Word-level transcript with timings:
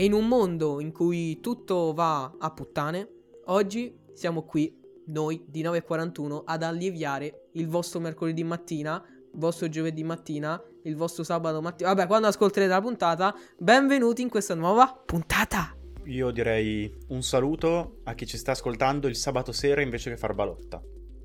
E 0.00 0.04
in 0.04 0.14
un 0.14 0.26
mondo 0.26 0.80
in 0.80 0.92
cui 0.92 1.40
tutto 1.40 1.92
va 1.92 2.34
a 2.38 2.50
puttane, 2.52 3.06
oggi 3.48 3.94
siamo 4.14 4.44
qui, 4.44 4.74
noi 5.08 5.44
di 5.46 5.62
9.41, 5.62 6.40
ad 6.46 6.62
alleviare 6.62 7.48
il 7.52 7.68
vostro 7.68 8.00
mercoledì 8.00 8.42
mattina, 8.42 9.04
il 9.06 9.38
vostro 9.38 9.68
giovedì 9.68 10.02
mattina, 10.02 10.58
il 10.84 10.96
vostro 10.96 11.22
sabato 11.22 11.60
mattina. 11.60 11.92
Vabbè, 11.92 12.06
quando 12.06 12.28
ascolterete 12.28 12.72
la 12.72 12.80
puntata, 12.80 13.34
benvenuti 13.58 14.22
in 14.22 14.30
questa 14.30 14.54
nuova 14.54 14.86
puntata. 15.04 15.76
Io 16.04 16.30
direi 16.30 16.90
un 17.08 17.22
saluto 17.22 17.98
a 18.04 18.14
chi 18.14 18.26
ci 18.26 18.38
sta 18.38 18.52
ascoltando 18.52 19.06
il 19.06 19.16
sabato 19.16 19.52
sera 19.52 19.82
invece 19.82 20.08
che 20.08 20.16
far 20.16 20.32
balotta. 20.32 20.82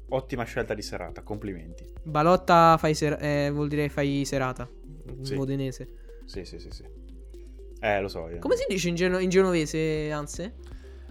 Ottima 0.10 0.44
scelta 0.44 0.74
di 0.74 0.82
serata, 0.82 1.24
complimenti. 1.24 1.90
Balotta 2.04 2.76
fai 2.78 2.94
ser- 2.94 3.24
eh, 3.24 3.50
vuol 3.52 3.70
dire 3.70 3.88
fai 3.88 4.26
serata. 4.26 4.70
Sì. 5.22 5.36
modenese. 5.36 5.88
Sì, 6.26 6.44
sì, 6.44 6.60
sì, 6.60 6.72
sì. 6.72 7.05
Eh, 7.86 8.02
lo 8.02 8.08
so. 8.08 8.28
io. 8.30 8.40
Come 8.40 8.56
si 8.56 8.66
dice 8.68 8.90
in, 8.90 8.96
geno- 8.96 9.20
in 9.20 9.30
genovese, 9.30 10.12
Anse? 10.12 10.54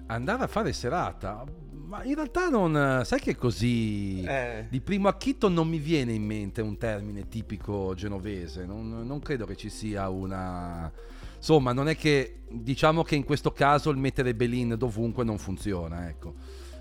Andare 0.07 0.43
a 0.43 0.47
fare 0.49 0.73
serata? 0.73 1.45
Ma 1.87 2.03
in 2.03 2.15
realtà 2.15 2.49
non... 2.49 3.03
Sai 3.05 3.21
che 3.21 3.37
così... 3.37 4.23
Eh, 4.23 4.67
Di 4.69 4.81
primo 4.81 5.07
acchito 5.09 5.49
non 5.49 5.69
mi 5.69 5.79
viene 5.79 6.13
in 6.13 6.25
mente 6.25 6.61
un 6.63 6.77
termine 6.77 7.29
tipico 7.29 7.95
genovese, 7.95 8.65
non, 8.65 9.07
non 9.07 9.21
credo 9.21 9.47
che 9.47 9.57
ci 9.57 9.69
sia 9.69 10.09
una... 10.09 10.91
Insomma, 11.37 11.73
non 11.73 11.89
è 11.89 11.97
che 11.97 12.41
diciamo 12.49 13.03
che 13.03 13.15
in 13.15 13.25
questo 13.25 13.53
caso 13.53 13.91
il 13.91 13.99
mettere 13.99 14.35
Belin 14.35 14.75
dovunque 14.79 15.25
non 15.25 15.39
funziona, 15.39 16.09
ecco. 16.09 16.35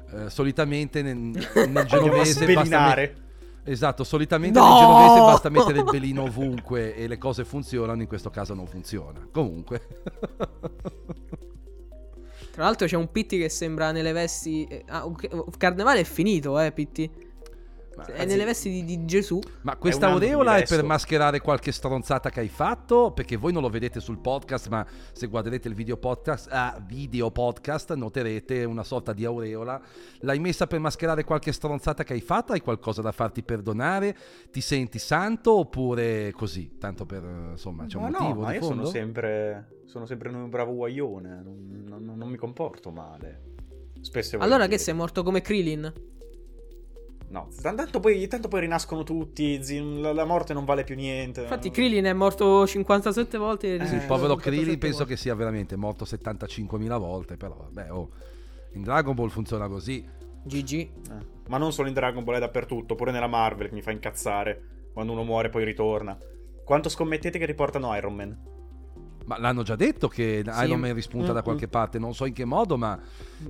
Eh, 0.09 0.29
solitamente 0.29 1.01
nel, 1.01 1.17
nel 1.17 1.85
genovese 1.85 2.51
basta 2.53 2.95
met-. 2.95 3.13
Esatto, 3.65 4.03
solitamente 4.03 4.59
No! 4.59 4.67
nel 4.67 4.77
genovese 4.77 5.19
basta 5.19 5.49
mettere 5.49 5.77
il 5.79 5.85
belino 5.85 6.23
ovunque 6.23 6.95
e 6.95 7.07
le 7.07 7.17
cose 7.17 7.45
funzionano, 7.45 8.01
in 8.01 8.07
questo 8.07 8.29
caso 8.29 8.53
non 8.53 8.67
funziona. 8.67 9.27
Comunque. 9.31 9.87
Tra 12.51 12.65
l'altro 12.65 12.85
c'è 12.85 12.97
un 12.97 13.09
Pitti 13.11 13.37
che 13.39 13.49
sembra 13.49 13.91
nelle 13.91 14.11
vesti... 14.11 14.65
eh, 14.65 14.83
ah, 14.87 15.09
Carnevale 15.57 16.01
è 16.01 16.03
finito, 16.03 16.59
eh, 16.59 16.71
Pitti. 16.71 17.09
Ma, 17.95 18.05
È 18.05 18.11
anzi- 18.13 18.25
nelle 18.25 18.45
vesti 18.45 18.69
di, 18.69 18.83
di 18.85 19.05
Gesù. 19.05 19.39
Ma 19.61 19.75
questa 19.75 20.07
aureola 20.07 20.55
è 20.57 20.65
per 20.65 20.83
mascherare 20.83 21.39
qualche 21.41 21.71
stronzata 21.71 22.29
che 22.29 22.39
hai 22.39 22.47
fatto? 22.49 23.11
Perché 23.11 23.35
voi 23.35 23.53
non 23.53 23.61
lo 23.61 23.69
vedete 23.69 23.99
sul 23.99 24.19
podcast, 24.19 24.67
ma 24.69 24.85
se 25.11 25.27
guarderete 25.27 25.67
il 25.67 25.75
video 25.75 25.97
podcast, 25.97 26.47
ah, 26.51 26.83
video 26.85 27.29
podcast 27.31 27.93
noterete 27.93 28.63
una 28.63 28.83
sorta 28.83 29.13
di 29.13 29.25
aureola. 29.25 29.79
L'hai 30.21 30.39
messa 30.39 30.65
per 30.65 30.79
mascherare 30.79 31.23
qualche 31.23 31.51
stronzata 31.51 32.03
che 32.03 32.13
hai 32.13 32.21
fatto? 32.21 32.53
Hai 32.53 32.61
qualcosa 32.61 33.01
da 33.01 33.11
farti 33.11 33.43
perdonare? 33.43 34.17
Ti 34.51 34.61
senti 34.61 34.97
santo 34.99 35.57
oppure 35.59 36.31
così? 36.31 36.77
Tanto 36.79 37.05
per, 37.05 37.23
insomma, 37.51 37.85
c'è 37.85 37.97
un 37.97 38.03
Ma 38.03 38.09
no, 38.09 38.19
motivo 38.19 38.41
ma 38.41 38.49
di 38.49 38.55
io 38.55 38.61
fondo? 38.61 38.75
sono 38.85 38.87
sempre, 38.89 39.81
sono 39.85 40.05
sempre 40.05 40.29
un 40.29 40.49
bravo 40.49 40.73
guaglione. 40.73 41.41
Non, 41.43 41.83
non- 41.87 42.17
non 42.17 42.29
mi 42.29 42.37
comporto 42.37 42.89
male. 42.91 43.51
Spesso 44.01 44.37
Allora 44.39 44.67
che 44.67 44.77
sei 44.77 44.93
morto 44.93 45.23
come 45.23 45.41
Krillin? 45.41 45.91
No, 47.33 47.47
tanto 47.63 47.99
poi, 47.99 48.27
tanto 48.27 48.47
poi 48.47 48.59
rinascono 48.61 49.01
tutti. 49.01 49.63
zi- 49.63 49.99
la, 49.99 50.13
la 50.13 50.23
morte 50.23 50.53
non 50.53 50.65
vale 50.65 50.83
più 50.83 50.93
niente. 50.95 51.41
Infatti 51.41 51.71
Krillin 51.71 52.03
è 52.05 52.13
morto 52.13 52.67
57 52.67 53.39
volte. 53.39 53.73
Eh, 53.73 53.77
Sì, 53.87 53.95
il 53.95 54.01
risorto 54.01 54.05
povero 54.07 54.33
57 54.35 54.49
Krillin 54.55 54.77
penso 54.79 54.97
volte. 54.99 55.13
che 55.15 55.19
sia 55.19 55.33
veramente 55.33 55.75
morto 55.75 56.05
75.000 56.05 56.99
volte, 56.99 57.35
però 57.35 57.55
vabbè, 57.71 57.91
oh, 57.91 58.09
in 58.73 58.83
Dragon 58.83 59.15
Ball 59.15 59.29
funziona 59.29 59.67
così. 59.67 60.05
GG. 60.43 60.73
Eh, 60.73 60.89
Ma 61.47 61.57
non 61.57 61.73
solo 61.73 61.87
in 61.87 61.95
Dragon 61.95 62.23
Ball, 62.23 62.35
è 62.35 62.39
dappertutto. 62.39 62.93
Pure 62.93 63.09
nella 63.11 63.25
Marvel 63.25 63.69
che 63.69 63.73
mi 63.73 63.81
fa 63.81 63.89
incazzare. 63.89 64.89
Quando 64.93 65.11
uno 65.13 65.23
muore 65.23 65.49
poi 65.49 65.65
ritorna. 65.65 66.15
Quanto 66.63 66.87
scommettete 66.87 67.39
che 67.39 67.45
riportano 67.47 67.95
Iron 67.95 68.13
Man? 68.13 68.37
Ma 69.25 69.37
l'hanno 69.39 69.63
già 69.63 69.75
detto 69.75 70.07
che 70.07 70.43
Sì. 70.45 70.65
Iron 70.65 70.79
Man 70.79 70.93
rispunta 70.93 71.31
da 71.31 71.39
Mm, 71.39 71.43
qualche 71.43 71.67
parte, 71.67 71.97
non 71.99 72.13
so 72.13 72.25
in 72.25 72.33
che 72.33 72.45
modo, 72.45 72.77
ma 72.77 72.99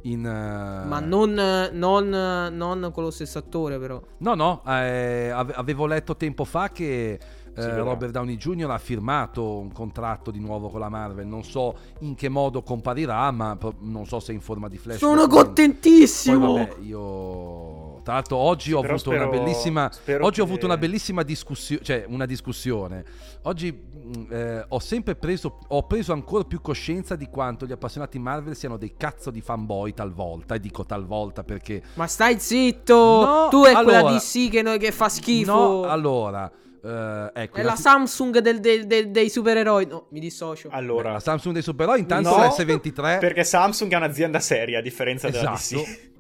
in... 0.04 0.24
eh, 0.26 0.88
Ma 0.88 1.00
non, 1.00 1.34
non, 1.72 2.10
non 2.10 2.92
con 2.94 3.04
lo 3.04 3.12
stesso 3.12 3.40
attore, 3.40 3.80
però. 3.80 4.02
No, 4.20 4.36
no, 4.36 4.62
eh, 4.68 5.30
ave- 5.34 5.54
avevo 5.54 5.86
letto 5.88 6.16
tempo 6.16 6.46
fa 6.46 6.70
che 6.70 7.20
eh. 7.56 7.78
Robert 7.78 8.12
Downey 8.12 8.36
Jr. 8.36 8.70
ha 8.72 8.78
firmato 8.80 9.58
un 9.60 9.72
contratto 9.72 10.32
di 10.32 10.40
nuovo 10.40 10.70
con 10.70 10.80
la 10.80 10.90
Marvel, 10.90 11.26
non 11.28 11.44
so 11.44 11.76
in 12.00 12.16
che 12.16 12.30
modo 12.30 12.62
comparirà, 12.64 13.30
ma 13.32 13.58
non 13.80 14.06
so 14.06 14.20
se 14.20 14.32
in 14.32 14.42
forma 14.42 14.68
di 14.68 14.78
flash. 14.78 14.98
Sono 14.98 15.28
Poi 15.28 15.44
contentissimo! 15.44 16.54
vabbè, 16.54 16.76
io... 16.82 17.83
Tra 18.04 18.14
l'altro 18.16 18.36
oggi 18.38 18.74
ho 18.74 18.82
Però 18.82 18.94
avuto 18.96 19.12
spero- 19.12 19.28
una 19.30 19.38
bellissima... 19.38 19.86
Oggi 20.20 20.42
ho 20.42 20.46
che- 20.46 20.50
avuto 20.52 20.66
una 20.66 20.78
bellissima 20.78 21.24
discussione, 21.24 21.84
cioè 21.84 22.04
una 22.08 22.26
discussione. 22.26 23.04
Oggi 23.44 23.72
mh, 23.72 24.26
eh, 24.30 24.66
ho 24.68 24.80
sempre 24.80 25.16
preso, 25.16 25.60
ho 25.68 25.88
preso 25.88 26.12
ancora 26.14 26.44
più 26.44 26.60
coscienza 26.62 27.16
di 27.16 27.28
quanto 27.30 27.66
gli 27.66 27.72
appassionati 27.72 28.20
Marvel 28.20 28.56
siano 28.56 28.78
dei 28.78 28.94
cazzo 28.98 29.32
di 29.32 29.40
fanboy 29.42 29.94
talvolta, 29.94 30.56
e 30.56 30.60
dico 30.60 30.86
talvolta 30.86 31.44
perché... 31.44 31.82
Ma 31.94 32.06
stai 32.08 32.40
zitto! 32.40 32.94
No, 32.96 33.48
tu 33.50 33.64
è 33.64 33.72
quella 33.74 34.00
allora- 34.00 34.16
DC 34.18 34.50
che, 34.50 34.62
noi- 34.62 34.78
che 34.80 34.92
fa 34.92 35.08
schifo. 35.08 35.52
No, 35.54 35.84
allora... 35.84 36.52
eh, 36.84 37.32
ecco, 37.34 37.56
è 37.56 37.60
la 37.60 37.62
innanzi- 37.62 37.82
Samsung 37.84 38.40
del- 38.40 38.60
del- 38.60 38.86
del- 38.86 39.12
dei 39.12 39.30
supereroi. 39.30 39.86
No, 39.88 40.08
mi 40.10 40.20
dissocio. 40.20 40.68
Allora, 40.72 41.14
la 41.14 41.20
Samsung 41.22 41.54
dei 41.54 41.64
supereroi 41.64 42.00
intanto 42.00 42.30
No, 42.32 42.38
la 42.38 42.48
S23 42.50 43.20
perché 43.20 43.46
Samsung 43.46 43.90
è 43.94 43.96
un'azienda 43.96 44.40
seria 44.42 44.80
a 44.80 44.82
differenza 44.82 45.30
della 45.30 45.54
Esatto. 45.54 45.82
DC. 45.82 46.12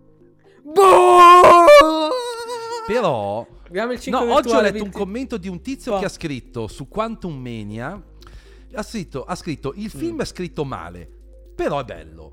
Boh! 0.63 1.32
Però 2.85 3.45
Abbiamo 3.67 3.91
il 3.91 3.99
5 3.99 4.25
no, 4.25 4.33
oggi 4.33 4.49
ho 4.49 4.61
letto 4.61 4.77
un 4.83 4.89
Pitti. 4.89 4.97
commento 4.97 5.37
di 5.37 5.47
un 5.47 5.61
tizio 5.61 5.93
Va. 5.93 5.99
che 5.99 6.05
ha 6.05 6.09
scritto 6.09 6.67
su 6.67 6.87
Quantum 6.87 7.35
Mania 7.35 8.01
ha 8.75 8.81
scritto, 8.83 9.23
ha 9.23 9.35
scritto 9.35 9.73
il 9.75 9.89
film 9.89 10.21
è 10.21 10.25
scritto 10.25 10.65
male 10.65 11.09
però 11.55 11.79
è 11.79 11.83
bello 11.83 12.31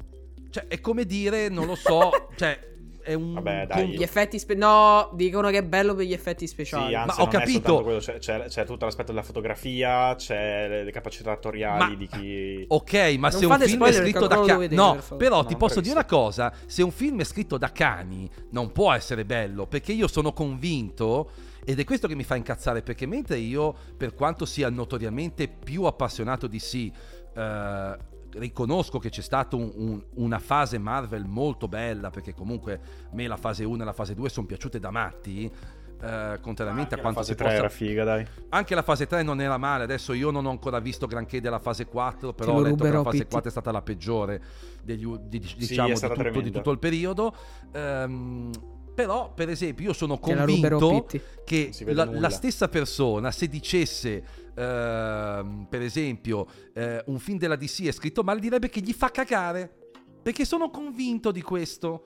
cioè 0.51 0.67
è 0.67 0.81
come 0.81 1.05
dire 1.05 1.49
non 1.49 1.67
lo 1.67 1.75
so 1.75 2.11
cioè 2.37 2.69
è 3.03 3.15
un 3.15 3.35
Vabbè, 3.35 3.67
dai. 3.67 3.89
Gli 3.91 4.03
effetti 4.03 4.39
spe- 4.39 4.55
No, 4.55 5.11
dicono 5.15 5.51
che 5.51 5.59
è 5.59 5.63
bello 5.63 5.95
per 5.95 6.05
gli 6.05 6.13
effetti 6.13 6.47
speciali. 6.47 6.89
Sì, 6.89 6.95
anzi, 6.95 7.19
Ma 7.19 7.25
ho 7.25 7.29
capito. 7.29 7.83
quello, 7.83 7.99
c'è, 7.99 8.19
c'è- 8.19 8.45
c'è 8.47 8.65
tutto 8.65 8.85
l'aspetto 8.85 9.13
della 9.13 9.23
fotografia, 9.25 10.15
c'è 10.17 10.69
le, 10.69 10.85
le 10.85 10.91
capacità 10.91 11.33
attoriali 11.33 11.91
Ma- 11.91 11.95
di 11.95 12.07
chi... 12.07 12.65
Ok, 12.69 12.93
ma 13.19 13.29
Non 13.29 13.39
se 13.39 13.47
un 13.47 13.59
film 13.59 13.85
è 13.87 13.93
scritto 13.93 14.27
da 14.27 14.41
cani, 14.41 14.69
no, 14.75 14.93
per 15.09 15.17
però 15.17 15.37
No, 15.43 15.45
ti 15.47 15.57
posso 15.57 15.81
dire 15.81 15.95
una 15.95 16.05
cosa: 16.05 16.53
se 16.67 16.83
un 16.83 16.91
film 16.91 17.21
è 17.21 17.25
scritto 17.25 17.57
da 17.59 17.71
cani, 17.73 18.29
non 18.51 18.73
può 18.73 18.93
essere 18.93 19.25
bello 19.25 19.67
perché 19.67 19.93
io 19.93 20.07
sono 20.07 20.33
convinto. 20.33 21.31
Ed 21.63 21.79
è 21.79 21.85
questo 21.85 22.09
che 22.09 22.15
mi 22.15 22.25
fa 22.25 22.37
incazzare 22.37 22.81
perché 22.83 23.07
mentre 23.07 23.37
io, 23.37 23.75
per 23.97 24.15
quanto 24.15 24.47
sia 24.47 24.71
notoriamente 24.71 25.47
più 25.47 25.85
appassionato 25.85 26.47
di 26.47 26.59
sì, 26.59 26.91
eh, 27.37 27.97
riconosco 28.33 28.99
che 28.99 29.09
c'è 29.11 29.23
stata 29.23 29.57
un- 29.57 29.73
un- 29.75 30.03
una 30.15 30.39
fase 30.39 30.79
Marvel 30.79 31.25
molto 31.27 31.69
bella 31.69 32.11
perché 32.11 32.35
comunque 32.35 32.75
a 32.75 33.15
me 33.15 33.27
la 33.27 33.37
fase 33.37 33.65
1 33.65 33.83
e 33.83 33.85
la 33.85 33.93
fase 33.93 34.15
2 34.15 34.29
sono 34.29 34.47
piaciute 34.47 34.79
da 34.79 34.91
matti. 34.91 35.51
eh, 36.03 36.39
contrariamente 36.41 36.95
Anche 36.95 36.95
a 36.95 36.97
la 36.97 37.03
quanto 37.03 37.21
fase 37.21 37.33
si 37.33 37.37
3 37.37 37.45
possa 37.45 37.59
era 37.59 37.69
figa, 37.69 38.05
dai. 38.05 38.27
anche 38.49 38.75
la 38.75 38.81
fase 38.81 39.07
3 39.07 39.23
non 39.23 39.39
era 39.39 39.59
male, 39.59 39.85
adesso 39.85 40.15
io 40.15 40.31
non 40.31 40.47
ho 40.47 40.49
ancora 40.49 40.79
visto 40.79 41.07
granché 41.07 41.43
della 41.43 41.59
fase 41.59 41.85
4, 41.85 42.33
però 42.33 42.55
ho 42.55 42.63
letto 42.63 42.85
che 42.85 42.91
la 42.91 43.03
fase 43.03 43.19
Pitti. 43.19 43.29
4 43.31 43.49
è 43.49 43.53
stata 43.53 43.71
la 43.71 43.83
peggiore 43.83 44.43
degli, 44.83 45.05
u- 45.05 45.19
di- 45.29 45.37
è 45.41 45.55
diciamo, 45.59 45.89
di, 45.93 46.01
tutto, 46.01 46.41
di 46.41 46.51
tutto 46.51 46.71
il 46.71 46.79
periodo. 46.79 47.35
Ehm, 47.73 48.51
però, 48.95 49.33
per 49.33 49.49
esempio, 49.49 49.87
io 49.87 49.93
sono 49.93 50.19
convinto 50.19 51.07
che 51.45 51.73
la, 51.87 52.05
la 52.05 52.31
stessa 52.31 52.69
persona, 52.69 53.31
se 53.31 53.49
dicesse, 53.49 54.23
ehm, 54.55 55.67
per 55.69 55.83
esempio, 55.83 56.47
eh, 56.75 57.03
un 57.07 57.19
film 57.19 57.39
della 57.39 57.57
DC 57.57 57.87
è 57.87 57.93
scritto 57.93 58.23
male, 58.23 58.41
direbbe 58.41 58.69
che 58.69 58.81
gli 58.81 58.93
fa 58.93 59.11
cagare. 59.11 59.79
Perché 60.23 60.45
sono 60.45 60.69
convinto 60.71 61.31
di 61.31 61.41
questo. 61.41 62.05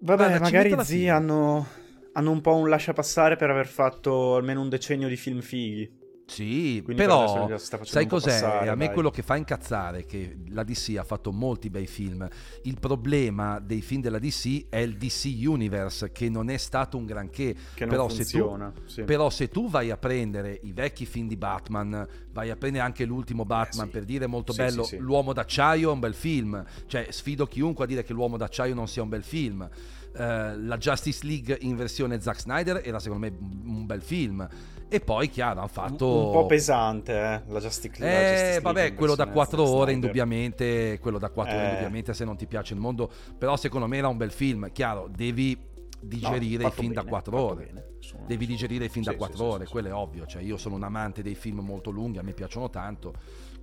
Vabbè, 0.00 0.24
Guarda, 0.26 0.40
magari 0.40 0.64
metto 0.64 0.76
la 0.76 0.84
zi 0.84 0.96
fine. 0.96 1.10
hanno, 1.10 1.66
hanno 2.12 2.30
un 2.30 2.40
po' 2.40 2.56
un 2.56 2.68
lasciapassare 2.68 3.36
per 3.36 3.50
aver 3.50 3.68
fatto 3.68 4.34
almeno 4.34 4.60
un 4.60 4.68
decennio 4.68 5.06
di 5.06 5.16
film 5.16 5.40
fighi. 5.40 5.98
Sì, 6.30 6.80
Quindi 6.84 7.02
però 7.02 7.56
sai 7.58 8.06
cos'è? 8.06 8.40
passare, 8.40 8.68
a 8.68 8.74
me 8.76 8.86
dai. 8.86 8.94
quello 8.94 9.10
che 9.10 9.22
fa 9.22 9.34
incazzare 9.34 10.00
è 10.00 10.06
che 10.06 10.36
la 10.50 10.62
DC 10.62 10.94
ha 10.96 11.02
fatto 11.02 11.32
molti 11.32 11.70
bei 11.70 11.86
film. 11.86 12.26
Il 12.62 12.78
problema 12.78 13.58
dei 13.58 13.82
film 13.82 14.00
della 14.00 14.20
DC 14.20 14.66
è 14.68 14.78
il 14.78 14.96
DC 14.96 15.24
Universe, 15.44 16.12
che 16.12 16.28
non 16.28 16.48
è 16.48 16.56
stato 16.56 16.96
un 16.96 17.04
granché. 17.04 17.54
Che 17.74 17.84
non 17.84 17.88
però, 17.88 18.08
se 18.08 18.24
tu, 18.24 18.38
funziona. 18.38 18.72
sì. 18.84 19.02
però 19.02 19.28
se 19.28 19.48
tu 19.48 19.68
vai 19.68 19.90
a 19.90 19.96
prendere 19.96 20.60
i 20.62 20.72
vecchi 20.72 21.04
film 21.04 21.26
di 21.26 21.36
Batman, 21.36 22.06
vai 22.32 22.50
a 22.50 22.56
prendere 22.56 22.84
anche 22.84 23.04
l'ultimo 23.04 23.44
Batman 23.44 23.86
sì. 23.86 23.92
per 23.92 24.04
dire 24.04 24.26
molto 24.26 24.52
Sì, 24.52 24.58
bello. 24.58 24.88
L'uomo 24.98 25.32
d'acciaio 25.32 25.90
è 25.90 25.92
un 25.92 26.00
bel 26.00 26.14
film. 26.14 26.64
Cioè, 26.86 27.08
sfido 27.10 27.46
chiunque 27.46 27.84
a 27.84 27.86
dire 27.88 28.04
che 28.04 28.12
L'uomo 28.12 28.36
d'acciaio 28.36 28.74
non 28.74 28.86
sia 28.86 29.02
un 29.02 29.08
bel 29.08 29.24
film. 29.24 29.68
Eh, 30.16 30.56
la 30.58 30.76
Justice 30.76 31.24
League 31.26 31.56
in 31.60 31.76
versione 31.76 32.20
Zack 32.20 32.40
Snyder 32.40 32.80
era 32.84 32.98
secondo 32.98 33.26
me 33.26 33.36
un 33.64 33.86
bel 33.86 34.02
film. 34.02 34.46
E 34.92 34.98
poi, 34.98 35.28
chiaro, 35.30 35.60
hanno 35.60 35.68
fatto. 35.68 36.26
Un 36.26 36.32
po' 36.32 36.46
pesante, 36.46 37.12
eh, 37.12 37.42
la 37.46 37.60
Justice, 37.60 38.00
la 38.00 38.06
Eh, 38.06 38.10
Justice 38.22 38.42
League 38.42 38.60
vabbè, 38.60 38.82
in 38.88 38.94
quello 38.96 39.14
da 39.14 39.24
versione 39.24 39.32
4 39.46 39.64
Zack 39.64 39.76
ore 39.78 39.92
indubbiamente, 39.92 40.98
quello 41.00 41.18
da 41.18 41.30
4 41.30 41.54
ore 41.54 41.62
Eh. 41.64 41.68
indubbiamente 41.68 42.12
se 42.12 42.24
non 42.24 42.36
ti 42.36 42.46
piace 42.46 42.74
il 42.74 42.80
mondo, 42.80 43.08
però 43.38 43.56
secondo 43.56 43.86
me 43.86 43.98
era 43.98 44.08
un 44.08 44.16
bel 44.16 44.32
film, 44.32 44.72
chiaro, 44.72 45.08
devi 45.14 45.56
No, 45.56 45.68
digerire 46.08 46.62
i 46.64 46.66
fatto 46.66 46.80
film 46.80 46.92
da 46.92 47.00
bene, 47.02 47.10
4 47.10 47.32
fatto 47.36 47.44
ore. 47.52 47.64
bene, 47.66 47.84
sono- 48.00 48.24
Devi 48.26 48.46
digerire 48.46 48.86
i 48.86 48.88
film 48.88 49.04
Sì, 49.04 49.10
da 49.10 49.12
sì, 49.12 49.18
4 49.18 49.36
sì, 49.36 49.42
ore, 49.44 49.64
sì, 49.66 49.70
quello 49.70 49.88
è 49.88 49.92
ovvio, 49.94 50.26
cioè 50.26 50.42
io 50.42 50.56
sono 50.56 50.74
un 50.74 50.82
amante 50.82 51.22
dei 51.22 51.34
film 51.36 51.60
molto 51.60 51.90
lunghi, 51.90 52.18
a 52.18 52.22
me 52.22 52.32
piacciono 52.32 52.68
tanto, 52.68 53.12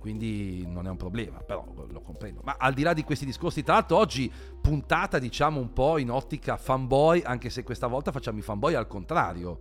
quindi 0.08 0.64
non 0.66 0.86
è 0.86 0.90
un 0.90 0.96
problema, 0.96 1.40
però 1.40 1.62
lo 1.90 2.00
comprendo. 2.00 2.40
Ma 2.42 2.56
al 2.58 2.72
di 2.72 2.82
là 2.82 2.94
di 2.94 3.04
questi 3.04 3.26
discorsi, 3.26 3.62
tra 3.62 3.74
l'altro 3.74 3.98
oggi 3.98 4.32
puntata 4.58 5.18
diciamo 5.18 5.60
un 5.60 5.74
po' 5.74 5.98
in 5.98 6.10
ottica 6.10 6.56
fanboy, 6.56 7.20
anche 7.22 7.50
se 7.50 7.62
questa 7.62 7.88
volta 7.88 8.10
facciamo 8.10 8.38
i 8.38 8.42
fanboy 8.42 8.72
al 8.72 8.86
contrario, 8.86 9.60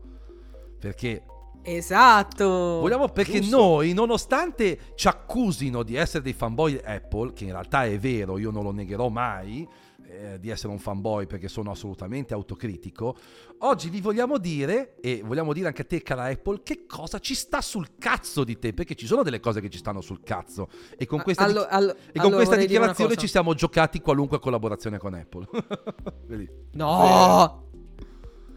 perché 0.80 1.24
Esatto. 1.64 2.46
Vogliamo 2.46 3.10
perché 3.10 3.42
Giusto. 3.42 3.58
noi, 3.58 3.92
nonostante 3.92 4.94
ci 4.96 5.10
accusino 5.10 5.84
di 5.84 5.96
essere 5.96 6.24
dei 6.24 6.32
fanboy 6.32 6.80
Apple, 6.82 7.34
che 7.34 7.44
in 7.44 7.52
realtà 7.52 7.84
è 7.84 8.00
vero, 8.00 8.38
io 8.38 8.52
non 8.52 8.64
lo 8.64 8.72
negherò 8.72 9.10
mai 9.10 9.68
eh, 10.10 10.40
di 10.40 10.50
essere 10.50 10.72
un 10.72 10.80
fanboy 10.80 11.26
perché 11.28 11.48
sono 11.48 11.72
assolutamente 11.72 12.34
autocritico, 12.34 13.16
oggi 13.60 13.90
vi 13.90 14.00
vogliamo 14.02 14.38
dire, 14.38 14.96
e 15.02 15.22
vogliamo 15.24 15.54
dire 15.54 15.68
anche 15.68 15.82
a 15.82 15.86
te 15.86 16.02
cara 16.02 16.24
Apple, 16.26 16.62
che 16.64 16.86
cosa 16.86 17.20
ci 17.20 17.36
sta 17.36 17.62
sul 17.62 17.98
cazzo 17.98 18.44
di 18.44 18.58
te, 18.58 18.74
perché 18.74 18.96
ci 18.96 19.06
sono 19.06 19.24
delle 19.24 19.40
cose 19.40 19.60
che 19.62 19.70
ci 19.70 19.78
stanno 19.78 20.02
sul 20.02 20.22
cazzo. 20.24 20.70
E 20.98 21.06
con 21.06 21.22
questa, 21.22 21.44
Allo- 21.44 21.62
di- 21.62 21.68
allo- 21.70 21.96
e 22.12 22.20
con 22.20 22.32
questa 22.32 22.56
dichiarazione 22.56 23.16
ci 23.16 23.28
siamo 23.28 23.54
giocati 23.54 24.00
qualunque 24.00 24.40
collaborazione 24.40 24.98
con 24.98 25.14
Apple. 25.14 25.48
No! 26.74 27.66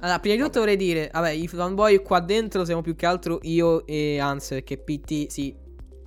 Allora, 0.02 0.18
prima 0.18 0.34
di 0.36 0.42
tutto 0.42 0.60
vorrei 0.60 0.76
dire, 0.76 1.10
vabbè, 1.12 1.30
i 1.30 1.46
fanboy 1.46 2.00
qua 2.02 2.20
dentro 2.20 2.64
siamo 2.64 2.80
più 2.80 2.96
che 2.96 3.04
altro 3.06 3.38
io 3.42 3.86
e 3.86 4.18
Hans, 4.18 4.48
perché 4.48 4.78
PT 4.78 5.26
sì, 5.26 5.54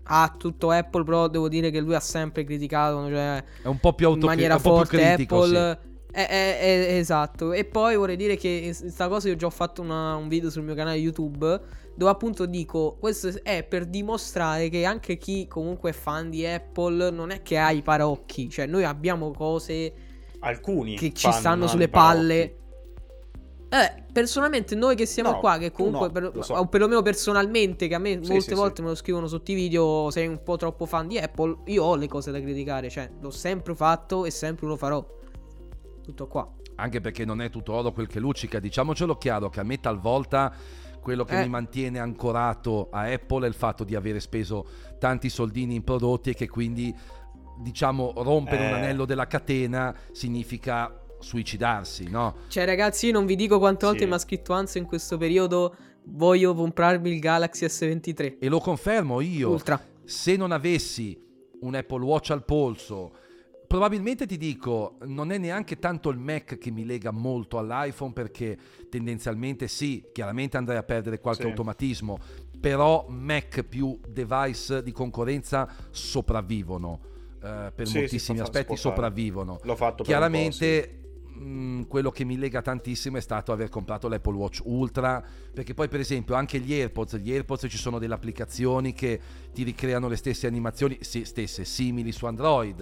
ha 0.06 0.36
tutto 0.38 0.72
Apple, 0.72 1.04
però 1.04 1.28
devo 1.28 1.48
dire 1.48 1.72
che 1.72 1.80
lui 1.80 1.96
ha 1.96 2.00
sempre 2.00 2.44
criticato, 2.44 3.08
cioè 3.08 3.44
È 3.62 3.68
un 3.68 3.80
po' 3.80 3.94
più 3.94 4.08
in 4.08 4.14
autocritico, 4.14 4.28
maniera 4.28 4.56
po' 4.56 4.62
più 4.62 4.72
forte 4.72 4.98
critico, 4.98 5.46
sì. 5.46 5.56
Apple. 5.56 5.92
Eh, 6.16 6.28
eh, 6.30 6.58
eh, 6.60 6.98
esatto. 6.98 7.54
E 7.54 7.66
poi 7.66 7.96
vorrei 7.96 8.16
dire 8.16 8.36
che 8.36 8.72
questa 8.80 9.08
cosa 9.08 9.28
io 9.28 9.34
ho 9.34 9.38
già 9.38 9.50
fatto 9.50 9.82
una- 9.82 10.16
un 10.16 10.28
video 10.28 10.52
sul 10.52 10.62
mio 10.64 10.76
canale 10.76 10.98
YouTube 10.98 11.60
dove 11.96 12.12
appunto 12.12 12.46
dico 12.46 12.98
questo 13.00 13.32
è 13.44 13.64
per 13.64 13.86
dimostrare 13.86 14.70
che 14.70 14.84
anche 14.84 15.18
chi 15.18 15.48
comunque 15.48 15.92
è 15.92 15.94
fan 15.94 16.30
di 16.30 16.46
Apple 16.46 17.12
non 17.12 17.32
è 17.32 17.42
che 17.42 17.58
ha 17.58 17.72
i 17.72 17.82
parocchi, 17.82 18.50
cioè 18.50 18.66
noi 18.66 18.84
abbiamo 18.84 19.32
cose 19.32 19.94
Alcuni 20.40 20.96
che 20.98 21.14
ci 21.14 21.32
stanno 21.32 21.68
sulle 21.68 21.90
palle. 21.90 22.58
Eh, 23.74 24.04
personalmente 24.12 24.76
noi 24.76 24.96
che 24.96 25.08
siamo 25.08 25.32
No, 25.32 25.40
qua, 25.40 25.58
che 25.58 25.72
comunque, 25.72 26.06
no, 26.08 26.12
per- 26.12 26.32
lo 26.36 26.42
so. 26.44 26.54
o 26.54 26.68
perlomeno 26.68 27.02
personalmente, 27.02 27.88
che 27.88 27.96
a 27.96 27.98
me 27.98 28.20
Sì, 28.22 28.30
molte 28.32 28.50
sì, 28.50 28.54
volte 28.54 28.76
sì. 28.76 28.82
me 28.84 28.90
lo 28.90 28.96
scrivono 28.96 29.26
sotto 29.28 29.52
i 29.52 29.56
video, 29.56 30.12
sei 30.12 30.28
un 30.28 30.44
po' 30.44 30.58
troppo 30.58 30.86
fan 30.86 31.08
di 31.08 31.18
Apple, 31.18 31.58
io 31.66 31.84
ho 31.84 31.96
le 31.96 32.08
cose 32.08 32.30
da 32.32 32.40
criticare, 32.40 32.90
cioè 32.92 33.10
l'ho 33.20 33.32
sempre 33.32 33.74
fatto 33.74 34.26
e 34.26 34.30
sempre 34.30 34.68
lo 34.68 34.76
farò. 34.76 35.04
Tutto 36.04 36.28
qua. 36.28 36.48
Anche 36.76 37.02
perché 37.02 37.26
non 37.26 37.42
è 37.42 37.50
tutto 37.50 37.74
oro 37.74 37.92
quel 37.92 38.06
che 38.08 38.20
luccica, 38.20 38.60
diciamocelo 38.60 39.16
chiaro 39.18 39.50
che 39.50 39.60
a 39.60 39.64
me 39.64 39.80
talvolta 39.80 40.54
quello 41.02 41.24
che 41.26 41.40
Eh. 41.40 41.42
mi 41.44 41.50
mantiene 41.50 41.98
ancorato 42.00 42.90
a 42.92 43.12
Apple 43.12 43.46
è 43.46 43.48
il 43.50 43.56
fatto 43.56 43.84
di 43.84 43.96
avere 43.96 44.20
speso 44.20 44.66
tanti 45.00 45.30
soldini 45.30 45.74
in 45.76 45.84
prodotti 45.84 46.30
e 46.30 46.34
che 46.36 46.48
quindi 46.48 46.96
diciamo 47.58 48.14
rompere 48.18 48.66
un 48.68 48.74
Eh. 48.74 48.78
anello 48.78 49.06
della 49.06 49.28
catena 49.28 49.96
significa 50.12 50.98
suicidarsi, 51.24 52.10
no? 52.10 52.36
Cioè 52.50 52.66
ragazzi, 52.66 53.08
io 53.08 53.14
non 53.14 53.26
vi 53.26 53.36
dico 53.36 53.58
quante 53.58 53.86
volte 53.86 54.02
Sì. 54.04 54.08
mi 54.08 54.14
ha 54.14 54.18
scritto 54.20 54.54
Anzo 54.54 54.78
in 54.78 54.86
questo 54.86 55.18
periodo, 55.18 55.76
voglio 56.06 56.54
comprarmi 56.54 57.10
il 57.10 57.20
Galaxy 57.20 57.66
S23 57.66 58.38
E 58.40 58.48
lo 58.50 58.60
confermo 58.60 59.22
io, 59.22 59.50
Ultra. 59.50 59.82
se 60.04 60.36
non 60.36 60.52
avessi 60.52 61.18
un 61.62 61.76
Apple 61.76 62.04
Watch 62.04 62.32
al 62.32 62.44
polso, 62.44 63.16
probabilmente 63.68 64.26
ti 64.28 64.38
dico, 64.38 64.98
non 65.06 65.32
è 65.32 65.38
neanche 65.38 65.80
tanto 65.80 66.10
il 66.10 66.18
Mac 66.20 66.58
che 66.58 66.70
mi 66.72 66.86
lega 66.86 67.12
molto 67.12 67.58
all'iPhone 67.58 68.12
perché 68.14 68.58
tendenzialmente 68.90 69.68
sì, 69.68 70.04
chiaramente 70.12 70.58
andrei 70.58 70.78
a 70.78 70.84
perdere 70.84 71.20
qualche 71.20 71.44
Sì. 71.44 71.48
automatismo, 71.48 72.20
però 72.60 73.06
Mac 73.10 73.64
più 73.64 73.98
device 74.08 74.84
di 74.84 74.92
concorrenza 74.92 75.68
sopravvivono. 75.90 77.00
eh, 77.46 77.74
per 77.76 77.88
Sì, 77.88 77.98
moltissimi 77.98 78.40
aspetti 78.40 78.78
sopravvivono. 78.78 79.60
L'ho 79.64 79.76
fatto 79.76 79.96
per 79.98 80.06
Chiaramente 80.06 81.03
mh, 81.34 81.88
quello 81.88 82.12
che 82.12 82.24
mi 82.24 82.38
lega 82.38 82.62
tantissimo 82.62 83.18
è 83.18 83.22
stato 83.22 83.52
aver 83.52 83.70
comprato 83.70 84.08
l'Apple 84.08 84.36
Watch 84.36 84.62
Ultra 84.64 85.24
perché 85.54 85.74
poi 85.74 85.88
per 85.88 86.00
esempio 86.00 86.36
anche 86.36 86.60
gli 86.60 86.74
AirPods 86.74 87.18
gli 87.18 87.32
AirPods 87.32 87.66
ci 87.70 87.78
sono 87.78 88.00
delle 88.00 88.14
applicazioni 88.14 88.94
che 88.94 89.20
ti 89.54 89.64
ricreano 89.64 90.08
le 90.08 90.16
stesse 90.16 90.48
animazioni 90.48 90.98
sì, 91.02 91.26
stesse 91.26 91.66
simili 91.66 92.12
su 92.12 92.26
Android 92.26 92.82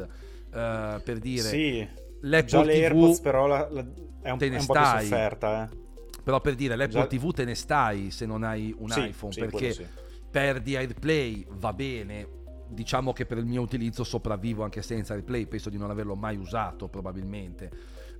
eh, 0.53 1.01
per 1.03 1.19
dire 1.19 1.41
sì. 1.47 1.87
Già 2.23 2.27
l'Apple 2.27 2.65
le 2.65 2.73
TV 2.73 2.81
AirPods 2.83 3.19
però 3.21 3.47
la- 3.47 3.67
la- 3.71 3.85
è 4.21 4.29
un, 4.29 4.37
te 4.37 4.47
è 4.49 4.57
un 4.59 4.65
po' 4.65 4.73
più 4.73 4.81
stai. 4.83 5.05
sofferta, 5.07 5.63
eh. 5.71 5.77
però 6.23 6.39
per 6.41 6.53
dire 6.55 6.75
l'Apple 6.75 6.99
Già- 7.01 7.07
TV 7.07 7.31
te 7.31 7.45
ne 7.45 7.55
stai 7.55 8.11
se 8.11 8.25
non 8.27 8.43
hai 8.43 8.73
un 8.77 8.89
Sì, 8.89 9.07
iPhone 9.07 9.31
sì, 9.33 9.39
perché 9.39 9.89
perdi 10.29 10.75
AirPlay 10.75 11.45
va 11.49 11.73
bene 11.73 12.39
diciamo 12.67 13.11
che 13.11 13.25
per 13.25 13.37
il 13.39 13.45
mio 13.45 13.61
utilizzo 13.61 14.03
sopravvivo 14.05 14.63
anche 14.63 14.81
senza 14.81 15.13
AirPlay 15.13 15.45
penso 15.47 15.69
di 15.69 15.77
non 15.77 15.89
averlo 15.89 16.15
mai 16.15 16.37
usato 16.37 16.87
probabilmente 16.87 17.69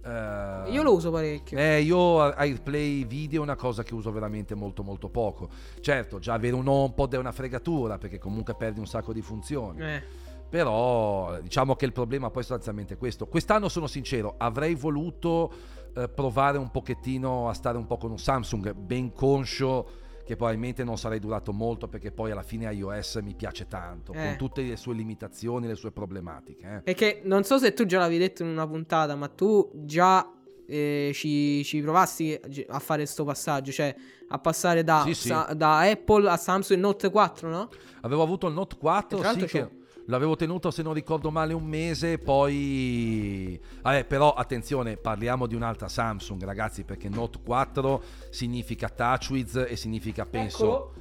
Eh, 0.03 0.71
Io 0.71 0.83
lo 0.83 0.94
uso 0.94 1.12
parecchio. 1.12 1.57
Eh, 1.57 1.81
io 1.81 2.19
AirPlay 2.19 3.06
video 3.06 3.42
è 3.42 3.44
una 3.44 3.56
cosa 3.56 3.83
che 3.83 3.94
uso 3.94 4.12
veramente 4.12 4.56
molto 4.56 4.83
molto 4.83 5.09
poco. 5.09 5.50
Certo, 5.80 6.19
già 6.19 6.33
avere 6.33 6.56
un 6.56 6.68
HomePod 6.68 7.13
è 7.13 7.18
una 7.18 7.31
fregatura 7.31 7.98
perché 7.98 8.18
comunque 8.18 8.56
perdi 8.56 8.80
un 8.80 8.88
sacco 8.88 9.13
di 9.13 9.21
funzioni. 9.21 9.81
Eh. 9.81 10.03
Però 10.50 11.39
diciamo 11.42 11.75
che 11.75 11.86
il 11.86 11.94
problema 11.94 12.30
poi 12.30 12.44
sostanzialmente 12.44 12.95
è 12.95 12.98
questo. 12.98 13.27
Quest'anno 13.27 13.69
sono 13.69 13.88
sincero, 13.88 14.36
avrei 14.38 14.75
voluto 14.75 15.51
eh, 15.95 16.09
provare 16.09 16.57
un 16.57 16.71
pochettino 16.71 17.48
a 17.48 17.53
stare 17.53 17.77
un 17.77 17.86
po' 17.86 17.98
con 17.98 18.12
un 18.12 18.19
Samsung, 18.19 18.74
ben 18.74 19.13
conscio 19.13 20.00
che 20.23 20.35
probabilmente 20.35 20.83
non 20.83 20.97
sarei 20.97 21.19
durato 21.19 21.51
molto 21.51 21.88
perché 21.88 22.12
poi 22.12 22.31
alla 22.31 22.44
fine 22.44 22.71
iOS 22.73 23.15
mi 23.23 23.33
piace 23.35 23.68
tanto, 23.68 24.13
Eh. 24.13 24.23
con 24.25 24.35
tutte 24.38 24.62
le 24.62 24.75
sue 24.75 24.94
limitazioni, 24.94 25.68
le 25.68 25.75
sue 25.75 25.91
problematiche. 25.91 26.75
eh. 26.77 26.81
Perché 26.81 27.21
non 27.23 27.44
so 27.44 27.57
se 27.57 27.73
tu 27.73 27.85
già 27.85 28.00
l'avevi 28.00 28.19
detto 28.19 28.44
in 28.44 28.50
una 28.50 28.68
puntata, 28.68 29.15
ma 29.15 29.27
tu 29.27 29.69
già 29.73 30.31
eh, 30.68 31.12
ci, 31.13 31.63
ci 31.65 31.81
provasti 31.81 32.39
a 32.69 32.79
fare 32.79 33.06
sto 33.06 33.25
passaggio, 33.25 33.71
cioè 33.71 33.94
a 34.29 34.39
passare 34.39 34.83
da, 34.85 35.01
Sì, 35.06 35.13
sì. 35.13 35.27
sa- 35.27 35.51
da 35.56 35.79
Apple 35.79 36.29
a 36.29 36.38
Samsung 36.38 36.79
Note 36.79 37.09
4, 37.09 37.50
no? 37.50 37.69
Avevo 38.01 38.24
avuto 38.24 38.47
il 38.47 38.53
Note 38.53 38.77
4, 38.77 39.17
E 39.17 39.21
tra 39.21 39.31
sì, 39.33 39.39
che 39.39 39.69
l'avevo 40.06 40.36
tenuto 40.36 40.71
se 40.71 40.81
non 40.83 40.94
ricordo 40.94 41.31
male 41.31 41.53
un 41.53 41.65
mese, 41.65 42.18
poi... 42.18 43.59
Vabbè, 43.81 44.06
però 44.06 44.33
attenzione, 44.33 44.98
parliamo 44.98 45.48
di 45.48 45.56
un'altra 45.56 45.88
Samsung, 45.88 46.43
ragazzi, 46.43 46.84
perché 46.84 47.10
Note 47.10 47.39
4 47.43 48.03
significa 48.29 48.89
TouchWiz 48.89 49.65
e 49.67 49.75
significa, 49.75 50.25
penso, 50.25 50.93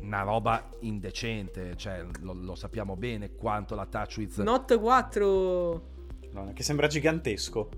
una 0.00 0.22
roba 0.22 0.68
indecente, 0.80 1.76
cioè 1.76 2.04
lo, 2.20 2.32
lo 2.32 2.54
sappiamo 2.54 2.96
bene 2.96 3.34
quanto 3.34 3.74
la 3.74 3.86
TouchWiz... 3.86 4.38
Note 4.38 4.78
4 4.78 5.90
No, 6.32 6.50
che 6.54 6.62
sembra 6.62 6.86
gigantesco. 6.86 7.68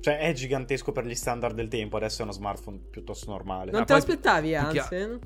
Cioè, 0.00 0.18
è 0.18 0.32
gigantesco 0.32 0.92
per 0.92 1.06
gli 1.06 1.14
standard 1.14 1.54
del 1.54 1.68
tempo. 1.68 1.96
Adesso 1.96 2.20
è 2.20 2.24
uno 2.24 2.32
smartphone 2.32 2.78
piuttosto 2.90 3.30
normale. 3.30 3.70
non 3.70 3.80
Ma 3.80 3.86
te 3.86 3.92
poi 3.92 4.02
l'aspettavi, 4.02 4.48
che- 4.48 4.56
Hansen? 4.56 5.18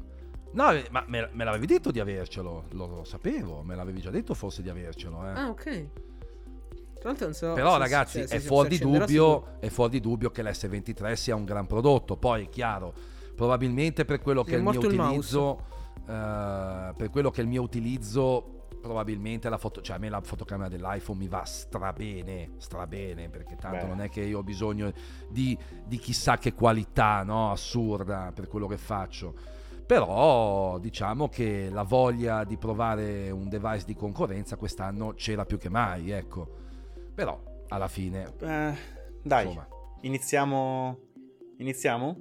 No, 0.52 0.70
eh, 0.70 0.86
ma 0.90 1.04
me, 1.06 1.28
me 1.32 1.44
l'avevi 1.44 1.66
detto 1.66 1.90
di 1.90 2.00
avercelo, 2.00 2.64
lo, 2.70 2.86
lo 2.86 3.04
sapevo, 3.04 3.62
me 3.62 3.74
l'avevi 3.74 4.00
già 4.00 4.10
detto 4.10 4.34
forse 4.34 4.62
di 4.62 4.70
avercelo, 4.70 5.26
eh. 5.26 5.30
Ah, 5.30 5.48
ok. 5.48 5.88
Tra 6.94 7.10
l'altro 7.10 7.26
non 7.26 7.34
so 7.34 7.52
Però 7.52 7.72
se- 7.72 7.78
ragazzi 7.78 8.18
cioè, 8.18 8.26
se 8.26 8.36
è, 8.36 8.40
fuori 8.40 8.78
dubbio, 8.78 9.58
è 9.60 9.68
fuori 9.68 9.90
di 9.90 10.00
dubbio 10.00 10.30
che 10.30 10.42
l'S23 10.42 11.12
sia 11.12 11.34
un 11.34 11.44
gran 11.44 11.66
prodotto. 11.66 12.16
Poi 12.16 12.44
è 12.44 12.48
chiaro, 12.48 12.94
probabilmente 13.34 14.04
per 14.04 14.20
quello 14.20 14.42
che 14.42 14.52
è 14.52 14.54
è 14.54 14.56
il 14.56 14.62
mio 14.62 14.80
il 14.80 14.86
utilizzo, 14.86 15.66
eh, 16.06 16.92
per 16.96 17.10
quello 17.10 17.30
che 17.30 17.40
è 17.40 17.44
il 17.44 17.50
mio 17.50 17.62
utilizzo, 17.62 18.56
probabilmente 18.80 19.48
la 19.48 19.58
foto, 19.58 19.82
cioè 19.82 19.96
a 19.96 19.98
me 19.98 20.08
la 20.08 20.20
fotocamera 20.20 20.68
dell'iPhone 20.68 21.18
mi 21.18 21.28
va 21.28 21.44
strabene, 21.44 22.52
strabene, 22.56 23.28
perché 23.28 23.56
tanto 23.56 23.84
Beh. 23.84 23.86
non 23.86 24.00
è 24.00 24.08
che 24.08 24.22
io 24.22 24.38
ho 24.38 24.42
bisogno 24.42 24.92
di, 25.28 25.56
di 25.84 25.98
chissà 25.98 26.38
che 26.38 26.54
qualità, 26.54 27.22
no? 27.24 27.50
Assurda 27.50 28.32
per 28.34 28.48
quello 28.48 28.66
che 28.66 28.78
faccio. 28.78 29.34
Però 29.86 30.78
diciamo 30.78 31.28
che 31.28 31.68
la 31.70 31.84
voglia 31.84 32.42
di 32.44 32.56
provare 32.56 33.30
un 33.30 33.48
device 33.48 33.84
di 33.86 33.94
concorrenza 33.94 34.56
quest'anno 34.56 35.14
c'era 35.14 35.44
più 35.44 35.58
che 35.58 35.68
mai, 35.68 36.10
ecco. 36.10 36.48
Però 37.14 37.40
alla 37.68 37.88
fine, 37.88 38.32
Eh, 38.40 38.74
dai, 39.22 39.44
insomma, 39.46 39.68
iniziamo. 40.00 40.98
Iniziamo? 41.58 42.16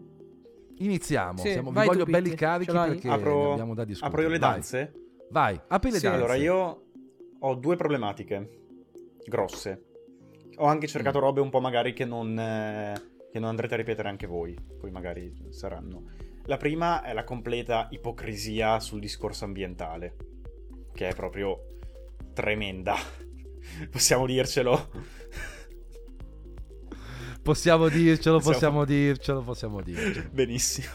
iniziamo. 0.78 1.38
Sì, 1.40 1.52
Siamo, 1.52 1.70
vi 1.70 1.76
vai 1.76 1.88
voglio 1.88 2.06
belli 2.06 2.36
carichi 2.36 2.72
perché 2.72 3.10
Apro- 3.10 3.52
abbiamo 3.52 3.74
da 3.74 3.84
discutere. 3.84 4.12
Apro 4.12 4.22
io 4.22 4.30
le 4.30 4.40
Vai, 4.40 4.52
danze? 4.52 4.94
Vai, 5.32 5.60
apri 5.68 5.92
le 5.92 5.98
Sì, 5.98 6.04
danze. 6.06 6.18
Allora, 6.20 6.36
io 6.36 6.84
ho 7.40 7.56
due 7.56 7.76
problematiche 7.76 8.50
grosse. 9.26 9.84
Ho 10.58 10.66
anche 10.66 10.88
cercato 10.88 11.20
robe 11.20 11.42
un 11.42 11.50
po' 11.50 11.60
magari 11.60 11.94
che 11.94 12.06
non, 12.06 12.38
eh, 12.38 12.94
che 13.32 13.40
non 13.40 13.50
andrete 13.50 13.74
a 13.74 13.78
ripetere 13.78 14.08
anche 14.08 14.28
voi. 14.28 14.56
Poi 14.80 14.92
magari 14.92 15.34
saranno. 15.50 16.04
La 16.48 16.58
prima 16.58 17.02
è 17.02 17.14
la 17.14 17.24
completa 17.24 17.88
ipocrisia 17.92 18.80
sul 18.80 19.00
discorso 19.00 19.46
ambientale. 19.46 20.16
Che 20.94 21.08
è 21.08 21.16
proprio 21.16 21.78
tremenda. 22.34 22.96
Possiamo 23.90 24.26
dircelo. 24.26 24.90
Possiamo 27.42 27.90
dircelo, 27.90 28.38
Possiamo- 28.38 28.42
possiamo 28.42 28.86
dircelo, 28.86 29.42
possiamo 29.42 29.82
dircelo. 29.82 30.30
Benissimo. 30.32 30.88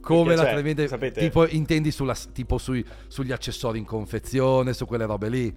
Come 0.00 0.24
Perché, 0.24 0.36
la 0.36 0.42
cioè, 0.44 0.52
tremenda... 0.52 0.86
sapete- 0.86 1.20
Tipo, 1.20 1.46
intendi 1.48 1.90
sulla, 1.90 2.16
tipo 2.32 2.58
sui- 2.58 2.84
sugli 3.08 3.32
accessori 3.32 3.78
in 3.78 3.84
confezione, 3.84 4.72
su 4.72 4.86
quelle 4.86 5.06
robe 5.06 5.28
lì? 5.28 5.54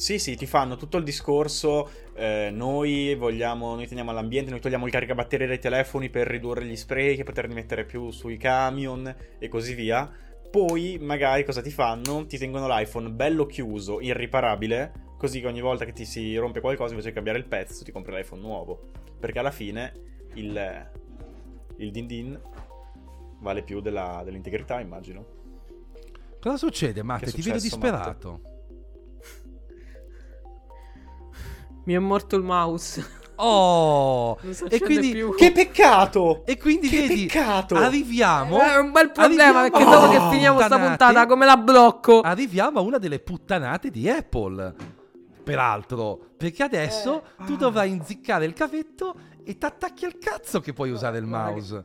Sì, 0.00 0.18
sì, 0.18 0.34
ti 0.34 0.46
fanno 0.46 0.76
tutto 0.76 0.96
il 0.96 1.04
discorso. 1.04 1.90
eh, 2.14 2.48
noi 2.50 3.14
vogliamo, 3.16 3.74
noi 3.74 3.86
teniamo 3.86 4.12
l'ambiente, 4.12 4.50
noi 4.50 4.58
togliamo 4.58 4.86
il 4.86 4.92
caricabatterie 4.92 5.46
dai 5.46 5.58
telefoni 5.58 6.08
per 6.08 6.26
ridurre 6.26 6.64
gli 6.64 6.74
sprechi 6.74 7.22
poterli 7.22 7.52
mettere 7.52 7.84
più 7.84 8.10
sui 8.10 8.38
camion 8.38 9.14
e 9.38 9.48
così 9.48 9.74
via. 9.74 10.10
Poi, 10.50 10.96
magari, 10.98 11.44
cosa 11.44 11.60
ti 11.60 11.70
fanno? 11.70 12.24
Ti 12.24 12.38
tengono 12.38 12.66
l'iPhone 12.66 13.10
bello 13.10 13.44
chiuso, 13.44 14.00
irriparabile, 14.00 14.92
così 15.18 15.38
che 15.42 15.46
ogni 15.46 15.60
volta 15.60 15.84
che 15.84 15.92
ti 15.92 16.06
si 16.06 16.34
rompe 16.34 16.62
qualcosa, 16.62 16.92
invece 16.92 17.08
di 17.08 17.14
cambiare 17.14 17.38
il 17.38 17.44
pezzo, 17.44 17.84
ti 17.84 17.92
compri 17.92 18.14
l'iPhone 18.16 18.40
nuovo. 18.40 18.80
Perché 19.20 19.38
alla 19.38 19.50
fine 19.50 19.92
il, 20.32 20.90
il 21.76 21.90
din 21.90 22.06
din 22.06 22.40
vale 23.40 23.62
più 23.62 23.80
della- 23.80 24.22
dell'integrità, 24.24 24.80
immagino. 24.80 25.26
Cosa 26.40 26.56
succede, 26.56 27.02
Matte? 27.02 27.30
Ti 27.30 27.42
vedo 27.42 27.58
disperato. 27.58 28.49
Mi 31.84 31.94
è 31.94 31.98
morto 31.98 32.36
il 32.36 32.42
mouse. 32.42 33.18
Oh! 33.42 34.38
E 34.68 34.78
quindi, 34.80 35.12
più. 35.12 35.34
Che 35.34 35.50
peccato! 35.50 36.42
e 36.44 36.58
quindi 36.58 36.88
Che 36.88 37.06
vedi, 37.08 37.24
peccato! 37.24 37.74
arriviamo... 37.74 38.58
Eh, 38.60 38.72
È 38.74 38.76
un 38.76 38.92
bel 38.92 39.10
problema 39.12 39.62
perché 39.62 39.82
Oh, 39.82 39.90
dopo 39.90 40.08
che 40.10 40.18
finiamo 40.30 40.58
sta 40.58 40.66
puttanate. 40.68 40.86
puntata, 40.98 41.26
come 41.26 41.46
la 41.46 41.56
blocco? 41.56 42.20
arriviamo 42.20 42.80
a 42.80 42.82
una 42.82 42.98
delle 42.98 43.18
puttanate 43.18 43.88
di 43.88 44.10
Apple. 44.10 44.74
Peraltro, 45.42 46.20
perché 46.36 46.62
adesso 46.64 47.22
Eh. 47.40 47.44
tu 47.46 47.54
Ah. 47.54 47.56
dovrai 47.56 47.88
inziccare 47.88 48.44
il 48.44 48.52
cavetto 48.52 49.14
e 49.42 49.56
t'attacchi 49.56 50.04
al 50.04 50.18
cazzo 50.18 50.60
che 50.60 50.74
puoi 50.74 50.90
usare 50.90 51.16
il 51.16 51.24
mouse. 51.24 51.82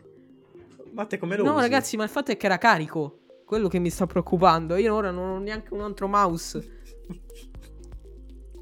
Ma 0.92 1.06
te 1.06 1.18
come 1.18 1.38
lo 1.38 1.46
No, 1.46 1.52
usi? 1.54 1.62
ragazzi, 1.62 1.96
ma 1.96 2.04
il 2.04 2.10
fatto 2.10 2.32
è 2.32 2.36
che 2.38 2.48
era 2.48 2.58
carico. 2.58 3.20
Quello 3.46 3.70
che 3.70 3.80
mi 3.80 3.90
sta 3.90 4.06
preoccupando. 4.06 4.76
Io 4.76 4.94
ora 4.94 5.10
non 5.12 5.30
ho 5.30 5.40
neanche 5.40 5.74
un 5.74 5.80
altro 5.80 6.10
mouse. 6.10 6.82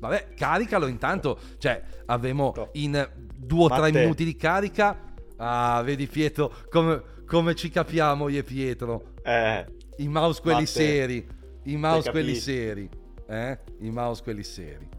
Vabbè, 0.08 0.34
caricalo 0.36 0.88
intanto. 0.88 1.40
Cioè, 1.58 1.82
avremo 2.08 2.52
No. 2.56 2.70
in 2.74 3.10
due 3.38 3.64
o 3.66 3.70
tre 3.70 3.92
minuti 3.92 4.26
di 4.26 4.36
carica. 4.36 5.12
Ah, 5.38 5.82
vedi 5.84 6.08
Pietro, 6.08 6.54
come, 6.70 7.02
come 7.26 7.56
ci 7.56 7.70
capiamo 7.70 8.28
io 8.28 8.40
e 8.40 8.44
Pietro. 8.44 9.14
Eh, 9.24 9.66
I 9.98 10.08
mouse 10.10 10.42
quelli 10.42 10.60
Matte, 10.60 10.70
seri. 10.72 11.28
I 11.64 11.76
mouse 11.78 12.12
quelli 12.12 12.34
capito. 12.34 12.44
seri. 12.44 12.90
Eh? 13.28 13.60
I 13.80 13.90
mouse 13.92 14.22
quelli 14.24 14.44
seri. 14.44 14.90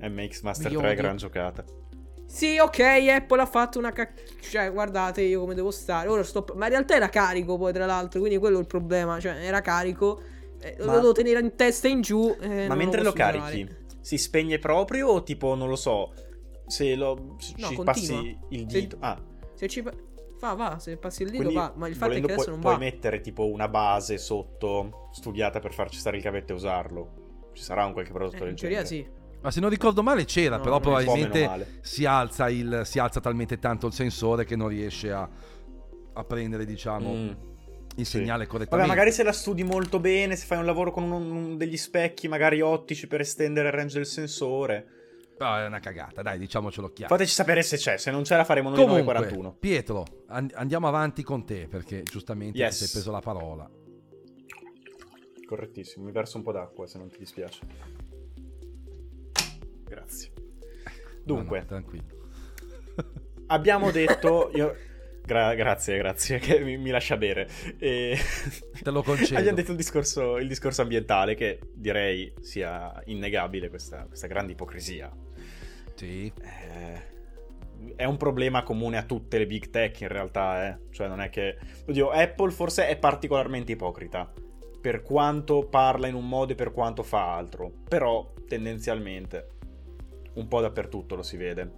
MX 0.00 0.42
Master 0.42 0.70
Mi 0.70 0.76
3, 0.78 0.86
odio. 0.86 1.02
gran 1.02 1.16
giocata. 1.16 1.64
Sì, 2.26 2.58
ok, 2.58 2.78
Apple 2.80 3.40
ha 3.40 3.46
fatto 3.46 3.78
una 3.78 3.90
cac... 3.90 4.12
Cioè, 4.40 4.70
guardate 4.70 5.22
io 5.22 5.40
come 5.40 5.54
devo 5.54 5.70
stare. 5.70 6.08
Ora 6.08 6.22
sto... 6.22 6.44
Ma 6.56 6.66
in 6.66 6.72
realtà 6.72 6.94
era 6.94 7.08
carico 7.08 7.56
poi, 7.56 7.72
tra 7.72 7.86
l'altro, 7.86 8.20
quindi 8.20 8.38
quello 8.38 8.58
è 8.58 8.60
il 8.60 8.66
problema. 8.66 9.18
Cioè, 9.18 9.32
era 9.42 9.62
carico. 9.62 10.20
Eh, 10.60 10.76
Ma- 10.80 10.84
Lo 10.94 11.00
devo 11.00 11.12
tenere 11.12 11.40
in 11.40 11.54
testa 11.56 11.88
in 11.88 12.00
giù. 12.00 12.34
eh, 12.40 12.66
Ma 12.68 12.74
mentre 12.74 13.02
lo 13.02 13.12
usare. 13.12 13.38
carichi, 13.38 13.68
si 14.00 14.18
spegne 14.18 14.58
proprio 14.58 15.08
o 15.08 15.22
tipo, 15.22 15.54
non 15.54 15.68
lo 15.68 15.76
so, 15.76 16.12
se 16.66 16.94
lo 16.94 17.36
se 17.38 17.54
No, 17.58 17.68
ci 17.68 17.74
continua. 17.74 17.84
passi 17.84 18.38
il 18.50 18.70
Se- 18.70 18.80
dito? 18.80 18.96
Ah, 19.00 19.20
Se 19.54 19.68
ci... 19.68 19.82
Va, 20.40 20.54
va, 20.54 20.78
se 20.78 20.96
passi 20.98 21.22
il 21.24 21.30
dito 21.30 21.42
quindi 21.42 21.58
va. 21.58 21.72
Ma 21.74 21.88
il 21.88 21.96
fatto 21.96 22.12
è 22.12 22.18
che 22.18 22.22
adesso 22.22 22.36
puoi, 22.42 22.50
non 22.52 22.60
puoi 22.60 22.72
va. 22.74 22.78
mettere 22.78 23.20
tipo 23.20 23.46
una 23.46 23.66
base 23.68 24.18
sotto 24.18 25.08
studiata 25.12 25.58
per 25.58 25.72
farci 25.74 25.98
stare 25.98 26.16
il 26.16 26.22
cavetto 26.22 26.52
e 26.52 26.54
usarlo. 26.54 27.50
Ci 27.54 27.62
sarà 27.64 27.84
un 27.84 27.92
qualche 27.92 28.12
prodotto 28.12 28.36
Eh, 28.36 28.40
del 28.40 28.48
in 28.50 28.54
teoria 28.54 28.82
genere. 28.84 29.10
sì. 29.10 29.16
Ma 29.40 29.50
se 29.50 29.58
non 29.60 29.68
ricordo 29.70 30.02
male 30.02 30.24
c'era, 30.26 30.56
No, 30.56 30.62
però 30.62 30.78
probabilmente 30.80 31.78
si 31.80 32.04
alza, 32.04 32.48
il, 32.50 32.82
si 32.84 32.98
alza 33.00 33.20
talmente 33.20 33.58
tanto 33.58 33.86
il 33.88 33.92
sensore 33.92 34.44
che 34.44 34.54
non 34.56 34.68
riesce 34.68 35.10
a, 35.12 35.28
a 36.12 36.24
prendere, 36.24 36.64
diciamo, 36.64 37.12
Mm. 37.12 37.30
Il 37.98 38.06
sì. 38.06 38.18
segnale 38.18 38.44
Vabbè, 38.44 38.46
correttamente. 38.50 38.88
magari 38.90 39.12
se 39.12 39.22
la 39.22 39.32
studi 39.32 39.62
molto 39.64 39.98
bene, 40.00 40.36
se 40.36 40.46
fai 40.46 40.58
un 40.58 40.64
lavoro 40.64 40.90
con 40.90 41.02
un- 41.04 41.30
un- 41.30 41.56
degli 41.56 41.76
specchi 41.76 42.28
magari 42.28 42.60
ottici 42.60 43.06
per 43.06 43.20
estendere 43.20 43.68
il 43.68 43.74
range 43.74 43.96
del 43.96 44.06
sensore. 44.06 44.86
Però 45.36 45.56
è 45.56 45.66
una 45.66 45.78
cagata, 45.78 46.20
dai, 46.22 46.36
diciamocelo 46.38 46.92
chiaro. 46.92 47.14
Fateci 47.14 47.32
sapere 47.32 47.62
se 47.62 47.76
c'è, 47.76 47.96
se 47.96 48.10
non 48.10 48.22
c'è 48.22 48.36
la 48.36 48.44
faremo 48.44 48.70
noi 48.70 48.78
Comunque, 48.78 49.12
941. 49.14 49.56
Pietro, 49.58 50.04
an- 50.28 50.50
andiamo 50.54 50.88
avanti 50.88 51.22
con 51.22 51.44
te 51.44 51.68
perché 51.68 52.02
giustamente 52.02 52.58
Yes. 52.58 52.70
ti 52.78 52.84
sei 52.84 52.88
preso 52.90 53.10
la 53.12 53.20
parola. 53.20 53.70
Correttissimo, 55.46 56.04
mi 56.04 56.12
verso 56.12 56.36
un 56.38 56.42
po' 56.42 56.52
d'acqua 56.52 56.86
se 56.86 56.98
non 56.98 57.08
ti 57.08 57.18
dispiace. 57.18 57.60
Grazie. 59.84 60.30
Dunque, 61.24 61.58
No, 61.58 61.62
no, 61.62 61.68
tranquillo. 61.68 62.28
abbiamo 63.46 63.90
detto... 63.90 64.50
Io... 64.54 64.74
gra- 65.28 65.54
grazie, 65.54 65.98
grazie, 65.98 66.38
che 66.38 66.58
mi, 66.60 66.78
mi 66.78 66.90
lascia 66.90 67.18
bere. 67.18 67.46
E... 67.78 68.16
Te 68.82 68.90
lo 68.90 69.02
concedo. 69.02 69.38
Abbiamo 69.38 69.56
detto 69.56 69.72
il 69.72 69.76
discorso, 69.76 70.38
il 70.38 70.48
discorso 70.48 70.80
ambientale, 70.80 71.34
che 71.34 71.60
direi 71.74 72.32
sia 72.40 73.00
innegabile 73.04 73.68
questa, 73.68 74.06
questa 74.06 74.26
grande 74.26 74.52
ipocrisia. 74.52 75.14
Sì. 75.94 76.32
Eh, 76.40 77.16
è 77.94 78.04
un 78.04 78.16
problema 78.16 78.62
comune 78.62 78.96
a 78.96 79.02
tutte 79.02 79.38
le 79.38 79.46
big 79.46 79.68
tech 79.68 80.00
in 80.00 80.08
realtà, 80.08 80.66
eh. 80.66 80.78
Cioè 80.90 81.06
non 81.06 81.20
è 81.20 81.28
che... 81.28 81.58
Oddio, 81.86 82.08
Apple 82.08 82.50
forse 82.50 82.88
è 82.88 82.96
particolarmente 82.96 83.72
ipocrita. 83.72 84.32
Per 84.80 85.02
quanto 85.02 85.68
parla 85.68 86.06
in 86.06 86.14
un 86.14 86.26
modo 86.26 86.52
e 86.52 86.56
per 86.56 86.72
quanto 86.72 87.02
fa 87.02 87.34
altro. 87.34 87.70
Però, 87.86 88.32
tendenzialmente, 88.48 89.50
un 90.34 90.48
po' 90.48 90.62
dappertutto 90.62 91.14
lo 91.14 91.22
si 91.22 91.36
vede. 91.36 91.72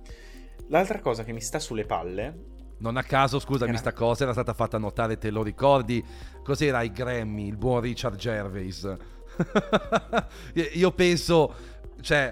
L'altra 0.68 1.00
cosa 1.00 1.24
che 1.24 1.32
mi 1.32 1.40
sta 1.40 1.58
sulle 1.58 1.84
palle... 1.84 2.49
Non 2.80 2.96
a 2.96 3.02
caso, 3.02 3.38
scusami, 3.38 3.70
Era- 3.70 3.78
sta 3.78 3.92
cosa 3.92 4.24
era 4.24 4.32
stata 4.32 4.54
fatta 4.54 4.78
notare, 4.78 5.18
te 5.18 5.30
lo 5.30 5.42
ricordi? 5.42 6.04
Cos'era 6.42 6.78
ai 6.78 6.90
Grammy, 6.90 7.46
il 7.46 7.56
buon 7.56 7.80
Richard 7.80 8.16
Gervais? 8.16 8.96
Io 10.74 10.90
penso, 10.92 11.54
cioè, 12.00 12.30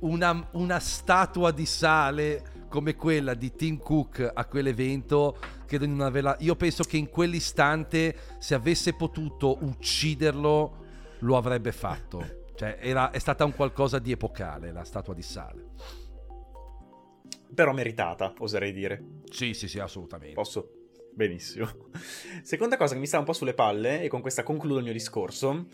una, 0.00 0.48
una 0.52 0.78
statua 0.78 1.50
di 1.50 1.66
sale 1.66 2.66
come 2.68 2.96
quella 2.96 3.34
di 3.34 3.54
Tim 3.54 3.78
Cook 3.78 4.30
a 4.32 4.44
quell'evento, 4.46 5.36
credo 5.66 5.84
di 5.84 5.90
non 5.90 6.06
averla... 6.06 6.36
Io 6.40 6.56
penso 6.56 6.82
che 6.82 6.96
in 6.96 7.10
quell'istante, 7.10 8.16
se 8.38 8.54
avesse 8.54 8.94
potuto 8.94 9.58
ucciderlo, 9.62 10.84
lo 11.20 11.36
avrebbe 11.36 11.72
fatto. 11.72 12.44
Cioè, 12.54 12.78
era, 12.80 13.10
è 13.10 13.18
stata 13.18 13.44
un 13.44 13.54
qualcosa 13.54 13.98
di 13.98 14.12
epocale, 14.12 14.72
la 14.72 14.84
statua 14.84 15.12
di 15.12 15.22
sale. 15.22 15.64
Però 17.54 17.72
meritata, 17.72 18.32
oserei 18.38 18.72
dire. 18.72 19.20
Sì, 19.30 19.54
sì, 19.54 19.68
sì, 19.68 19.78
assolutamente. 19.78 20.34
Posso? 20.34 20.70
Benissimo. 21.12 21.66
Seconda 22.42 22.76
cosa 22.76 22.94
che 22.94 23.00
mi 23.00 23.06
sta 23.06 23.18
un 23.18 23.24
po' 23.24 23.32
sulle 23.32 23.54
palle, 23.54 24.02
e 24.02 24.08
con 24.08 24.20
questa 24.20 24.42
concludo 24.42 24.78
il 24.78 24.84
mio 24.84 24.92
discorso, 24.92 25.66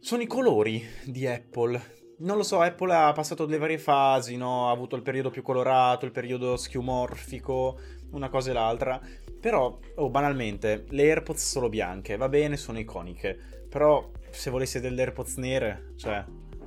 sono 0.00 0.22
i 0.22 0.26
colori 0.26 0.86
di 1.04 1.26
Apple. 1.26 2.02
Non 2.18 2.36
lo 2.36 2.42
so, 2.42 2.60
Apple 2.60 2.94
ha 2.94 3.12
passato 3.12 3.46
delle 3.46 3.58
varie 3.58 3.78
fasi, 3.78 4.36
no? 4.36 4.68
Ha 4.68 4.72
avuto 4.72 4.96
il 4.96 5.02
periodo 5.02 5.30
più 5.30 5.42
colorato, 5.42 6.04
il 6.04 6.12
periodo 6.12 6.56
schiumorfico, 6.56 7.78
una 8.10 8.28
cosa 8.28 8.50
e 8.50 8.52
l'altra. 8.52 9.00
Però, 9.40 9.78
oh, 9.96 10.10
banalmente, 10.10 10.84
le 10.90 11.02
AirPods 11.04 11.50
solo 11.50 11.68
bianche, 11.68 12.16
va 12.16 12.28
bene, 12.28 12.56
sono 12.56 12.78
iconiche. 12.78 13.66
Però, 13.68 14.10
se 14.30 14.50
volessi 14.50 14.78
delle 14.78 15.02
AirPods 15.02 15.36
nere, 15.36 15.94
cioè, 15.96 16.24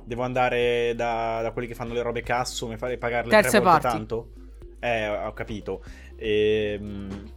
devo 0.08 0.22
andare 0.22 0.94
da, 0.96 1.40
da 1.42 1.52
quelli 1.52 1.68
che 1.68 1.74
fanno 1.74 1.92
le 1.92 2.02
robe 2.02 2.22
custom 2.24 2.72
e 2.72 2.76
fare 2.78 2.98
pagarle 2.98 3.30
Terze 3.30 3.50
tre 3.50 3.60
volte 3.60 3.80
parti. 3.80 3.96
tanto? 3.96 4.32
Eh, 4.80 5.08
ho 5.08 5.32
capito. 5.32 5.82
Ehm, 6.16 7.30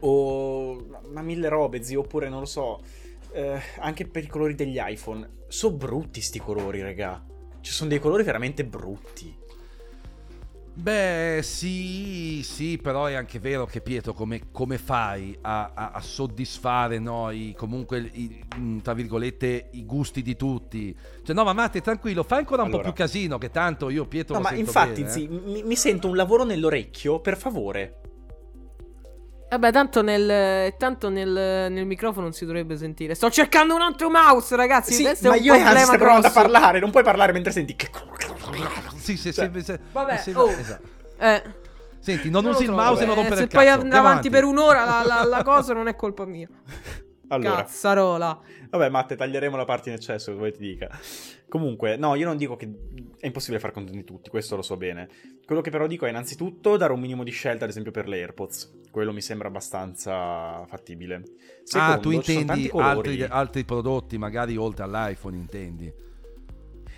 o 0.00 0.84
ma 1.10 1.22
mille 1.22 1.48
robe, 1.48 1.82
zio, 1.82 2.00
oppure 2.00 2.28
non 2.28 2.40
lo 2.40 2.46
so. 2.46 2.80
eh, 3.32 3.60
anche 3.78 4.06
per 4.06 4.24
i 4.24 4.26
colori 4.28 4.54
degli 4.54 4.78
iPhone. 4.78 5.44
Sono 5.48 5.76
brutti 5.76 6.20
sti 6.20 6.38
colori, 6.40 6.82
raga. 6.82 7.24
Ci 7.60 7.72
sono 7.72 7.88
dei 7.88 7.98
colori 7.98 8.22
veramente 8.22 8.64
brutti. 8.64 9.34
Beh, 10.78 11.40
sì, 11.42 12.42
sì, 12.44 12.76
però 12.76 13.06
è 13.06 13.14
anche 13.14 13.38
vero 13.38 13.64
che 13.64 13.80
Pietro, 13.80 14.12
come, 14.12 14.50
come 14.52 14.76
fai 14.76 15.34
a, 15.40 15.70
a- 15.72 15.90
a 15.94 16.00
soddisfare 16.02 16.98
no, 16.98 17.30
i- 17.30 17.54
comunque, 17.56 18.10
i- 18.12 18.44
mm, 18.58 18.80
tra 18.80 18.92
virgolette, 18.92 19.70
i 19.72 19.86
gusti 19.86 20.20
di 20.20 20.36
tutti? 20.36 20.94
Cioè, 21.24 21.34
no, 21.34 21.44
ma 21.44 21.54
Matte, 21.54 21.80
tranquillo, 21.80 22.22
fai 22.24 22.40
ancora 22.40 22.62
un 22.62 22.68
po' 22.68 22.74
Allora. 22.76 22.92
più 22.92 23.04
casino, 23.04 23.38
che 23.38 23.50
tanto 23.50 23.88
io 23.88 24.04
Pietro 24.04 24.34
No, 24.34 24.40
lo 24.40 24.44
ma 24.48 24.54
sento 24.54 24.64
infatti, 24.66 25.00
bene, 25.02 25.06
eh. 25.06 25.12
zi, 25.12 25.28
mi, 25.28 25.62
mi 25.62 25.76
sento 25.76 26.08
un 26.08 26.16
lavoro 26.16 26.44
nell'orecchio, 26.44 27.20
per 27.20 27.38
favore. 27.38 28.00
Vabbè, 29.48 29.72
tanto 29.72 30.02
nel, 30.02 30.74
tanto 30.76 31.08
nel, 31.08 31.30
nel 31.72 31.86
microfono 31.86 32.24
non 32.24 32.32
si 32.32 32.44
dovrebbe 32.44 32.76
sentire. 32.76 33.14
Sto 33.14 33.30
cercando 33.30 33.74
un 33.76 33.80
altro 33.80 34.10
mouse, 34.10 34.54
ragazzi. 34.56 34.92
Sì, 34.92 35.04
ma 35.26 35.34
è 35.34 35.38
un 35.38 35.44
io 35.44 35.54
e 35.54 35.60
Hans 35.60 35.80
stiamo 35.82 35.98
provando 35.98 36.26
a 36.26 36.30
parlare, 36.32 36.80
non 36.80 36.90
puoi 36.90 37.04
parlare 37.04 37.32
mentre 37.32 37.52
senti 37.52 37.74
che... 37.76 37.88
Sì, 38.96 39.16
sì, 39.16 39.32
Cioè, 39.32 39.50
sì, 39.62 39.78
vabbè, 39.92 40.16
sì, 40.18 40.30
oh. 40.34 40.48
esatto. 40.50 40.88
Eh, 41.18 41.42
Senti, 41.98 42.30
non 42.30 42.44
non 42.44 42.52
usi 42.54 42.64
il 42.64 42.70
mouse 42.70 43.02
e 43.02 43.06
non 43.06 43.14
Eh, 43.14 43.18
rompere 43.18 43.36
Se 43.36 43.42
il 43.44 43.48
poi 43.48 43.64
cazzo. 43.64 43.80
andare 43.80 43.82
Andiamo 43.82 44.08
avanti 44.08 44.30
per 44.30 44.44
un'ora 44.44 44.84
la, 44.84 45.02
la- 45.04 45.24
la 45.24 45.42
cosa 45.42 45.72
non 45.74 45.88
è 45.88 45.96
colpa 45.96 46.24
mia. 46.24 46.48
Allora, 47.28 47.56
Cazzarola. 47.56 48.40
Vabbè, 48.70 48.88
Matte, 48.88 49.16
taglieremo 49.16 49.56
la 49.56 49.64
parte 49.64 49.88
in 49.88 49.96
eccesso, 49.96 50.32
come 50.36 50.52
ti 50.52 50.60
dica. 50.60 50.88
Comunque, 51.48 51.96
no, 51.96 52.14
io 52.14 52.24
non 52.24 52.36
dico 52.36 52.54
che 52.54 52.72
è 53.18 53.26
impossibile 53.26 53.58
far 53.58 53.72
contenti 53.72 54.04
tutti, 54.04 54.30
questo 54.30 54.54
lo 54.54 54.62
so 54.62 54.76
bene. 54.76 55.08
Quello 55.44 55.60
che 55.60 55.70
però 55.70 55.88
dico 55.88 56.06
è 56.06 56.08
innanzitutto 56.08 56.76
dare 56.76 56.92
un 56.92 57.00
minimo 57.00 57.24
di 57.24 57.32
scelta, 57.32 57.64
ad 57.64 57.70
esempio 57.70 57.90
per 57.90 58.06
le 58.06 58.18
AirPods. 58.18 58.82
Quello 58.92 59.12
mi 59.12 59.20
sembra 59.20 59.48
abbastanza 59.48 60.64
fattibile. 60.68 61.22
Secondo, 61.64 61.92
ah, 61.94 61.98
tu 61.98 62.10
intendi 62.12 62.70
altri, 62.72 63.22
altri 63.24 63.64
prodotti, 63.64 64.18
magari 64.18 64.56
oltre 64.56 64.84
all'iPhone, 64.84 65.36
intendi? 65.36 65.92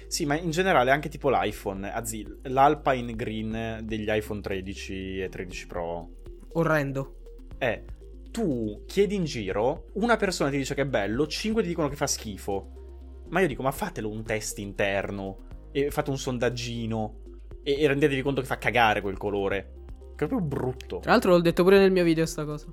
Sì, 0.08 0.24
ma 0.24 0.36
in 0.38 0.50
generale 0.50 0.90
anche 0.90 1.08
tipo 1.08 1.28
l'iPhone, 1.30 1.90
anzi 1.92 2.26
l'Alpine 2.44 3.14
Green 3.14 3.80
degli 3.84 4.06
iPhone 4.08 4.40
13 4.40 5.20
e 5.20 5.28
13 5.28 5.66
Pro 5.66 6.08
Orrendo. 6.52 7.16
è 7.58 7.82
tu 8.30 8.84
chiedi 8.86 9.14
in 9.14 9.24
giro, 9.24 9.86
una 9.94 10.16
persona 10.16 10.50
ti 10.50 10.58
dice 10.58 10.74
che 10.74 10.82
è 10.82 10.86
bello, 10.86 11.26
cinque 11.26 11.62
ti 11.62 11.68
dicono 11.68 11.88
che 11.88 11.96
fa 11.96 12.06
schifo. 12.06 13.24
Ma 13.28 13.40
io 13.40 13.46
dico, 13.46 13.62
ma 13.62 13.70
fatelo 13.70 14.08
un 14.08 14.22
test 14.22 14.58
interno 14.58 15.46
e 15.72 15.90
fate 15.90 16.10
un 16.10 16.18
sondaggino 16.18 17.20
e, 17.62 17.80
e 17.80 17.86
rendetevi 17.86 18.22
conto 18.22 18.40
che 18.40 18.46
fa 18.46 18.58
cagare 18.58 19.00
quel 19.00 19.16
colore. 19.18 19.72
Che 20.16 20.24
è 20.24 20.28
proprio 20.28 20.40
brutto. 20.40 20.98
Tra 21.00 21.12
l'altro 21.12 21.32
l'ho 21.32 21.40
detto 21.40 21.62
pure 21.62 21.78
nel 21.78 21.90
mio 21.90 22.04
video 22.04 22.26
sta 22.26 22.44
cosa. 22.44 22.66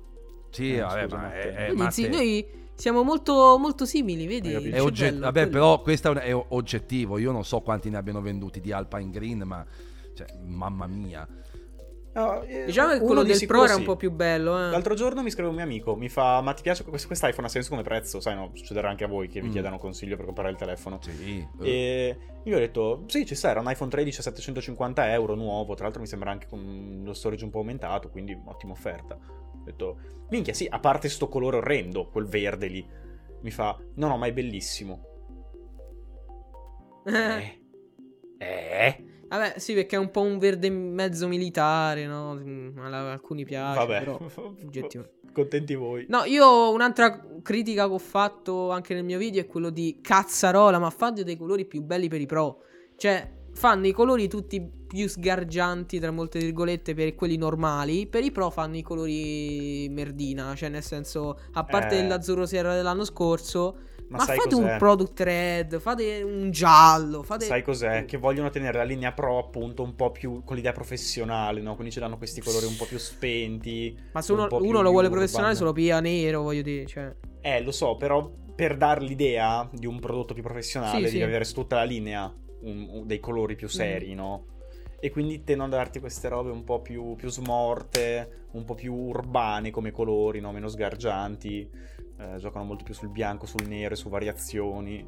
Sì, 0.50 0.74
Eh, 0.74 0.80
vabbè, 0.80 1.02
scusa, 1.02 1.16
ma 1.16 1.34
è, 1.34 1.52
è, 1.52 1.66
Vedi, 1.68 1.82
ma 1.82 1.90
sì, 1.90 2.08
noi 2.08 2.46
siamo 2.76 3.02
molto, 3.02 3.56
molto 3.58 3.84
simili, 3.84 4.26
vedi? 4.26 4.52
È 4.52 4.58
Il 4.58 4.80
ogge- 4.80 5.04
cervello, 5.04 5.24
vabbè, 5.24 5.40
quello. 5.48 5.50
però 5.50 5.82
questo 5.82 6.12
è, 6.12 6.34
oggettivo. 6.34 7.18
Io 7.18 7.32
non 7.32 7.44
so 7.44 7.60
quanti 7.60 7.90
ne 7.90 7.96
abbiano 7.96 8.20
venduti 8.20 8.60
di 8.60 8.70
Alpine 8.72 9.10
Green, 9.10 9.42
ma 9.42 9.64
cioè, 10.14 10.26
mamma 10.44 10.86
mia. 10.86 11.26
No, 12.14 12.40
eh, 12.44 12.64
Diciamo 12.64 12.92
che 12.94 13.00
quello 13.00 13.22
del 13.22 13.44
Pro 13.46 13.64
era 13.64 13.74
sì. 13.74 13.80
un 13.80 13.84
po' 13.84 13.96
più 13.96 14.10
bello, 14.10 14.56
eh. 14.56 14.70
L'altro 14.70 14.94
giorno 14.94 15.22
mi 15.22 15.30
scrive 15.30 15.48
un 15.48 15.54
mio 15.54 15.64
amico, 15.64 15.96
mi 15.96 16.08
fa, 16.08 16.40
ma 16.40 16.54
ti 16.54 16.62
piace 16.62 16.82
questo, 16.82 17.08
questo 17.08 17.26
iPhone 17.26 17.46
ha 17.46 17.50
senso 17.50 17.68
come 17.68 17.82
prezzo? 17.82 18.20
Sai, 18.20 18.34
no, 18.34 18.52
succederà 18.54 18.88
anche 18.88 19.04
a 19.04 19.06
voi 19.06 19.28
che 19.28 19.42
vi 19.42 19.48
Mm. 19.48 19.52
chiedano 19.52 19.76
consiglio 19.78 20.16
per 20.16 20.24
comprare 20.24 20.48
il 20.48 20.56
telefono. 20.56 20.98
Sì. 21.02 21.46
eh. 21.60 21.68
E 21.68 22.18
io 22.44 22.56
ho 22.56 22.58
detto, 22.58 23.04
sì, 23.08 23.26
ci 23.26 23.34
sta, 23.34 23.50
era 23.50 23.60
un 23.60 23.68
iPhone 23.70 23.90
13 23.90 24.20
a 24.20 24.22
750 24.22 25.12
euro 25.12 25.34
nuovo, 25.34 25.74
tra 25.74 25.84
l'altro 25.84 26.00
mi 26.00 26.08
sembra 26.08 26.30
anche 26.30 26.46
con 26.48 27.02
lo 27.04 27.12
storage 27.12 27.44
un 27.44 27.50
po' 27.50 27.58
aumentato, 27.58 28.08
quindi 28.08 28.34
ottima 28.46 28.72
offerta. 28.72 29.18
Ho 29.66 29.70
detto, 29.70 29.98
minchia, 30.30 30.54
sì, 30.54 30.66
a 30.70 30.78
parte 30.78 31.08
sto 31.08 31.28
colore 31.28 31.56
orrendo, 31.56 32.08
quel 32.08 32.26
verde 32.26 32.68
lì. 32.68 32.86
Mi 33.42 33.50
fa, 33.50 33.76
no, 33.94 34.08
no, 34.08 34.16
ma 34.16 34.26
è 34.26 34.32
bellissimo. 34.32 35.02
Eh. 37.04 37.60
Eh. 38.38 39.04
Vabbè, 39.28 39.58
sì, 39.58 39.74
perché 39.74 39.96
è 39.96 39.98
un 39.98 40.10
po' 40.10 40.20
un 40.20 40.38
verde 40.38 40.70
mezzo 40.70 41.26
militare, 41.26 42.06
no? 42.06 42.34
Mm, 42.34 42.78
a 42.78 43.12
alcuni 43.12 43.44
piace, 43.44 43.78
Vabbè, 43.78 43.98
però... 43.98 44.18
contenti 45.32 45.74
voi. 45.74 46.06
No, 46.08 46.24
io 46.24 46.70
un'altra 46.70 47.22
critica 47.42 47.86
che 47.86 47.92
ho 47.92 47.98
fatto 47.98 48.70
anche 48.70 48.94
nel 48.94 49.04
mio 49.04 49.18
video 49.18 49.42
è 49.42 49.46
quello 49.46 49.70
di 49.70 49.98
cazzarola, 50.00 50.78
ma 50.78 50.90
fate 50.90 51.24
dei 51.24 51.36
colori 51.36 51.66
più 51.66 51.82
belli 51.82 52.08
per 52.08 52.20
i 52.20 52.26
pro. 52.26 52.62
Cioè, 52.96 53.30
fanno 53.52 53.86
i 53.86 53.92
colori 53.92 54.28
tutti 54.28 54.75
più 54.86 55.08
sgargianti, 55.08 55.98
tra 55.98 56.10
molte 56.10 56.38
virgolette, 56.38 56.94
per 56.94 57.14
quelli 57.14 57.36
normali. 57.36 58.06
Per 58.06 58.22
i 58.24 58.30
pro 58.30 58.50
fanno 58.50 58.76
i 58.76 58.82
colori 58.82 59.88
merdina. 59.90 60.54
Cioè, 60.54 60.68
nel 60.68 60.82
senso, 60.82 61.38
a 61.52 61.64
parte 61.64 61.98
Eh. 61.98 62.06
l'azzurro 62.06 62.46
sera 62.46 62.74
dell'anno 62.74 63.04
scorso, 63.04 63.76
Ma, 64.08 64.18
ma, 64.18 64.24
fate 64.24 64.48
cos'è? 64.50 64.62
un 64.72 64.76
product 64.78 65.20
red, 65.20 65.80
fate 65.80 66.22
un 66.22 66.50
giallo, 66.52 67.22
fate... 67.24 67.44
Sai 67.46 67.62
cos'è? 67.62 68.04
Che 68.04 68.16
vogliono 68.18 68.50
tenere 68.50 68.78
la 68.78 68.84
linea 68.84 69.12
pro 69.12 69.38
appunto 69.38 69.82
un 69.82 69.96
po' 69.96 70.12
più 70.12 70.44
con 70.44 70.54
l'idea 70.54 70.70
professionale, 70.72 71.60
no? 71.60 71.74
Quindi 71.74 71.92
ce 71.92 71.98
l'hanno 72.00 72.16
questi 72.16 72.40
colori 72.40 72.66
un 72.66 72.76
po' 72.76 72.84
più 72.84 72.98
spenti. 72.98 73.98
Ma 74.12 74.22
se 74.22 74.32
un 74.32 74.38
uno, 74.38 74.48
uno 74.60 74.80
lo 74.82 74.90
vuole 74.90 75.06
urban. 75.06 75.10
professionale, 75.10 75.56
se 75.56 75.64
lo 75.64 75.72
pia 75.72 75.98
nero, 76.00 76.42
voglio 76.42 76.62
dire. 76.62 76.86
Cioè. 76.86 77.14
Eh, 77.40 77.62
lo 77.62 77.72
so, 77.72 77.96
però 77.96 78.30
per 78.54 78.76
dar 78.76 79.02
l'idea 79.02 79.68
di 79.72 79.86
un 79.86 79.98
prodotto 79.98 80.34
più 80.34 80.42
professionale 80.42 80.96
Sì, 80.98 81.02
devi 81.02 81.16
sì. 81.16 81.22
avere 81.22 81.44
su 81.44 81.54
tutta 81.54 81.76
la 81.76 81.84
linea 81.84 82.32
un- 82.62 82.88
un- 82.90 83.06
dei 83.06 83.18
colori 83.20 83.54
più 83.56 83.68
seri, 83.68 84.12
Mm. 84.12 84.16
no? 84.16 84.44
E 84.98 85.10
quindi 85.10 85.44
tendono 85.44 85.74
a 85.74 85.76
darti 85.76 86.00
queste 86.00 86.28
robe 86.28 86.50
un 86.50 86.64
po' 86.64 86.80
più, 86.80 87.14
più 87.16 87.28
smorte, 87.28 88.46
un 88.52 88.64
po' 88.64 88.74
più 88.74 88.94
urbane 88.94 89.70
come 89.70 89.90
colori, 89.90 90.40
no? 90.40 90.52
Meno 90.52 90.68
sgargianti. 90.68 91.70
Eh, 92.18 92.36
giocano 92.38 92.64
molto 92.64 92.84
più 92.84 92.94
sul 92.94 93.10
bianco, 93.10 93.46
sul 93.46 93.66
nero 93.66 93.94
e 93.94 93.96
su 93.96 94.08
variazioni. 94.08 95.06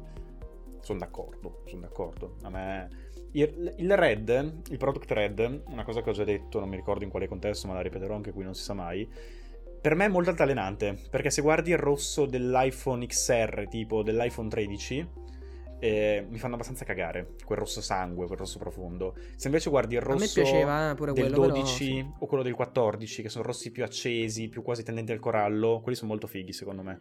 Sono 0.81 0.99
d'accordo, 0.99 1.63
sono 1.65 1.81
d'accordo. 1.81 2.35
A 2.43 2.49
me... 2.49 3.07
Il, 3.31 3.75
il 3.77 3.95
red, 3.95 4.61
il 4.69 4.77
product 4.77 5.11
red, 5.11 5.63
una 5.67 5.83
cosa 5.83 6.01
che 6.01 6.09
ho 6.09 6.13
già 6.13 6.23
detto, 6.23 6.59
non 6.59 6.69
mi 6.69 6.75
ricordo 6.75 7.03
in 7.03 7.11
quale 7.11 7.27
contesto, 7.27 7.67
ma 7.67 7.73
la 7.73 7.81
ripeterò 7.81 8.15
anche 8.15 8.31
qui, 8.31 8.43
non 8.43 8.55
si 8.55 8.63
sa 8.63 8.73
mai. 8.73 9.07
Per 9.81 9.95
me 9.95 10.05
è 10.05 10.07
molto 10.09 10.31
altalenante, 10.31 10.97
perché 11.09 11.29
se 11.29 11.41
guardi 11.41 11.69
il 11.69 11.77
rosso 11.77 12.25
dell'iPhone 12.25 13.05
XR, 13.05 13.67
tipo 13.69 14.01
dell'iPhone 14.03 14.49
13, 14.49 15.07
eh, 15.79 16.25
mi 16.29 16.37
fanno 16.37 16.55
abbastanza 16.55 16.85
cagare. 16.85 17.35
Quel 17.43 17.57
rosso 17.57 17.81
sangue, 17.81 18.27
quel 18.27 18.37
rosso 18.37 18.59
profondo. 18.59 19.15
Se 19.35 19.47
invece 19.47 19.69
guardi 19.69 19.95
il 19.95 20.01
A 20.01 20.07
me 20.07 20.13
rosso 20.13 20.41
piaceva 20.41 20.91
eh, 20.91 20.95
del 20.95 21.13
quello, 21.13 21.47
12 21.47 21.93
però, 21.95 22.15
o 22.19 22.25
quello 22.25 22.43
del 22.43 22.53
14, 22.53 23.21
che 23.21 23.29
sono 23.29 23.45
rossi 23.45 23.71
più 23.71 23.83
accesi, 23.83 24.49
più 24.49 24.61
quasi 24.61 24.83
tendenti 24.83 25.11
al 25.11 25.19
corallo, 25.19 25.79
quelli 25.81 25.97
sono 25.97 26.09
molto 26.11 26.27
fighi 26.27 26.53
secondo 26.53 26.81
me. 26.81 26.99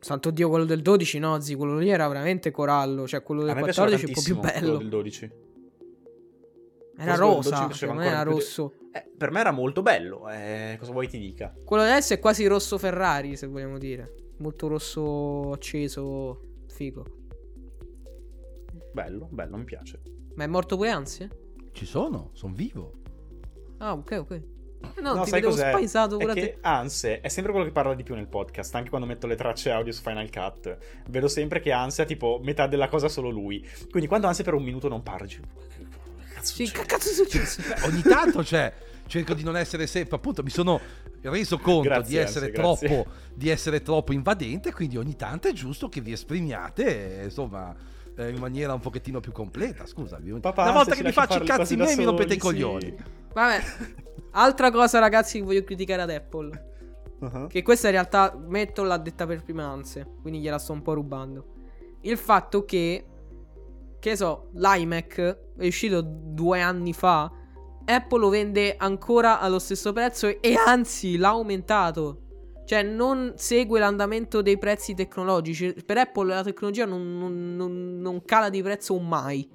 Santo 0.00 0.30
Dio, 0.30 0.50
quello 0.50 0.64
del 0.66 0.82
12, 0.82 1.18
no, 1.18 1.40
zi, 1.40 1.54
quello 1.54 1.78
lì 1.78 1.88
era 1.88 2.06
veramente 2.08 2.50
corallo. 2.50 3.06
Cioè, 3.06 3.22
quello 3.22 3.42
del 3.42 3.54
me 3.54 3.62
piaceva 3.62 3.88
14 3.88 4.04
è 4.04 4.08
un 4.08 4.14
po' 4.14 4.22
più 4.22 4.50
quello 4.50 4.66
bello. 4.66 4.78
del 4.78 4.88
12. 4.88 5.30
Era 6.96 7.16
Forse 7.16 7.20
quello 7.20 7.40
del 7.40 7.42
12 7.42 7.50
mi 7.50 7.66
rosa, 7.66 7.74
secondo 7.74 8.00
me 8.00 8.06
era 8.06 8.18
ancora 8.18 8.34
di 8.34 8.40
rosso. 8.40 8.74
Eh, 8.92 9.10
per 9.16 9.30
me 9.30 9.40
era 9.40 9.50
molto 9.50 9.82
bello, 9.82 10.30
eh, 10.30 10.76
cosa 10.78 10.92
vuoi 10.92 11.08
ti 11.08 11.18
dica? 11.18 11.52
Quello 11.64 11.82
adesso 11.82 12.12
è 12.14 12.20
quasi 12.20 12.46
rosso 12.46 12.78
Ferrari, 12.78 13.36
se 13.36 13.46
vogliamo 13.46 13.78
dire. 13.78 14.14
Molto 14.38 14.68
rosso 14.68 15.52
acceso, 15.52 16.40
figo. 16.68 17.23
Bello, 18.94 19.28
bello, 19.28 19.56
mi 19.56 19.64
piace. 19.64 20.00
Ma 20.36 20.44
è 20.44 20.46
morto 20.46 20.76
pure 20.76 20.90
Ansia? 20.90 21.28
Ci 21.72 21.84
sono, 21.84 22.30
sono 22.32 22.54
vivo. 22.54 22.92
Ah, 23.78 23.92
ok, 23.92 24.16
ok. 24.20 24.42
No, 25.00 25.14
No, 25.14 25.22
ti 25.24 25.30
sai 25.30 25.42
cos'è? 25.42 25.70
spaesato 25.70 26.16
È 26.16 26.20
pure 26.20 26.34
che. 26.34 26.58
Anse 26.60 27.20
è 27.20 27.26
sempre 27.28 27.50
quello 27.50 27.66
che 27.66 27.72
parla 27.72 27.94
di 27.94 28.04
più 28.04 28.14
nel 28.14 28.28
podcast, 28.28 28.72
anche 28.76 28.90
quando 28.90 29.08
metto 29.08 29.26
le 29.26 29.34
tracce 29.34 29.72
audio 29.72 29.92
su 29.92 30.00
Final 30.00 30.30
Cut. 30.30 30.78
Vedo 31.08 31.26
sempre 31.26 31.58
che 31.58 31.72
Anse 31.72 32.02
ha 32.02 32.04
tipo 32.04 32.38
metà 32.44 32.68
della 32.68 32.88
cosa 32.88 33.08
solo 33.08 33.30
lui. 33.30 33.66
Quindi 33.90 34.06
quando 34.06 34.28
Anse 34.28 34.44
per 34.44 34.54
un 34.54 34.62
minuto 34.62 34.86
non 34.88 35.02
parla, 35.02 35.26
dici, 35.26 35.40
che 35.40 35.86
cazzo 36.32 36.54
Sì, 36.54 36.70
che 36.70 36.84
cazzo 36.84 37.08
è 37.10 37.12
successo? 37.12 37.62
Beh, 37.62 37.88
ogni 37.88 38.02
tanto, 38.02 38.44
cioè, 38.44 38.72
cerco 39.08 39.34
di 39.34 39.42
non 39.42 39.56
essere 39.56 39.88
sempre, 39.88 40.14
appunto, 40.14 40.44
mi 40.44 40.50
sono 40.50 40.80
reso 41.22 41.58
conto 41.58 41.88
Grazie, 41.88 42.08
di, 42.10 42.16
essere 42.16 42.50
grazie. 42.52 42.86
troppo, 42.86 43.10
di 43.34 43.48
essere 43.48 43.82
troppo 43.82 44.12
invadente, 44.12 44.72
quindi 44.72 44.96
ogni 44.98 45.16
tanto 45.16 45.48
è 45.48 45.52
giusto 45.52 45.88
che 45.88 46.00
vi 46.00 46.12
esprimiate, 46.12 47.20
eh, 47.20 47.24
insomma, 47.24 47.74
eh, 48.16 48.28
in 48.30 48.38
maniera 48.38 48.72
un 48.72 48.80
pochettino 48.80 49.20
più 49.20 49.32
completa. 49.32 49.86
Scusavi, 49.86 50.38
Papà, 50.40 50.62
una 50.62 50.72
volta 50.72 50.94
che 50.94 51.02
mi 51.02 51.12
faccio 51.12 51.42
i 51.42 51.46
cazzi 51.46 51.76
miei 51.76 51.96
mi 51.96 52.04
rompete 52.04 52.34
i 52.34 52.38
soli, 52.38 52.56
sì. 52.56 52.62
coglioni. 52.62 52.96
Vabbè. 53.32 53.62
Altra 54.32 54.70
cosa, 54.70 54.98
ragazzi, 54.98 55.38
che 55.38 55.44
voglio 55.44 55.62
criticare 55.62 56.02
ad 56.02 56.10
Apple. 56.10 56.72
Uh-huh. 57.20 57.46
Che 57.46 57.62
questa 57.62 57.86
in 57.86 57.92
realtà 57.92 58.36
Metto 58.36 58.82
l'ha 58.82 58.98
detta 58.98 59.26
per 59.26 59.42
prima 59.42 59.64
Anse. 59.64 60.06
Quindi 60.20 60.40
gliela 60.40 60.58
sto 60.58 60.72
un 60.72 60.82
po' 60.82 60.94
rubando. 60.94 61.46
Il 62.02 62.18
fatto 62.18 62.64
che. 62.64 63.06
Che 63.98 64.16
so, 64.16 64.50
l'iMac 64.54 65.38
è 65.56 65.66
uscito 65.66 66.02
due 66.02 66.60
anni 66.60 66.92
fa. 66.92 67.32
Apple 67.86 68.18
lo 68.18 68.28
vende 68.28 68.74
ancora 68.76 69.40
allo 69.40 69.58
stesso 69.58 69.92
prezzo 69.92 70.26
e, 70.26 70.38
e 70.40 70.54
anzi 70.54 71.16
l'ha 71.16 71.28
aumentato. 71.28 72.23
Cioè, 72.64 72.82
non 72.82 73.34
segue 73.36 73.78
l'andamento 73.78 74.40
dei 74.42 74.58
prezzi 74.58 74.94
tecnologici. 74.94 75.74
Per 75.84 75.98
Apple 75.98 76.34
la 76.34 76.42
tecnologia 76.42 76.86
non, 76.86 77.18
non- 77.18 77.98
non- 78.00 78.22
cala 78.24 78.48
di 78.48 78.62
prezzo 78.62 78.98
mai. 78.98 79.48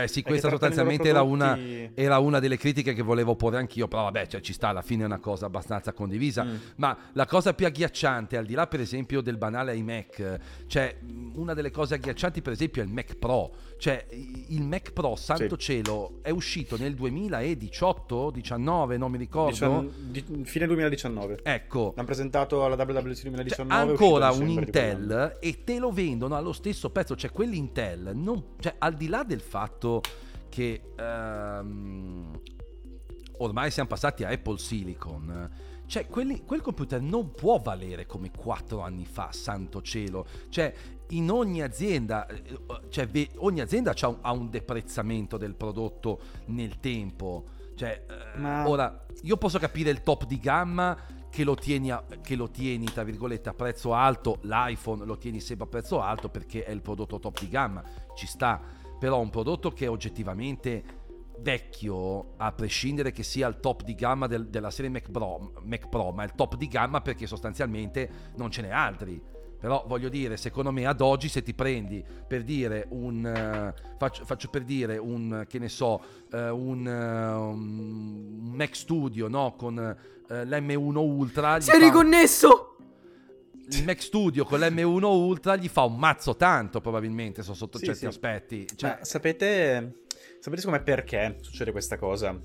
Beh, 0.00 0.08
sì, 0.08 0.22
questa 0.22 0.48
sostanzialmente 0.48 1.08
era 1.08 1.22
una, 1.22 1.58
era 1.94 2.18
una 2.18 2.38
delle 2.38 2.56
critiche 2.56 2.94
che 2.94 3.02
volevo 3.02 3.36
porre 3.36 3.58
anch'io, 3.58 3.88
però 3.88 4.04
vabbè, 4.04 4.26
cioè, 4.26 4.40
ci 4.40 4.52
sta, 4.52 4.68
alla 4.68 4.82
fine 4.82 5.02
è 5.02 5.06
una 5.06 5.18
cosa 5.18 5.46
abbastanza 5.46 5.92
condivisa. 5.92 6.44
Mm. 6.44 6.56
Ma 6.76 6.96
la 7.12 7.26
cosa 7.26 7.54
più 7.54 7.66
agghiacciante, 7.66 8.36
al 8.36 8.46
di 8.46 8.54
là 8.54 8.66
per 8.66 8.80
esempio 8.80 9.20
del 9.20 9.36
banale 9.36 9.74
iMac, 9.76 10.38
cioè 10.66 10.96
una 11.34 11.54
delle 11.54 11.70
cose 11.70 11.94
agghiaccianti 11.94 12.42
per 12.42 12.52
esempio 12.52 12.82
è 12.82 12.84
il 12.84 12.92
Mac 12.92 13.16
Pro. 13.16 13.52
Cioè 13.78 14.06
il 14.10 14.62
Mac 14.62 14.92
Pro, 14.92 15.14
santo 15.14 15.56
Sì. 15.56 15.66
cielo, 15.66 16.18
è 16.22 16.30
uscito 16.30 16.76
nel 16.76 16.94
2018, 16.94 18.30
19, 18.30 18.96
non 18.96 19.10
mi 19.10 19.18
ricordo. 19.18 19.50
Dician- 19.50 19.90
di- 20.10 20.24
fine 20.44 20.66
2019. 20.66 21.40
Ecco, 21.44 21.92
L'hanno 21.94 22.06
presentato 22.06 22.64
alla 22.64 22.76
cioè, 22.76 22.92
2019. 22.92 23.72
è 23.72 23.76
ancora 23.76 24.30
un. 24.32 24.48
Intel 24.48 25.36
e 25.40 25.62
te 25.62 25.78
lo 25.78 25.92
vendono 25.92 26.34
allo 26.34 26.52
stesso 26.52 26.90
prezzo, 26.90 27.14
cioè 27.14 27.30
quell'Intel, 27.30 28.10
non, 28.14 28.42
cioè, 28.58 28.74
al 28.78 28.94
di 28.94 29.06
là 29.06 29.22
del 29.22 29.40
fatto 29.40 29.87
che 30.48 30.80
ehm, 30.96 32.40
ormai 33.38 33.70
siamo 33.70 33.88
passati 33.88 34.24
a 34.24 34.30
Apple 34.30 34.58
Silicon, 34.58 35.50
cioè 35.86 36.06
quelli- 36.06 36.44
quel 36.44 36.60
computer 36.60 37.00
non 37.00 37.30
può 37.30 37.58
valere 37.58 38.06
come 38.06 38.30
4 38.30 38.80
anni 38.80 39.06
fa, 39.06 39.30
santo 39.32 39.80
cielo, 39.82 40.26
cioè 40.48 40.72
in 41.10 41.30
ogni 41.30 41.62
azienda, 41.62 42.26
eh, 42.26 42.42
cioè 42.90 43.08
ogni 43.36 43.60
azienda 43.60 43.94
un- 44.02 44.18
ha 44.20 44.32
un 44.32 44.50
deprezzamento 44.50 45.36
del 45.36 45.54
prodotto 45.54 46.20
nel 46.46 46.78
tempo, 46.80 47.44
cioè 47.74 48.04
eh, 48.08 48.38
Ma- 48.38 48.68
ora 48.68 49.04
io 49.22 49.36
posso 49.36 49.58
capire 49.58 49.90
il 49.90 50.02
top 50.02 50.26
di 50.26 50.38
gamma 50.38 50.96
che 51.30 51.44
lo 51.44 51.54
tieni, 51.54 51.90
a, 51.90 52.02
che 52.22 52.34
lo 52.36 52.50
tieni 52.50 52.86
tra 52.86 53.04
virgolette 53.04 53.48
a 53.50 53.54
prezzo 53.54 53.92
alto, 53.94 54.38
l'iPhone 54.42 55.04
lo 55.04 55.16
tieni 55.16 55.40
sempre 55.40 55.66
a 55.66 55.68
prezzo 55.68 56.00
alto 56.00 56.28
perché 56.28 56.64
è 56.64 56.70
il 56.72 56.80
prodotto 56.82 57.18
top 57.20 57.38
di 57.40 57.48
gamma, 57.48 57.82
ci 58.16 58.26
sta. 58.26 58.60
Però 58.98 59.20
un 59.20 59.30
prodotto 59.30 59.70
che 59.70 59.86
è 59.86 59.90
oggettivamente 59.90 60.82
vecchio, 61.40 62.34
a 62.36 62.52
prescindere 62.52 63.12
che 63.12 63.22
sia 63.22 63.46
il 63.48 63.60
top 63.60 63.82
di 63.82 63.94
gamma 63.94 64.26
del- 64.26 64.48
della 64.48 64.70
serie 64.70 64.90
Mac 64.90 65.10
Pro, 65.10 65.52
Mac 65.64 65.88
Pro, 65.88 66.10
ma 66.10 66.22
è 66.22 66.26
il 66.26 66.34
top 66.34 66.56
di 66.56 66.66
gamma 66.68 67.00
perché 67.00 67.26
sostanzialmente 67.26 68.10
non 68.36 68.50
ce 68.50 68.62
n'è 68.62 68.70
altri. 68.70 69.20
Però 69.58 69.84
voglio 69.88 70.08
dire, 70.08 70.36
secondo 70.36 70.70
me 70.70 70.86
ad 70.86 71.00
oggi 71.00 71.28
se 71.28 71.42
ti 71.42 71.52
prendi 71.52 72.04
per 72.26 72.44
dire 72.44 72.86
un... 72.90 73.26
eh, 73.26 73.74
faccio, 73.98 74.24
faccio 74.24 74.48
per 74.50 74.62
dire 74.62 74.98
un, 74.98 75.46
che 75.48 75.58
ne 75.58 75.68
so, 75.68 76.00
eh, 76.32 76.48
un, 76.48 76.86
eh, 76.86 77.32
un 77.34 78.52
Mac 78.54 78.76
Studio, 78.76 79.26
no? 79.26 79.54
Con 79.56 79.78
eh, 79.78 80.44
l'M1 80.44 80.96
Ultra... 80.96 81.56
è 81.56 81.60
fa- 81.60 81.76
riconnesso! 81.76 82.76
Il 83.70 83.84
Mac 83.84 84.00
Studio 84.02 84.44
con 84.44 84.60
l'M1 84.60 85.02
Ultra 85.04 85.56
gli 85.56 85.68
fa 85.68 85.82
un 85.82 85.96
mazzo 85.96 86.36
tanto 86.36 86.80
probabilmente 86.80 87.42
so- 87.42 87.54
sotto 87.54 87.78
Sì, 87.78 87.84
certi 87.86 88.00
sì. 88.00 88.06
aspetti. 88.06 88.66
Cioè, 88.76 88.90
Ma 88.98 89.04
sapete, 89.04 90.02
sapete 90.40 90.60
secondo 90.62 90.78
me 90.78 90.82
perché 90.82 91.36
succede 91.40 91.70
questa 91.70 91.96
cosa? 91.98 92.38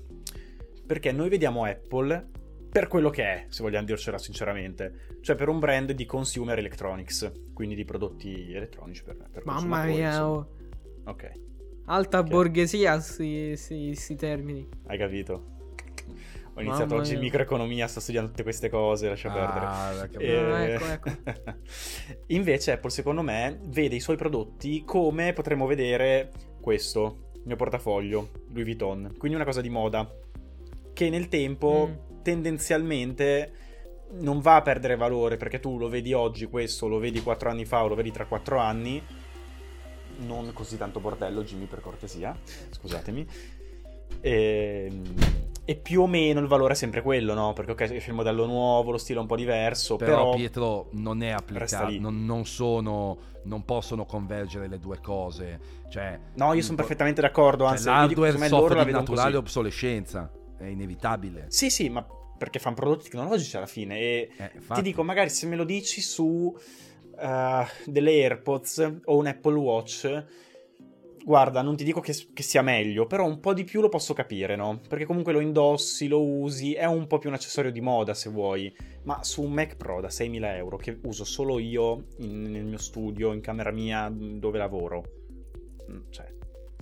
Perché 0.86 1.12
noi 1.12 1.28
vediamo 1.30 1.64
Apple 1.64 2.30
per 2.70 2.88
quello 2.88 3.08
che 3.08 3.22
è, 3.22 3.46
se 3.48 3.62
vogliamo 3.62 3.86
dircela 3.86 4.18
sinceramente, 4.18 5.16
cioè 5.22 5.36
per 5.36 5.48
un 5.48 5.58
brand 5.60 5.92
di 5.92 6.04
consumer 6.04 6.58
electronics, 6.58 7.30
quindi 7.54 7.74
di 7.76 7.84
prodotti 7.84 8.52
elettronici 8.52 9.02
per, 9.04 9.16
per 9.30 9.44
Mamma 9.46 9.84
mia, 9.84 10.28
oh. 10.28 10.48
Ok, 11.04 11.30
alta 11.86 12.18
Ok. 12.18 12.28
borghesia 12.28 12.98
sti, 12.98 13.56
sti- 13.56 13.94
sti 13.94 14.14
termini. 14.16 14.68
hai 14.88 14.98
capito. 14.98 15.52
Ho 16.56 16.60
iniziato 16.60 16.90
Mamma 16.90 17.00
oggi 17.00 17.12
mia. 17.12 17.20
microeconomia, 17.22 17.86
sto 17.88 17.98
studiando 18.00 18.30
tutte 18.30 18.42
queste 18.44 18.68
cose, 18.68 19.08
lascia 19.08 19.30
perdere. 19.32 19.66
ah, 19.66 20.08
che 20.08 20.18
E- 20.18 20.74
ecco, 20.74 20.84
ecco. 20.86 21.10
Invece 22.28 22.72
Apple 22.72 22.90
secondo 22.90 23.22
me 23.22 23.58
vede 23.64 23.96
i 23.96 24.00
suoi 24.00 24.16
prodotti 24.16 24.84
come 24.84 25.32
potremmo 25.32 25.66
vedere 25.66 26.30
questo, 26.60 27.30
il 27.34 27.42
mio 27.44 27.56
portafoglio, 27.56 28.30
Louis 28.50 28.64
Vuitton. 28.64 29.14
Quindi 29.18 29.36
una 29.36 29.44
cosa 29.46 29.60
di 29.60 29.68
moda 29.68 30.08
che 30.92 31.10
nel 31.10 31.28
tempo 31.28 31.88
Mm. 31.90 32.22
tendenzialmente 32.22 33.52
non 34.12 34.38
va 34.40 34.56
a 34.56 34.62
perdere 34.62 34.94
valore 34.94 35.36
perché 35.36 35.58
tu 35.58 35.76
lo 35.76 35.88
vedi 35.88 36.12
oggi 36.12 36.46
questo, 36.46 36.86
lo 36.86 36.98
vedi 36.98 37.20
quattro 37.20 37.50
anni 37.50 37.64
fa 37.64 37.82
o 37.82 37.88
lo 37.88 37.96
vedi 37.96 38.12
tra 38.12 38.26
quattro 38.26 38.58
anni. 38.58 39.02
Non 40.16 40.52
così 40.52 40.78
tanto 40.78 41.00
bordello, 41.00 41.42
Jimmy, 41.42 41.64
per 41.64 41.80
cortesia, 41.80 42.38
scusatemi. 42.70 43.26
E, 44.20 44.92
e 45.66 45.76
più 45.76 46.02
o 46.02 46.06
meno 46.06 46.40
il 46.40 46.46
valore 46.46 46.74
è 46.74 46.76
sempre 46.76 47.00
quello, 47.00 47.32
no? 47.34 47.52
Perché 47.52 47.72
ok, 47.72 47.80
esce 47.92 48.10
il 48.10 48.16
modello 48.16 48.46
nuovo, 48.46 48.90
lo 48.90 48.98
stile 48.98 49.18
è 49.18 49.22
un 49.22 49.26
po' 49.26 49.36
diverso, 49.36 49.96
però, 49.96 50.16
però, 50.16 50.34
Pietro 50.34 50.88
non 50.92 51.22
è 51.22 51.30
applicato, 51.30 51.98
non, 51.98 52.24
non 52.24 52.44
sono, 52.44 53.16
non 53.44 53.64
possono 53.64 54.04
convergere 54.04 54.68
le 54.68 54.78
due 54.78 54.98
cose. 55.00 55.82
Cioè, 55.88 56.18
No, 56.34 56.52
io 56.52 56.62
sono 56.62 56.76
perfettamente 56.76 57.20
d'accordo, 57.20 57.64
cioè, 57.64 57.72
anzi, 57.72 58.08
dico, 58.08 58.22
l'hardware 58.22 58.48
soffre 58.48 58.74
la 58.74 58.84
di 58.84 58.92
naturale 58.92 59.30
così. 59.30 59.36
obsolescenza, 59.36 60.30
è 60.58 60.66
inevitabile. 60.66 61.46
Sì, 61.48 61.70
sì, 61.70 61.88
ma 61.88 62.06
perché 62.36 62.58
fanno 62.58 62.74
prodotti 62.74 63.04
tecnologici 63.04 63.56
alla 63.56 63.66
fine 63.66 63.98
e 63.98 64.30
Eh, 64.36 64.50
ti 64.74 64.82
dico, 64.82 65.02
magari 65.02 65.30
se 65.30 65.46
me 65.46 65.56
lo 65.56 65.64
dici 65.64 66.00
su 66.00 66.54
eh, 67.18 67.66
delle 67.86 68.10
AirPods 68.10 68.92
o 69.04 69.16
un 69.16 69.26
Apple 69.26 69.54
Watch, 69.54 70.24
guarda, 71.24 71.62
non 71.62 71.74
ti 71.74 71.84
dico 71.84 72.00
che, 72.00 72.14
che 72.32 72.42
sia 72.42 72.60
meglio, 72.60 73.06
però 73.06 73.26
un 73.26 73.40
po' 73.40 73.54
di 73.54 73.64
più 73.64 73.80
lo 73.80 73.88
posso 73.88 74.12
capire, 74.12 74.56
no? 74.56 74.80
Perché 74.86 75.06
comunque 75.06 75.32
lo 75.32 75.40
indossi, 75.40 76.06
lo 76.06 76.22
usi, 76.22 76.74
è 76.74 76.84
un 76.84 77.06
po' 77.06 77.18
più 77.18 77.30
un 77.30 77.34
accessorio 77.34 77.72
di 77.72 77.80
moda 77.80 78.12
se 78.12 78.28
vuoi, 78.28 78.74
ma 79.04 79.24
su 79.24 79.42
un 79.42 79.52
Mac 79.52 79.76
Pro 79.76 80.00
da 80.00 80.08
6.000 80.08 80.56
euro 80.56 80.76
che 80.76 80.98
uso 81.04 81.24
solo 81.24 81.58
io 81.58 82.08
in- 82.18 82.50
nel 82.50 82.64
mio 82.64 82.78
studio, 82.78 83.32
in 83.32 83.40
camera 83.40 83.70
mia 83.70 84.12
dove 84.14 84.58
lavoro, 84.58 85.04
mm, 85.90 86.00
cioè... 86.10 86.32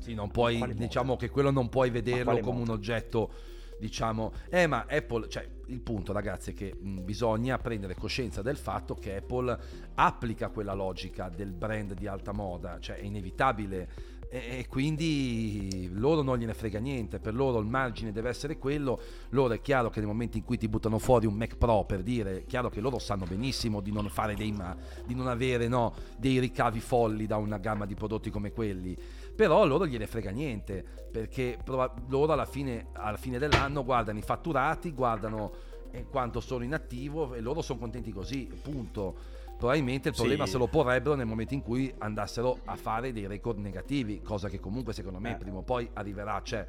Sì, 0.00 0.14
non 0.14 0.32
puoi, 0.32 0.58
moda? 0.58 0.72
diciamo 0.72 1.14
che 1.14 1.30
quello 1.30 1.52
non 1.52 1.68
puoi 1.68 1.90
vederlo 1.90 2.40
come 2.40 2.58
moda? 2.58 2.72
un 2.72 2.76
oggetto, 2.76 3.30
diciamo, 3.78 4.32
eh 4.50 4.66
ma 4.66 4.84
Apple, 4.88 5.28
cioè 5.28 5.48
il 5.66 5.80
punto 5.80 6.12
ragazzi 6.12 6.50
è 6.50 6.54
che 6.54 6.74
mh, 6.76 7.04
bisogna 7.04 7.56
prendere 7.58 7.94
coscienza 7.94 8.42
del 8.42 8.56
fatto 8.56 8.96
che 8.96 9.16
Apple 9.18 9.56
applica 9.94 10.48
quella 10.48 10.74
logica 10.74 11.28
del 11.28 11.52
brand 11.52 11.94
di 11.94 12.08
alta 12.08 12.32
moda, 12.32 12.80
cioè 12.80 12.96
è 12.96 13.04
inevitabile 13.04 14.12
e, 14.34 14.66
quindi 14.66 15.90
loro 15.92 16.22
non 16.22 16.38
gliene 16.38 16.54
frega 16.54 16.78
niente, 16.78 17.18
per 17.18 17.34
loro 17.34 17.58
il 17.58 17.66
margine 17.66 18.12
deve 18.12 18.30
essere 18.30 18.56
quello, 18.56 18.98
loro 19.30 19.52
è 19.52 19.60
chiaro 19.60 19.90
che 19.90 19.98
nel 19.98 20.08
momento 20.08 20.38
in 20.38 20.44
cui 20.44 20.56
ti 20.56 20.68
buttano 20.68 20.98
fuori 20.98 21.26
un 21.26 21.34
Mac 21.34 21.58
Pro 21.58 21.84
per 21.84 22.02
dire, 22.02 22.38
è 22.38 22.46
chiaro 22.46 22.70
che 22.70 22.80
loro 22.80 22.98
sanno 22.98 23.26
benissimo 23.26 23.80
di 23.80 23.92
non 23.92 24.08
fare 24.08 24.34
dei 24.34 24.50
ma, 24.50 24.74
di 25.04 25.14
non 25.14 25.26
avere 25.26 25.68
no, 25.68 25.92
dei 26.16 26.38
ricavi 26.38 26.80
folli 26.80 27.26
da 27.26 27.36
una 27.36 27.58
gamma 27.58 27.84
di 27.84 27.94
prodotti 27.94 28.30
come 28.30 28.52
quelli. 28.52 28.96
Però 29.36 29.66
loro 29.66 29.86
gliene 29.86 30.06
frega 30.06 30.30
niente 30.30 30.82
perché 31.10 31.58
loro 31.66 32.32
alla 32.32 32.46
fine, 32.46 32.86
alla 32.92 33.18
fine 33.18 33.38
dell'anno 33.38 33.84
guardano 33.84 34.18
i 34.18 34.22
fatturati 34.22 34.92
guardano 34.92 35.52
eh, 35.90 36.06
quanto 36.06 36.40
sono 36.40 36.64
in 36.64 36.72
attivo 36.72 37.34
e 37.34 37.40
loro 37.40 37.60
sono 37.60 37.78
contenti 37.78 38.10
così 38.12 38.50
punto 38.62 39.40
probabilmente 39.62 40.08
il 40.08 40.14
Sì. 40.14 40.20
problema 40.22 40.46
se 40.46 40.58
lo 40.58 40.66
porrebbero 40.66 41.14
nel 41.14 41.26
momento 41.26 41.54
in 41.54 41.62
cui 41.62 41.92
andassero 41.98 42.58
a 42.64 42.74
fare 42.74 43.12
dei 43.12 43.28
record 43.28 43.58
negativi 43.58 44.20
cosa 44.20 44.48
che 44.48 44.58
comunque 44.58 44.92
secondo 44.92 45.20
me 45.20 45.32
Eh. 45.32 45.36
prima 45.36 45.58
o 45.58 45.62
poi 45.62 45.88
arriverà 45.92 46.40
cioè 46.42 46.66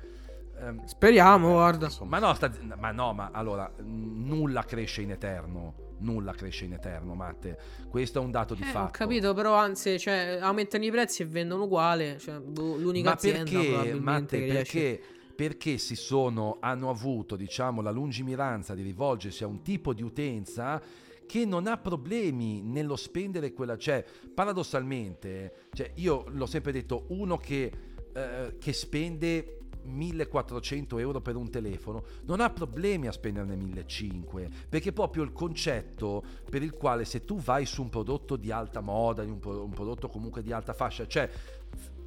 ehm, 0.59 0.85
Speriamo, 0.85 1.49
Eh, 1.49 1.53
guarda. 1.53 1.85
insomma. 1.85 2.19
ma 2.19 2.27
no, 2.27 2.33
sta- 2.35 2.51
ma 2.77 2.91
no, 2.91 3.13
ma 3.13 3.31
allora 3.33 3.71
nulla 3.79 4.63
cresce 4.63 5.01
in 5.01 5.09
eterno. 5.11 5.81
Nulla 5.99 6.33
cresce 6.33 6.65
in 6.65 6.73
eterno, 6.73 7.15
Matte. 7.15 7.57
Questo 7.89 8.19
è 8.19 8.21
un 8.23 8.29
dato 8.29 8.53
di 8.55 8.61
Eh, 8.61 8.65
fatto. 8.65 8.87
ho 8.87 8.91
capito, 8.91 9.33
però 9.33 9.55
anzi, 9.55 9.97
cioè, 9.97 10.37
aumentano 10.41 10.83
i 10.83 10.91
prezzi 10.91 11.21
e 11.21 11.25
vendono 11.25 11.63
uguale. 11.63 12.17
Cioè, 12.19 12.39
boh, 12.39 12.75
l'unica 12.75 13.09
Ma 13.09 13.15
azienda 13.15 13.49
perché, 13.49 13.93
Matte, 13.93 14.37
che 14.37 14.43
riesce. 14.43 14.79
perché, 14.81 15.03
perché 15.33 15.77
si 15.77 15.95
sono, 15.95 16.57
hanno 16.59 16.89
avuto, 16.89 17.35
diciamo, 17.37 17.81
la 17.81 17.91
lungimiranza 17.91 18.75
di 18.75 18.81
rivolgersi 18.83 19.43
a 19.43 19.47
un 19.47 19.61
tipo 19.61 19.93
di 19.93 20.03
utenza 20.03 20.81
che 21.25 21.45
non 21.45 21.67
ha 21.67 21.77
problemi 21.77 22.61
nello 22.61 22.95
spendere 22.95 23.53
quella, 23.53 23.77
cioè, 23.77 24.03
paradossalmente, 24.33 25.67
cioè, 25.73 25.91
io 25.95 26.25
l'ho 26.29 26.45
sempre 26.45 26.71
detto, 26.71 27.05
uno 27.09 27.37
che, 27.37 27.71
eh, 28.13 28.55
che 28.59 28.73
spende 28.73 29.57
1400 29.83 30.97
euro 30.97 31.21
per 31.21 31.35
un 31.35 31.49
telefono 31.49 32.05
non 32.23 32.39
ha 32.39 32.49
problemi 32.49 33.07
a 33.07 33.11
spenderne 33.11 33.55
1500 33.55 34.49
perché 34.69 34.93
proprio 34.93 35.23
il 35.23 35.33
concetto 35.33 36.23
per 36.49 36.63
il 36.63 36.71
quale 36.71 37.03
se 37.05 37.25
tu 37.25 37.37
vai 37.37 37.65
su 37.65 37.81
un 37.81 37.89
prodotto 37.89 38.35
di 38.35 38.51
alta 38.51 38.79
moda 38.79 39.23
un, 39.23 39.39
pro- 39.39 39.63
un 39.63 39.71
prodotto 39.71 40.07
comunque 40.07 40.41
di 40.41 40.53
alta 40.53 40.73
fascia 40.73 41.05
cioè 41.05 41.29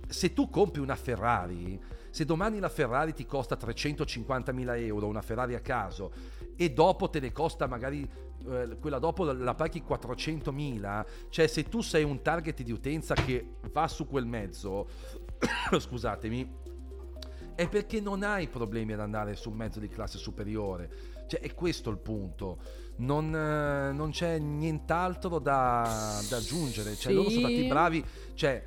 se 0.09 0.33
tu 0.33 0.49
compri 0.49 0.81
una 0.81 0.97
Ferrari 0.97 1.79
se 2.17 2.25
domani 2.25 2.61
la 2.61 2.71
Ferrari 2.71 3.13
ti 3.13 3.27
costa 3.27 3.59
350.000 3.61 4.79
euro 4.87 5.07
una 5.07 5.21
Ferrari 5.21 5.55
a 5.55 5.61
caso 5.61 6.11
e 6.57 6.71
dopo 6.73 7.11
te 7.11 7.21
ne 7.21 7.31
costa 7.31 7.67
magari 7.67 8.09
eh, 8.49 8.79
quella 8.81 8.99
dopo 8.99 9.25
la- 9.25 9.55
paghi 9.55 9.83
400.000 9.87 11.05
cioè 11.29 11.47
se 11.47 11.65
tu 11.65 11.83
sei 11.83 12.05
un 12.05 12.23
target 12.23 12.63
di 12.63 12.73
utenza 12.73 13.13
che 13.13 13.57
va 13.71 13.87
su 13.87 14.07
quel 14.07 14.25
mezzo 14.25 14.89
scusatemi 15.79 16.65
è 17.55 17.69
perché 17.69 18.01
non 18.01 18.23
hai 18.23 18.49
problemi 18.49 18.95
ad 18.95 19.01
andare 19.01 19.37
su 19.37 19.51
un 19.51 19.57
mezzo 19.57 19.81
di 19.81 19.89
classe 19.89 20.19
superiore. 20.19 20.91
Cioè, 21.27 21.41
è 21.41 21.55
questo 21.55 21.89
il 21.89 21.97
punto. 21.97 22.59
Non, 22.97 23.35
eh, 23.35 23.93
non 23.93 24.11
c'è 24.11 24.39
nient'altro 24.39 25.39
da, 25.39 26.21
da 26.29 26.37
aggiungere. 26.37 26.95
Cioè, 26.97 27.15
loro 27.15 27.31
sono 27.31 27.47
Sì. 27.49 27.55
stati 27.55 27.67
bravi. 27.67 28.05
Cioè, 28.35 28.63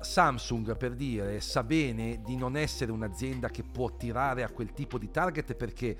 Samsung, 0.00 0.76
per 0.76 0.94
dire, 0.94 1.40
sa 1.40 1.62
bene 1.62 2.20
di 2.24 2.36
non 2.36 2.56
essere 2.56 2.90
un'azienda 2.90 3.48
che 3.48 3.62
può 3.62 3.96
tirare 3.96 4.42
a 4.42 4.50
quel 4.50 4.72
tipo 4.72 4.98
di 4.98 5.10
target 5.10 5.54
perché, 5.54 5.96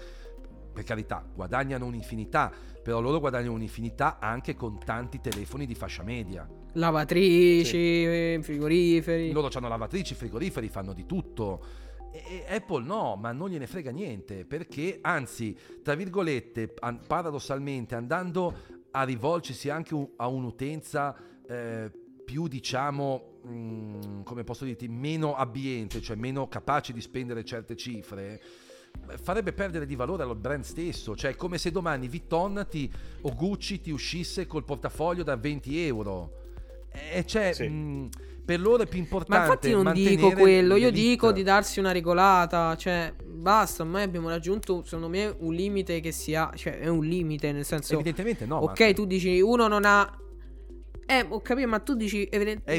per 0.73 0.85
carità, 0.85 1.25
guadagnano 1.33 1.87
un'infinità, 1.87 2.53
però 2.83 3.01
loro 3.01 3.21
guadagnano 3.21 3.55
un'infinità 3.55 4.19
anche 4.19 4.55
con 4.55 4.79
tanti 4.79 5.21
telefoni 5.21 5.67
di 5.67 5.75
fascia 5.75 6.03
media. 6.03 6.49
Lavatrici, 6.73 7.77
eh, 7.77 8.39
frigoriferi. 8.43 9.33
Loro 9.33 9.49
hanno 9.53 9.69
lavatrici, 9.69 10.15
frigoriferi, 10.15 10.69
fanno 10.69 10.93
di 10.93 11.05
tutto. 11.05 11.65
E 12.13 12.45
Apple 12.49 12.85
no, 12.85 13.17
ma 13.17 13.31
non 13.33 13.51
gliene 13.51 13.67
frega 13.67 13.91
niente 13.91 14.45
perché, 14.45 14.99
anzi, 15.01 15.57
tra 15.83 15.95
virgolette, 15.95 16.75
paradossalmente, 17.07 17.95
andando 17.95 18.79
a 18.91 19.05
rivolgersi 19.05 19.71
anche 19.71 19.95
a 20.17 20.27
un'utenza 20.27 21.17
eh, 21.47 21.91
più, 22.25 22.49
diciamo, 22.49 23.30
mm, 23.47 24.23
come 24.23 24.45
posso 24.45 24.65
dirti, 24.65 24.89
meno 24.89 25.35
abbiente, 25.35 26.01
cioè 26.01 26.17
meno 26.17 26.49
capace 26.49 26.93
di 26.93 27.01
spendere 27.01 27.45
certe 27.45 27.77
cifre, 27.77 28.41
eh, 29.11 29.19
farebbe 29.19 29.53
perdere 29.53 29.87
di 29.87 29.95
valore 29.97 30.23
al 30.23 30.37
brand 30.37 30.65
stesso. 30.65 31.15
Cioè, 31.17 31.33
è 31.33 31.37
come 31.37 31.59
se 31.59 31.71
domani 31.71 32.09
Vuitton 32.09 32.67
ti, 32.69 32.91
o 33.23 33.35
Gucci 33.35 33.81
ti 33.81 33.91
uscisse 33.91 34.47
col 34.47 34.65
portafoglio 34.65 35.23
da 35.23 35.37
20 35.37 35.85
euro. 35.87 36.35
E 37.13 37.25
cioè, 37.25 37.53
Sì. 37.53 37.69
mh, 37.69 38.09
per 38.45 38.61
loro 38.61 38.83
è 38.83 38.87
più 38.89 38.99
importante. 38.99 39.37
Ma 39.37 39.45
infatti 39.45 39.71
non 39.71 39.93
dico 39.93 40.33
quello, 40.33 40.75
io 40.75 40.87
l'elite. 40.87 40.91
dico 41.09 41.31
di 41.31 41.45
darsi 41.45 41.79
una 41.79 41.93
regolata, 41.93 42.75
cioè 42.77 43.15
basta, 43.25 43.85
ormai 43.85 44.03
abbiamo 44.03 44.29
raggiunto 44.29 44.83
secondo 44.83 45.09
me 45.09 45.33
un 45.39 45.55
limite 45.55 46.01
che 46.01 46.11
sia, 46.11 46.51
cioè 46.57 46.81
è 46.81 46.89
un 46.89 47.05
limite 47.05 47.53
nel 47.53 47.65
senso 47.65 47.95
Evidentemente 47.95 48.47
no. 48.47 48.57
Ok, 48.57 48.81
Matte. 48.81 48.95
tu 48.95 49.05
dici 49.07 49.41
uno 49.41 49.69
non 49.69 49.85
ha 49.85 50.19
Eh, 51.11 51.27
ho 51.29 51.41
capito, 51.41 51.67
ma 51.67 51.81
tu 51.81 51.97
dici 51.97 52.29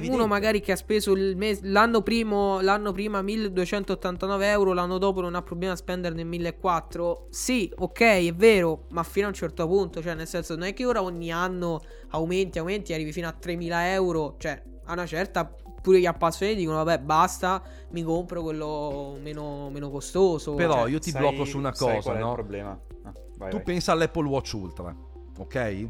uno 0.07 0.25
magari 0.25 0.61
che 0.61 0.71
ha 0.71 0.77
speso 0.77 1.11
il 1.11 1.35
mes- 1.35 1.59
l'anno, 1.63 2.01
primo, 2.01 2.61
l'anno 2.61 2.93
prima 2.93 3.21
1289 3.21 4.49
euro, 4.49 4.71
l'anno 4.71 4.97
dopo 4.97 5.19
non 5.19 5.35
ha 5.35 5.41
problema 5.41 5.73
a 5.73 5.75
spenderne 5.75 6.23
1400. 6.23 7.27
Sì, 7.29 7.69
ok, 7.77 7.99
è 7.99 8.33
vero, 8.33 8.85
ma 8.91 9.03
fino 9.03 9.25
a 9.25 9.29
un 9.29 9.35
certo 9.35 9.67
punto, 9.67 10.01
cioè 10.01 10.13
nel 10.13 10.27
senso 10.27 10.55
non 10.55 10.65
è 10.65 10.73
che 10.73 10.85
ora 10.85 11.03
ogni 11.03 11.29
anno 11.29 11.81
aumenti, 12.11 12.57
aumenti, 12.57 12.93
arrivi 12.93 13.11
fino 13.11 13.27
a 13.27 13.33
3000 13.33 13.91
euro, 13.91 14.35
cioè 14.37 14.63
a 14.85 14.93
una 14.93 15.05
certa 15.05 15.53
pure 15.81 15.99
gli 15.99 16.05
appassionati 16.05 16.57
dicono 16.57 16.81
vabbè 16.85 16.99
basta, 17.03 17.61
mi 17.89 18.01
compro 18.01 18.43
quello 18.43 19.17
meno, 19.21 19.69
meno 19.69 19.89
costoso. 19.89 20.53
Però 20.53 20.83
cioè. 20.83 20.89
io 20.89 20.99
ti 20.99 21.09
Sai- 21.11 21.19
blocco 21.19 21.43
su 21.43 21.57
una 21.57 21.73
cosa, 21.73 21.99
qual 21.99 22.15
è 22.15 22.19
il 22.19 22.25
no? 22.25 22.31
problema? 22.33 22.79
Ah, 23.03 23.13
vai, 23.35 23.49
tu 23.49 23.57
vai. 23.57 23.65
pensa 23.65 23.91
all'Apple 23.91 24.27
Watch 24.29 24.53
Ultra, 24.53 24.95
ok? 25.37 25.87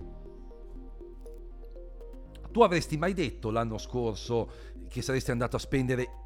Tu 2.51 2.61
avresti 2.61 2.97
mai 2.97 3.13
detto 3.13 3.49
l'anno 3.49 3.77
scorso 3.77 4.49
che 4.89 5.01
saresti 5.01 5.31
andato 5.31 5.55
a 5.55 5.59
spendere 5.59 6.19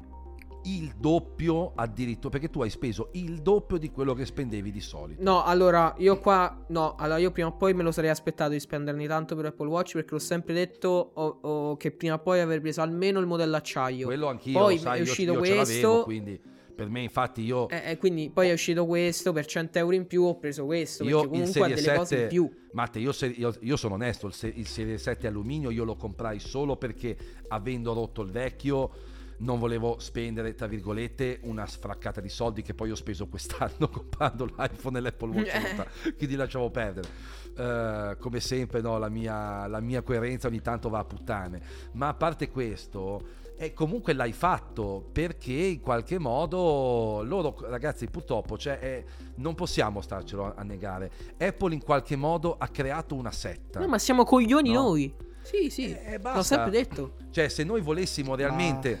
il 0.64 0.92
doppio 0.98 1.70
addirittura 1.76 2.28
perché 2.30 2.50
tu 2.50 2.60
hai 2.60 2.70
speso 2.70 3.10
il 3.12 3.40
doppio 3.40 3.76
di 3.76 3.88
quello 3.92 4.14
che 4.14 4.26
spendevi 4.26 4.72
di 4.72 4.80
solito. 4.80 5.22
No, 5.22 5.44
allora 5.44 5.94
io 5.98 6.18
qua. 6.18 6.64
No, 6.68 6.96
allora 6.98 7.18
io 7.18 7.30
prima 7.30 7.48
o 7.48 7.52
poi 7.56 7.72
me 7.72 7.84
lo 7.84 7.92
sarei 7.92 8.10
aspettato 8.10 8.50
di 8.50 8.58
spenderne 8.58 9.06
tanto 9.06 9.36
per 9.36 9.44
Apple 9.46 9.68
Watch 9.68 9.92
perché 9.92 10.14
l'ho 10.14 10.18
sempre 10.18 10.54
detto 10.54 10.88
o- 11.14 11.38
o 11.42 11.76
che 11.76 11.92
prima 11.92 12.14
o 12.14 12.18
poi 12.18 12.40
avrei 12.40 12.60
preso 12.60 12.80
almeno 12.82 13.20
il 13.20 13.26
modello 13.26 13.54
acciaio. 13.54 14.06
Quello 14.06 14.26
anch'io, 14.26 14.58
Poi 14.58 14.78
sai, 14.78 14.94
è 14.98 15.02
io- 15.04 15.08
uscito 15.08 15.32
io, 15.34 15.38
l'avevo, 15.38 15.54
questo. 15.62 16.02
quindi 16.02 16.40
per 16.76 16.88
me 16.90 17.00
infatti 17.00 17.42
io 17.42 17.68
Eh, 17.70 17.92
eh, 17.92 17.96
quindi 17.96 18.30
poi 18.30 18.50
è 18.50 18.52
uscito 18.52 18.84
questo 18.86 19.32
per 19.32 19.46
100 19.46 19.78
euro 19.78 19.94
in 19.94 20.06
più. 20.06 20.22
Ho 20.24 20.38
preso 20.38 20.66
questo 20.66 21.02
Io 21.04 21.20
perché 21.22 21.28
comunque 21.32 21.60
ha 21.62 21.68
delle 21.68 21.94
cose 21.96 22.14
in 22.14 22.20
7 22.20 22.26
più. 22.26 22.50
Matte, 22.72 22.98
io, 22.98 23.12
se- 23.12 23.26
io- 23.26 23.54
io 23.60 23.76
sono 23.76 23.94
onesto, 23.94 24.26
il, 24.26 24.34
se- 24.34 24.52
il 24.54 24.66
Serie 24.66 24.98
7 24.98 25.26
alluminio 25.26 25.70
io 25.70 25.84
lo 25.84 25.96
comprai 25.96 26.38
solo 26.38 26.76
perché 26.76 27.16
avendo 27.48 27.92
rotto 27.94 28.20
il 28.22 28.30
vecchio 28.30 29.14
non 29.38 29.58
volevo 29.58 29.98
spendere, 29.98 30.54
tra 30.54 30.66
virgolette, 30.66 31.40
una 31.42 31.66
sfraccata 31.66 32.22
di 32.22 32.28
soldi 32.30 32.62
che 32.62 32.72
poi 32.72 32.90
ho 32.90 32.94
speso 32.94 33.26
quest'anno 33.28 33.88
comprando 33.92 34.46
l'iPhone 34.46 34.96
e 34.98 35.00
l'Apple 35.02 35.28
Watch 35.34 35.54
Eh. 35.54 35.58
Ultra, 35.58 35.86
quindi 36.16 36.36
lasciamo 36.36 36.70
perdere. 36.70 37.08
Eh, 37.54 38.16
come 38.18 38.40
sempre, 38.40 38.80
no, 38.80 38.98
la, 38.98 39.08
mia, 39.10 39.66
la 39.66 39.80
mia 39.80 40.00
coerenza 40.02 40.48
ogni 40.48 40.62
tanto 40.62 40.88
va 40.88 41.00
a 41.00 41.04
puttane. 41.04 41.60
Ma 41.92 42.08
a 42.08 42.14
parte 42.14 42.48
questo, 42.50 43.20
e 43.58 43.72
comunque 43.72 44.12
l'hai 44.12 44.32
fatto 44.32 45.08
perché 45.12 45.52
in 45.52 45.80
qualche 45.80 46.18
modo 46.18 47.22
loro 47.24 47.56
ragazzi 47.68 48.06
purtroppo 48.06 48.58
cioè, 48.58 48.78
eh, 48.82 49.04
non 49.36 49.54
possiamo 49.54 50.00
starcelo 50.02 50.54
a 50.54 50.62
negare 50.62 51.10
Apple 51.38 51.72
in 51.74 51.82
qualche 51.82 52.16
modo 52.16 52.56
ha 52.58 52.68
creato 52.68 53.14
una 53.14 53.30
setta 53.32 53.80
No, 53.80 53.88
ma 53.88 53.98
siamo 53.98 54.24
coglioni 54.24 54.72
No. 54.72 54.82
noi. 54.82 55.14
Sì, 55.42 55.70
sì. 55.70 55.90
Eh, 55.92 56.12
L'ho 56.14 56.18
basta. 56.18 56.42
sempre 56.42 56.70
detto. 56.70 57.12
cioè 57.30 57.48
se 57.48 57.64
noi 57.64 57.80
volessimo 57.80 58.34
realmente 58.34 58.98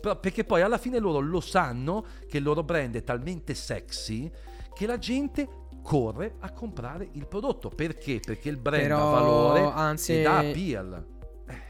però- 0.00 0.16
perché 0.18 0.44
poi 0.44 0.62
alla 0.62 0.78
fine 0.78 0.98
loro 0.98 1.18
lo 1.20 1.40
sanno 1.40 2.04
che 2.28 2.38
il 2.38 2.44
loro 2.44 2.62
brand 2.62 2.94
è 2.96 3.02
talmente 3.02 3.52
sexy 3.54 4.30
che 4.74 4.86
la 4.86 4.96
gente 4.96 5.48
corre 5.82 6.36
a 6.40 6.52
comprare 6.52 7.08
il 7.12 7.26
prodotto 7.26 7.68
perché? 7.68 8.20
perché 8.24 8.48
il 8.48 8.56
brand 8.58 8.82
Però, 8.84 8.96
ha 9.08 9.10
valore 9.20 9.60
anzi- 9.74 10.14
ed 10.18 10.26
ha 10.26 10.38
appeal 10.38 11.04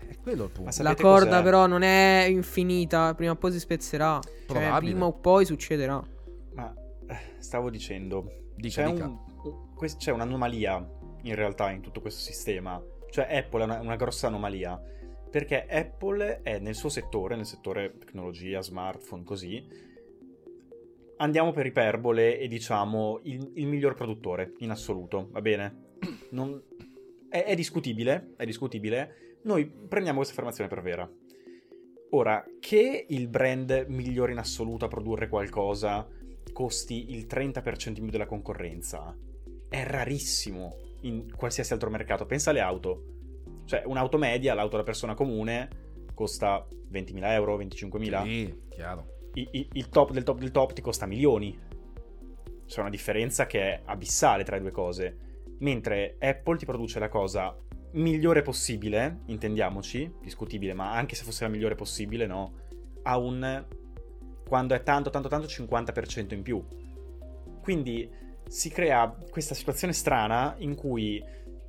Eh, 0.09 0.13
è 0.13 0.19
quello 0.21 0.45
il 0.45 0.51
punto 0.51 0.83
La 0.83 0.95
corda 0.95 1.29
cos'è? 1.31 1.43
però 1.43 1.67
non 1.67 1.83
è 1.83 2.27
infinita. 2.29 3.15
Prima 3.15 3.33
o 3.33 3.37
poi 3.37 3.53
si 3.53 3.59
spezzerà. 3.61 4.19
Cioè, 4.47 4.75
prima 4.79 5.07
o 5.07 5.13
poi 5.13 5.45
succederà. 5.45 6.03
Ma 6.55 6.75
eh, 7.07 7.17
stavo 7.39 7.71
dicendo, 7.71 8.51
Dica, 8.57 8.85
c'è, 8.85 8.93
dica. 8.93 9.07
un- 9.07 9.19
un- 9.45 9.75
quest- 9.75 9.99
c'è 9.99 10.11
un'anomalia 10.11 10.97
in 11.23 11.35
realtà 11.35 11.71
in 11.71 11.81
tutto 11.81 12.01
questo 12.01 12.21
sistema. 12.21 12.83
Cioè 13.11 13.27
Apple 13.37 13.63
è 13.63 13.65
una, 13.65 13.81
una 13.81 13.97
grossa 13.97 14.27
anomalia. 14.27 14.81
Perché 15.31 15.67
Apple 15.67 16.41
è 16.43 16.59
nel 16.59 16.75
suo 16.75 16.89
settore, 16.89 17.37
nel 17.37 17.45
settore 17.45 17.97
tecnologia, 17.99 18.63
smartphone, 18.63 19.25
così. 19.25 19.87
Andiamo 21.19 21.51
per 21.53 21.67
iperbole 21.67 22.39
e 22.39 22.47
diciamo 22.49 23.21
il, 23.25 23.51
il 23.55 23.67
miglior 23.67 23.95
produttore 23.95 24.53
in 24.59 24.71
assoluto, 24.71 25.29
va 25.33 25.41
bene? 25.43 25.87
Non- 26.31 26.63
è, 27.29 27.45
è 27.45 27.55
discutibile, 27.55 28.35
è 28.37 28.45
discutibile. 28.47 29.28
Noi 29.43 29.67
prendiamo 29.67 30.19
questa 30.19 30.35
affermazione 30.35 30.69
per 30.69 30.83
vera. 30.83 31.11
Ora, 32.11 32.45
che 32.59 33.07
il 33.09 33.29
brand 33.29 33.85
migliore 33.89 34.33
in 34.33 34.39
assoluto 34.39 34.85
a 34.87 34.89
produrre 34.89 35.29
qualcosa 35.29 36.07
costi 36.53 37.13
il 37.13 37.27
30% 37.29 37.89
in 37.89 37.95
più 37.95 38.11
della 38.11 38.27
concorrenza 38.27 39.15
è 39.69 39.85
rarissimo 39.85 40.77
in 41.03 41.31
qualsiasi 41.37 41.73
altro 41.75 41.91
mercato. 41.91 42.25
Pensa 42.27 42.51
alle 42.51 42.61
auto. 42.61 43.05
Cioè, 43.67 43.83
un'auto 43.85 44.17
media, 44.17 44.55
l'auto 44.55 44.79
da 44.79 44.83
persona 44.83 45.15
comune, 45.15 45.69
costa 46.15 46.67
20.000 46.91 47.33
euro, 47.35 47.57
25.000. 47.59 48.23
Sì, 48.25 48.61
chiaro 48.71 49.17
I- 49.35 49.49
i- 49.53 49.69
il 49.75 49.89
top 49.91 50.11
del 50.13 50.23
top 50.25 50.39
del 50.39 50.51
top 50.51 50.73
ti 50.73 50.81
costa 50.81 51.05
milioni. 51.07 51.57
C'è 52.67 52.81
una 52.81 52.91
differenza 52.91 53.47
che 53.47 53.61
è 53.61 53.83
abissale 53.85 54.43
tra 54.45 54.57
le 54.57 54.63
due 54.63 54.71
cose. 54.71 55.17
Mentre 55.59 56.17
Apple 56.19 56.57
ti 56.57 56.65
produce 56.65 56.99
la 56.99 57.09
cosa 57.09 57.55
migliore 57.93 58.43
possibile, 58.43 59.21
intendiamoci, 59.27 60.13
discutibile, 60.21 60.75
ma 60.75 60.93
anche 60.93 61.15
se 61.15 61.25
fosse 61.25 61.45
la 61.45 61.51
migliore 61.51 61.75
possibile, 61.75 62.27
no, 62.27 62.53
ha 63.03 63.17
un 63.19 63.65
quando 64.47 64.75
è 64.75 64.83
tanto 64.83 65.11
tanto 65.11 65.29
tanto 65.29 65.47
50% 65.47 66.35
in 66.35 66.43
più. 66.43 66.65
Quindi 67.63 68.11
si 68.47 68.71
crea 68.71 69.15
questa 69.31 69.55
situazione 69.55 69.93
strana 69.93 70.55
in 70.59 70.75
cui 70.75 71.23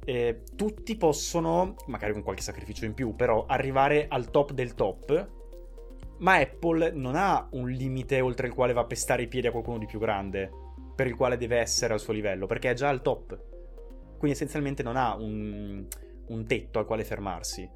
eh, 0.06 0.44
tutti 0.56 0.96
possono, 0.96 1.76
magari 1.88 2.14
con 2.14 2.24
qualche 2.24 2.42
sacrificio 2.42 2.86
in 2.86 2.94
più, 2.94 3.16
però 3.16 3.46
arrivare 3.46 4.08
al 4.08 4.32
top 4.32 4.54
del 4.54 4.74
top. 4.76 5.38
Ma 6.20 6.36
Apple 6.36 6.92
non 6.92 7.16
ha 7.16 7.48
un 7.52 7.70
limite 7.70 8.20
oltre 8.20 8.48
il 8.48 8.54
quale 8.54 8.74
va 8.74 8.82
a 8.82 8.86
pestare 8.86 9.24
i 9.24 9.28
piedi 9.28 9.48
a 9.48 9.52
qualcuno 9.52 9.78
di 9.78 9.86
più 9.86 10.00
grande, 10.00 10.50
per 10.96 11.08
il 11.08 11.16
quale 11.16 11.38
deve 11.38 11.58
essere 11.58 11.94
al 11.94 12.00
suo 12.00 12.12
livello, 12.14 12.46
perché 12.46 12.72
è 12.72 12.74
già 12.74 12.90
al 12.90 13.02
top. 13.02 13.40
Quindi 14.18 14.36
essenzialmente 14.36 14.84
non 14.84 14.98
ha 14.98 15.16
un, 15.16 15.86
un 16.30 16.46
tetto 16.46 16.80
al 16.80 16.86
quale 16.86 17.04
fermarsi. 17.04 17.70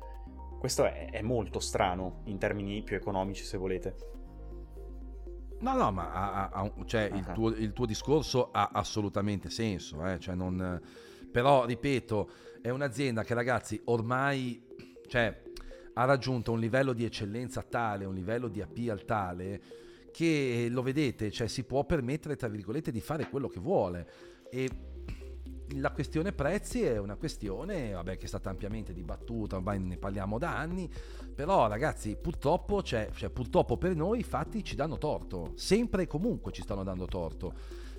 Questo 0.59 0.85
è, 0.85 1.09
è 1.11 1.21
molto 1.21 1.59
strano 1.59 2.21
in 2.25 2.37
termini 2.37 2.81
più 2.83 2.95
economici, 2.95 3.43
se 3.43 3.57
volete. 3.57 3.95
No, 5.59 5.75
no, 5.75 5.91
ma 5.91 6.11
ha- 6.11 6.49
ha- 6.49 6.73
cioè, 6.85 7.09
il, 7.13 7.23
Ah. 7.27 7.31
tuo, 7.31 7.49
il 7.49 7.71
tuo 7.73 7.85
discorso 7.85 8.49
ha 8.51 8.69
assolutamente 8.73 9.49
senso, 9.49 10.05
eh, 10.05 10.19
cioè 10.19 10.35
non- 10.35 10.81
però 11.31 11.65
ripeto, 11.65 12.29
è 12.61 12.69
un'azienda 12.69 13.23
che 13.23 13.33
ragazzi 13.33 13.81
ormai 13.85 14.61
cioè, 15.07 15.41
ha 15.95 16.05
raggiunto 16.05 16.51
un 16.51 16.59
livello 16.59 16.91
di 16.93 17.05
eccellenza 17.05 17.61
tale, 17.61 18.05
un 18.05 18.13
livello 18.15 18.47
di 18.47 18.61
appeal 18.61 19.05
tale, 19.05 19.61
che 20.11 20.67
lo 20.69 20.81
vedete, 20.81 21.29
cioè, 21.31 21.47
si 21.47 21.63
può 21.63 21.85
permettere, 21.85 22.35
tra 22.35 22.47
virgolette, 22.47 22.91
di 22.91 22.99
fare 23.01 23.29
quello 23.29 23.47
che 23.47 23.59
vuole. 23.59 24.07
E 24.49 24.69
la 25.77 25.91
questione 25.91 26.31
prezzi 26.33 26.83
è 26.83 26.97
una 26.97 27.15
questione 27.15 27.91
vabbè, 27.93 28.17
che 28.17 28.25
è 28.25 28.27
stata 28.27 28.49
ampiamente 28.49 28.93
dibattuta, 28.93 29.55
ormai 29.55 29.79
ne 29.79 29.97
parliamo 29.97 30.37
da 30.37 30.57
anni, 30.57 30.89
però 31.33 31.67
ragazzi 31.67 32.15
purtroppo, 32.15 32.81
c'è, 32.81 33.09
cioè, 33.13 33.29
purtroppo 33.29 33.77
per 33.77 33.95
noi 33.95 34.19
i 34.19 34.23
fatti 34.23 34.63
ci 34.63 34.75
danno 34.75 34.97
torto, 34.97 35.51
sempre 35.55 36.03
e 36.03 36.07
comunque 36.07 36.51
ci 36.51 36.61
stanno 36.61 36.83
dando 36.83 37.05
torto, 37.05 37.53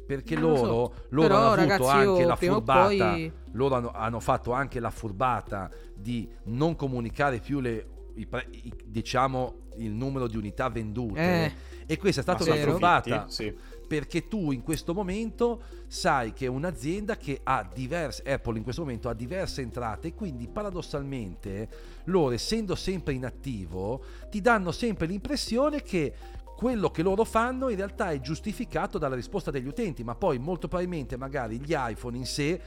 perché 0.07 0.35
Eh, 0.35 0.38
lo 0.38 0.57
so. 0.57 0.64
loro, 0.66 0.94
loro 1.09 1.27
Però, 1.29 1.37
hanno 1.38 1.46
avuto 1.46 1.61
ragazzi, 1.61 1.83
io 2.05 2.11
anche 2.12 2.24
la 2.24 2.37
furbata, 2.37 2.87
poi- 3.11 3.33
loro 3.53 3.74
hanno, 3.77 3.90
hanno 3.92 4.20
fatto 4.20 4.53
anche 4.53 4.79
la 4.81 4.90
furbata 4.90 5.70
di 5.94 6.29
non 6.44 6.77
comunicare 6.77 7.38
più 7.38 7.61
le, 7.61 7.87
i 8.16 8.27
pre- 8.27 8.46
i- 8.50 8.72
diciamo 8.85 9.62
il 9.79 9.90
numero 9.90 10.29
di 10.29 10.37
unità 10.37 10.68
vendute 10.68 11.20
Eh. 11.20 11.53
e 11.87 11.96
questa 11.98 12.20
è 12.20 12.22
stata 12.22 12.44
Ma 12.44 12.55
una 12.55 12.62
furbata 12.62 13.29
Sì. 13.29 13.53
Perché 13.94 14.26
tu 14.26 14.50
in 14.50 14.64
questo 14.64 14.92
momento 14.92 15.62
sai 15.87 16.33
che 16.33 16.48
un'azienda 16.48 17.16
che 17.16 17.42
ha 17.44 17.62
diverse 17.72 18.24
Apple 18.24 18.57
in 18.57 18.64
questo 18.64 18.83
momento 18.83 19.09
ha 19.09 19.14
diverse 19.14 19.62
entrate 19.62 20.09
e 20.09 20.14
quindi 20.14 20.48
paradossalmente 20.48 21.68
loro 22.07 22.35
essendo 22.35 22.74
sempre 22.74 23.12
in 23.12 23.24
attivo 23.24 24.02
ti 24.30 24.40
danno 24.40 24.72
sempre 24.72 25.07
l'impressione 25.07 25.80
che 25.83 26.12
quello 26.57 26.90
che 26.90 27.02
loro 27.04 27.22
fanno 27.22 27.68
in 27.68 27.76
realtà 27.76 28.11
è 28.11 28.18
giustificato 28.18 28.98
dalla 28.98 29.14
risposta 29.14 29.52
degli 29.52 29.68
utenti 29.68 30.02
ma 30.02 30.16
poi 30.16 30.40
molto 30.40 30.66
probabilmente 30.66 31.16
magari 31.16 31.61
gli 31.61 31.72
iPhone 31.76 32.16
in 32.16 32.26
sé 32.26 32.61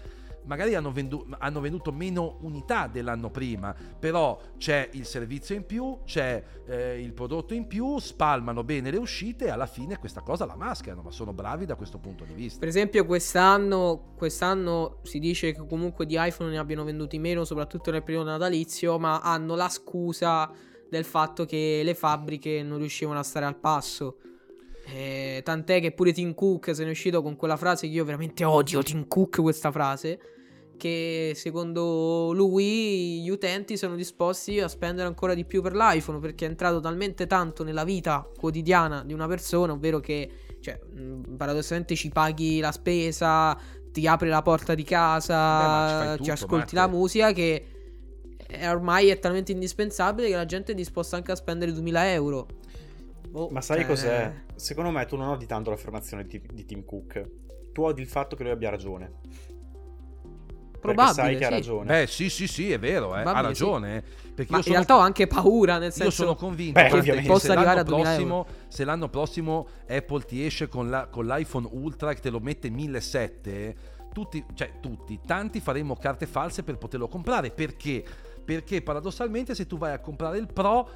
magari 0.47 0.73
hanno, 0.75 0.91
vendu- 0.91 1.35
hanno 1.37 1.59
venduto 1.59 1.91
meno 1.91 2.37
unità 2.41 2.87
dell'anno 2.87 3.29
prima, 3.29 3.75
però 3.99 4.39
c'è 4.57 4.89
il 4.93 5.05
servizio 5.05 5.55
in 5.55 5.65
più, 5.65 5.99
c'è 6.05 6.43
eh, 6.65 7.01
il 7.01 7.13
prodotto 7.13 7.53
in 7.53 7.67
più, 7.67 7.99
spalmano 7.99 8.63
bene 8.63 8.89
le 8.89 8.97
uscite 8.97 9.45
e 9.45 9.49
alla 9.49 9.67
fine 9.67 9.97
questa 9.99 10.21
cosa 10.21 10.45
la 10.45 10.55
mascherano, 10.55 11.01
ma 11.03 11.11
sono 11.11 11.33
bravi 11.33 11.65
da 11.65 11.75
questo 11.75 11.99
punto 11.99 12.23
di 12.23 12.33
vista. 12.33 12.59
Per 12.59 12.67
esempio, 12.67 13.05
quest'anno, 13.05 14.13
quest'anno 14.15 14.99
si 15.03 15.19
dice 15.19 15.51
che 15.51 15.65
comunque 15.67 16.05
di 16.05 16.15
iPhone 16.17 16.49
ne 16.49 16.57
abbiano 16.57 16.83
venduti 16.83 17.19
meno, 17.19 17.45
soprattutto 17.45 17.91
nel 17.91 18.03
periodo 18.03 18.29
natalizio, 18.29 18.97
ma 18.97 19.19
hanno 19.21 19.55
la 19.55 19.69
scusa 19.69 20.51
del 20.89 21.03
fatto 21.03 21.45
che 21.45 21.81
le 21.83 21.93
fabbriche 21.93 22.63
non 22.63 22.77
riuscivano 22.77 23.19
a 23.19 23.23
stare 23.23 23.45
al 23.45 23.57
passo. 23.57 24.17
Eh, 24.89 25.41
tant'è 25.43 25.81
che 25.81 25.91
pure 25.91 26.13
Tim 26.13 26.33
Cook 26.33 26.73
se 26.73 26.83
ne 26.83 26.89
è 26.89 26.91
uscito 26.91 27.21
con 27.21 27.35
quella 27.35 27.57
frase 27.57 27.87
che 27.87 27.93
io 27.93 28.05
veramente 28.05 28.45
odio 28.45 28.81
Tim 28.81 29.07
Cook 29.07 29.41
questa 29.41 29.71
frase. 29.71 30.19
Che 30.77 31.33
secondo 31.35 32.31
lui 32.33 33.21
gli 33.21 33.29
utenti 33.29 33.75
sono 33.77 33.95
disposti 33.95 34.59
a 34.59 34.67
spendere 34.67 35.07
ancora 35.07 35.33
di 35.33 35.43
più 35.45 35.61
per 35.61 35.73
l'iPhone 35.75 36.19
perché 36.19 36.45
è 36.45 36.49
entrato 36.49 36.79
talmente 36.79 37.27
tanto 37.27 37.63
nella 37.63 37.83
vita 37.83 38.29
quotidiana 38.37 39.03
di 39.03 39.13
una 39.13 39.27
persona, 39.27 39.73
ovvero 39.73 39.99
che 39.99 40.29
cioè, 40.61 40.79
mh, 40.79 41.35
paradossalmente 41.35 41.95
ci 41.95 42.09
paghi 42.09 42.59
la 42.59 42.71
spesa, 42.71 43.57
ti 43.91 44.07
apre 44.07 44.29
la 44.29 44.41
porta 44.41 44.75
di 44.75 44.83
casa, 44.83 45.99
Beh, 45.99 46.11
ci, 46.11 46.17
tutto, 46.17 46.31
ascolti 46.31 46.75
Matte. 46.75 46.75
la 46.75 46.87
musica 46.87 47.31
che 47.33 47.65
è- 48.47 48.69
ormai 48.69 49.09
è 49.09 49.19
talmente 49.19 49.51
indispensabile 49.51 50.29
che 50.29 50.35
la 50.35 50.45
gente 50.45 50.71
è 50.71 50.75
disposta 50.75 51.15
anche 51.15 51.31
a 51.31 51.35
spendere 51.35 51.71
2000 51.73 52.11
euro. 52.13 52.47
Boh, 53.29 53.49
Ma 53.49 53.61
sai 53.61 53.79
cioè- 53.79 53.87
cos'è? 53.87 54.33
Secondo 54.55 54.89
me 54.91 55.05
tu 55.05 55.15
non 55.17 55.27
odi 55.29 55.45
tanto 55.45 55.69
l'affermazione 55.69 56.25
di, 56.25 56.41
di 56.53 56.65
Tim 56.65 56.83
Cook. 56.85 57.29
Tu 57.73 57.81
odi 57.83 58.01
il 58.01 58.07
fatto 58.07 58.35
che 58.35 58.43
lui 58.43 58.51
abbia 58.51 58.69
ragione. 58.69 59.11
Perché 60.79 60.95
Probabile, 60.95 61.13
sai 61.13 61.37
che 61.37 61.43
ha 61.45 61.47
sì. 61.47 61.53
ragione. 61.53 61.85
Beh, 61.85 62.07
sì, 62.07 62.29
sì, 62.29 62.47
sì, 62.47 62.71
è 62.71 62.79
vero, 62.79 63.15
eh, 63.17 63.21
ha 63.21 63.41
ragione. 63.41 64.01
Perché 64.35 64.51
Ma 64.51 64.57
io 64.57 64.57
in 64.57 64.63
sono, 64.63 64.75
realtà 64.75 64.95
ho 64.95 64.99
anche 64.99 65.27
paura, 65.27 65.73
nel 65.77 65.87
io 65.87 65.91
senso... 65.91 66.11
sono 66.11 66.35
convinto 66.35 66.79
Beh, 66.79 67.01
che. 67.01 67.21
Possa 67.25 67.47
se, 67.47 67.51
arrivare 67.53 67.77
l'anno 67.77 67.79
a 67.79 67.83
2000 67.83 68.09
prossimo, 68.09 68.45
se 68.67 68.83
l'anno 68.85 69.09
prossimo 69.09 69.67
Apple 69.89 70.21
ti 70.23 70.45
esce 70.45 70.67
con, 70.67 70.89
la- 70.89 71.07
con 71.07 71.25
l'iPhone 71.25 71.67
Ultra 71.71 72.13
che 72.13 72.21
te 72.21 72.29
lo 72.29 72.39
mette 72.39 72.69
1700, 72.69 73.79
tutti, 74.13 74.43
cioè 74.53 74.73
tutti, 74.79 75.19
tanti 75.25 75.59
faremo 75.59 75.95
carte 75.95 76.25
false 76.27 76.63
per 76.63 76.77
poterlo 76.77 77.07
comprare. 77.07 77.51
Perché? 77.51 78.03
Perché 78.45 78.81
paradossalmente 78.81 79.53
se 79.55 79.65
tu 79.65 79.77
vai 79.77 79.93
a 79.93 79.99
comprare 79.99 80.37
il 80.37 80.47
Pro 80.51 80.89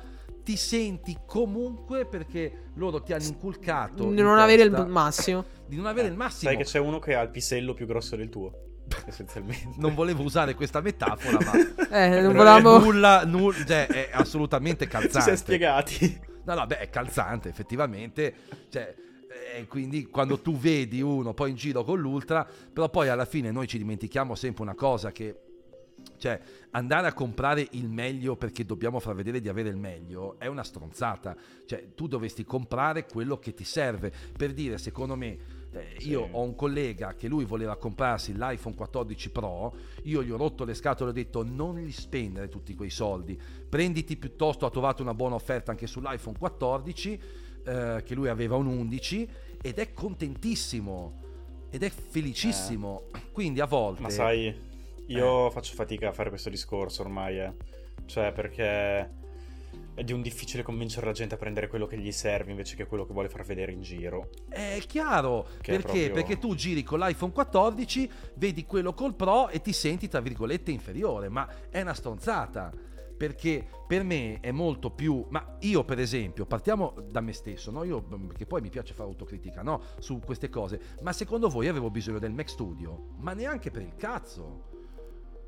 ti 0.44 0.56
senti 0.56 1.15
comunque 1.26 2.06
perché 2.06 2.70
loro 2.76 3.02
ti 3.02 3.13
hanno 3.13 3.24
inculcato 3.26 4.06
di 4.06 4.10
in 4.20 4.24
non 4.26 4.39
avere 4.39 4.63
il 4.63 4.72
massimo. 4.88 5.44
di 5.67 5.76
non 5.76 5.86
avere 5.86 6.08
Eh, 6.08 6.12
il 6.12 6.17
massimo. 6.17 6.50
Sai 6.52 6.58
che 6.60 6.63
c'è 6.65 6.80
uno 6.80 6.98
che 7.00 7.13
ha 7.15 7.22
il 7.22 7.30
pisello 7.30 7.74
più 7.74 7.86
grosso 7.86 8.15
del 8.15 8.30
tuo. 8.30 8.52
Essenzialmente. 9.06 9.69
Non 9.77 9.93
volevo 9.93 10.23
usare 10.23 10.54
questa 10.56 10.82
metafora, 10.82 11.38
ma 11.43 11.51
Eh, 11.91 12.21
non 12.21 12.34
volevamo... 12.34 12.80
nulla, 12.80 13.25
nulla, 13.25 13.65
cioè, 13.65 13.88
è 13.88 14.10
assolutamente 14.13 14.86
Ci 14.86 14.91
calzante. 14.91 15.21
siamo 15.21 15.38
spiegati. 15.38 16.19
No, 16.45 16.56
no, 16.56 16.65
beh, 16.65 16.80
è 16.80 16.89
calzante, 16.89 17.49
effettivamente. 17.49 18.34
Cioè, 18.69 18.95
eh, 19.56 19.67
quindi 19.67 20.08
quando 20.08 20.39
tu 20.39 20.58
vedi 20.58 21.01
uno 21.01 21.34
poi 21.34 21.51
in 21.51 21.56
giro 21.56 21.84
con 21.84 21.99
l'ultra, 21.99 22.47
però 22.71 22.89
poi 22.89 23.10
alla 23.10 23.25
fine 23.25 23.51
noi 23.51 23.67
ci 23.67 23.77
dimentichiamo 23.77 24.36
sempre 24.36 24.63
una 24.63 24.75
cosa 24.75 25.12
che 25.12 25.36
cioè 26.17 26.39
andare 26.71 27.08
a 27.08 27.13
comprare 27.13 27.67
il 27.71 27.88
meglio 27.88 28.36
perché 28.36 28.65
dobbiamo 28.65 28.99
far 28.99 29.13
vedere 29.13 29.39
di 29.39 29.49
avere 29.49 29.69
il 29.69 29.77
meglio 29.77 30.39
è 30.39 30.47
una 30.47 30.63
stronzata. 30.63 31.36
Cioè, 31.65 31.93
tu 31.95 32.08
dovresti 32.08 32.43
comprare 32.43 33.06
quello 33.06 33.38
che 33.38 33.54
ti 33.54 33.63
serve. 33.63 34.12
Per 34.36 34.54
dire, 34.54 34.77
secondo 34.77 35.15
me, 35.15 35.38
eh, 35.73 35.95
io 35.99 36.25
Sì. 36.25 36.29
ho 36.31 36.41
un 36.41 36.55
collega 36.55 37.15
che 37.15 37.27
lui 37.27 37.45
voleva 37.45 37.77
comprarsi 37.77 38.34
l'iPhone 38.36 38.75
14 38.75 39.29
Pro, 39.29 39.73
io 40.03 40.23
gli 40.23 40.29
ho 40.31 40.38
rotto 40.38 40.65
le 40.65 40.73
scatole 40.73 41.10
e 41.10 41.13
ho 41.13 41.15
detto 41.15 41.43
non 41.43 41.75
li 41.75 41.91
spendere 41.91 42.49
tutti 42.49 42.75
quei 42.75 42.89
soldi, 42.89 43.39
prenditi 43.69 44.17
piuttosto, 44.17 44.65
ha 44.65 44.69
trovato 44.69 45.01
una 45.01 45.13
buona 45.13 45.36
offerta 45.36 45.71
anche 45.71 45.88
sull'iPhone 45.88 46.38
14, 46.38 47.21
eh, 47.63 48.01
che 48.05 48.15
lui 48.15 48.27
aveva 48.27 48.55
un 48.55 48.67
11, 48.67 49.27
ed 49.62 49.77
è 49.77 49.93
contentissimo, 49.93 51.19
ed 51.69 51.84
è 51.84 51.89
felicissimo. 51.89 53.03
Quindi 53.31 53.62
a 53.62 53.65
volte... 53.65 54.01
Ma 54.01 54.10
sai, 54.10 54.53
io 55.07 55.49
faccio 55.51 55.73
fatica 55.75 56.10
a 56.10 56.12
fare 56.12 56.29
questo 56.29 56.49
discorso 56.49 57.01
ormai, 57.01 57.39
eh. 57.39 57.53
Cioè, 58.05 58.31
perché 58.34 59.10
è 59.93 60.04
di 60.04 60.13
un 60.13 60.21
difficile 60.21 60.63
convincere 60.63 61.06
la 61.06 61.12
gente 61.12 61.36
a 61.36 61.38
prendere 61.38 61.67
quello 61.67 61.86
che 61.86 61.97
gli 61.97 62.12
serve 62.12 62.51
invece 62.51 62.75
che 62.75 62.86
quello 62.86 63.06
che 63.06 63.13
vuole 63.13 63.30
far 63.30 63.43
vedere 63.43 63.71
in 63.71 63.82
giro. 63.82 64.30
È 64.49 64.82
chiaro, 64.88 65.43
Che 65.62 65.71
è 65.73 65.75
perché? 65.75 65.82
proprio- 65.82 66.12
Perché 66.13 66.38
tu 66.39 66.56
giri 66.56 66.84
con 66.84 66.99
l'iPhone 66.99 67.32
14, 67.32 68.10
vedi 68.36 68.65
quello 68.65 68.93
col 68.93 69.15
Pro 69.15 69.49
e 69.49 69.62
ti 69.62 69.73
senti, 69.73 70.08
tra 70.08 70.19
virgolette, 70.21 70.71
inferiore, 70.71 71.30
ma 71.30 71.47
è 71.69 71.82
una 71.82 71.93
stronzata. 71.93 72.71
Perché 73.17 73.63
per 73.86 74.04
me 74.04 74.39
è 74.39 74.49
molto 74.49 74.89
più... 74.89 75.23
Ma 75.30 75.58
io 75.60 75.84
per 75.84 75.99
esempio, 75.99 76.47
partiamo 76.47 76.95
da 77.12 77.21
me 77.21 77.34
stesso, 77.34 77.69
no? 77.69 77.84
Io, 77.84 78.01
perché 78.01 78.47
poi 78.47 78.62
mi 78.62 78.69
piace 78.69 78.95
fare 78.95 79.10
autocritica, 79.10 79.62
no? 79.62 79.84
Su 79.99 80.19
queste 80.25 80.49
cose. 80.49 80.80
Ma 81.01 81.13
secondo 81.13 81.47
voi 81.47 81.67
avevo 81.67 81.91
bisogno 81.91 82.17
del 82.17 82.32
Mac 82.32 82.49
Studio? 82.49 83.10
Ma 83.17 83.34
neanche 83.34 83.69
per 83.69 83.84
il 83.84 83.93
cazzo. 83.95 84.69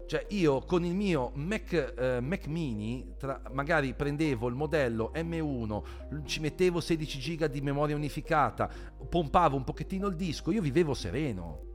Cioè 0.06 0.26
io 0.30 0.60
con 0.60 0.84
il 0.84 0.94
mio 0.94 1.32
Mac, 1.36 1.94
eh, 1.98 2.20
Mac 2.20 2.48
mini 2.48 3.16
tra- 3.18 3.42
magari 3.52 3.94
prendevo 3.94 4.48
il 4.48 4.54
modello 4.54 5.12
M1, 5.16 5.82
ci 6.26 6.40
mettevo 6.42 6.82
16 6.82 7.20
giga 7.20 7.48
di 7.48 7.62
memoria 7.62 7.96
unificata, 7.96 8.70
pompavo 9.10 9.56
un 9.56 9.64
pochettino 9.64 10.08
il 10.08 10.16
disco, 10.16 10.52
io 10.52 10.62
vivevo 10.62 10.94
sereno. 10.94 11.72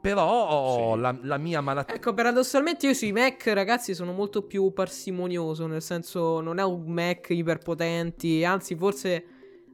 Però 0.00 0.94
Sì. 0.94 1.00
la, 1.00 1.18
la 1.22 1.36
mia 1.36 1.60
malattia... 1.60 1.96
Ecco, 1.96 2.14
paradossalmente 2.14 2.86
io 2.86 2.94
sui 2.94 3.10
Mac, 3.10 3.44
ragazzi, 3.48 3.92
sono 3.92 4.12
molto 4.12 4.42
più 4.42 4.72
parsimonioso, 4.72 5.66
nel 5.66 5.82
senso 5.82 6.40
non 6.40 6.58
è 6.58 6.62
un 6.62 6.84
Mac 6.86 7.26
iperpotenti, 7.30 8.44
anzi 8.44 8.76
forse 8.76 9.24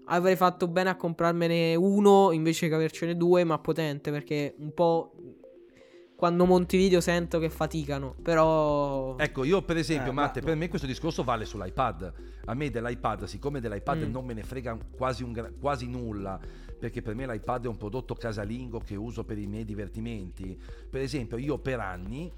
avrei 0.06 0.36
fatto 0.36 0.68
bene 0.68 0.88
a 0.88 0.96
comprarmene 0.96 1.74
uno 1.74 2.32
invece 2.32 2.68
che 2.68 2.74
avercene 2.74 3.14
due, 3.14 3.44
ma 3.44 3.58
potente, 3.58 4.10
perché 4.10 4.54
un 4.58 4.72
po' 4.72 5.12
quando 6.22 6.46
monti 6.46 6.76
video 6.76 7.00
sento 7.00 7.40
che 7.40 7.50
faticano, 7.50 8.14
però... 8.22 9.16
Ecco, 9.18 9.42
io 9.42 9.60
per 9.62 9.76
esempio, 9.76 10.12
Eh, 10.12 10.14
ma- 10.14 10.20
Matte, 10.22 10.40
per 10.40 10.54
me 10.54 10.68
questo 10.68 10.86
discorso 10.86 11.24
vale 11.24 11.44
sull'iPad. 11.44 12.12
A 12.44 12.54
me 12.54 12.70
dell'iPad, 12.70 13.24
siccome 13.24 13.58
dell'iPad 13.58 14.04
Mm. 14.06 14.10
non 14.12 14.24
me 14.24 14.32
ne 14.32 14.44
frega 14.44 14.78
quasi, 14.96 15.24
un 15.24 15.54
quasi 15.58 15.88
nulla, 15.88 16.38
perché 16.78 17.02
per 17.02 17.16
me 17.16 17.26
l'iPad 17.26 17.64
è 17.64 17.66
un 17.66 17.76
prodotto 17.76 18.14
casalingo 18.14 18.78
che 18.78 18.94
uso 18.94 19.24
per 19.24 19.36
i 19.36 19.48
miei 19.48 19.64
divertimenti. 19.64 20.56
Per 20.88 21.00
esempio, 21.00 21.38
io 21.38 21.58
per 21.58 21.80
anni 21.80 22.32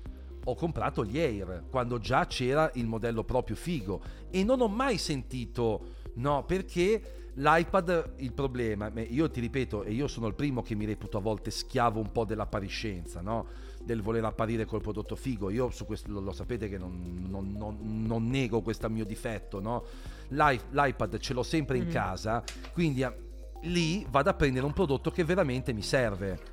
ho 0.46 0.54
comprato 0.54 1.04
gli 1.04 1.18
Air 1.18 1.64
quando 1.68 1.98
già 1.98 2.26
c'era 2.26 2.70
il 2.76 2.86
modello 2.86 3.22
proprio 3.22 3.54
figo 3.54 4.00
e 4.30 4.44
non 4.44 4.62
ho 4.62 4.68
mai 4.68 4.96
sentito 4.96 5.88
no 6.14 6.44
perché 6.46 7.30
l'iPad 7.34 8.12
il 8.16 8.32
problema 8.32 8.90
io 8.94 9.30
ti 9.30 9.40
ripeto 9.40 9.84
e 9.84 9.92
io 9.92 10.06
sono 10.06 10.26
il 10.26 10.34
primo 10.34 10.60
che 10.60 10.74
mi 10.74 10.84
reputo 10.84 11.16
a 11.16 11.20
volte 11.22 11.50
schiavo 11.50 11.98
un 11.98 12.12
po' 12.12 12.26
dell'appariscenza 12.26 13.22
no 13.22 13.46
del 13.84 14.02
voler 14.02 14.24
apparire 14.24 14.64
col 14.64 14.80
prodotto 14.80 15.14
figo. 15.16 15.50
Io 15.50 15.70
su 15.70 15.84
questo 15.84 16.10
lo, 16.10 16.20
lo 16.20 16.32
sapete 16.32 16.68
che 16.68 16.78
non, 16.78 17.26
non- 17.28 17.52
non- 17.56 17.78
non 18.06 18.28
nego 18.28 18.62
questo 18.62 18.88
mio 18.88 19.04
difetto 19.04 19.60
no? 19.60 19.84
L'i- 20.28 20.60
l'iPad 20.70 21.18
ce 21.18 21.34
l'ho 21.34 21.42
sempre 21.42 21.76
in 21.78 21.84
Mhm. 21.84 21.90
casa 21.92 22.42
quindi 22.72 23.02
a- 23.02 23.14
lì 23.62 24.06
vado 24.10 24.30
a 24.30 24.34
prendere 24.34 24.64
un 24.66 24.72
prodotto 24.72 25.10
che 25.10 25.24
veramente 25.24 25.72
mi 25.72 25.82
serve. 25.82 26.52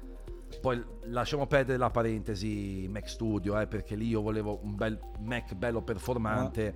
Poi 0.61 0.83
lasciamo 1.05 1.47
perdere 1.47 1.77
la 1.77 1.89
parentesi 1.89 2.87
Mac 2.91 3.09
Studio, 3.09 3.57
eh, 3.59 3.67
perché 3.67 3.95
lì 3.95 4.07
io 4.07 4.21
volevo 4.21 4.59
un 4.61 4.75
bel 4.75 4.99
Mac 5.19 5.53
bello 5.55 5.81
performante 5.81 6.75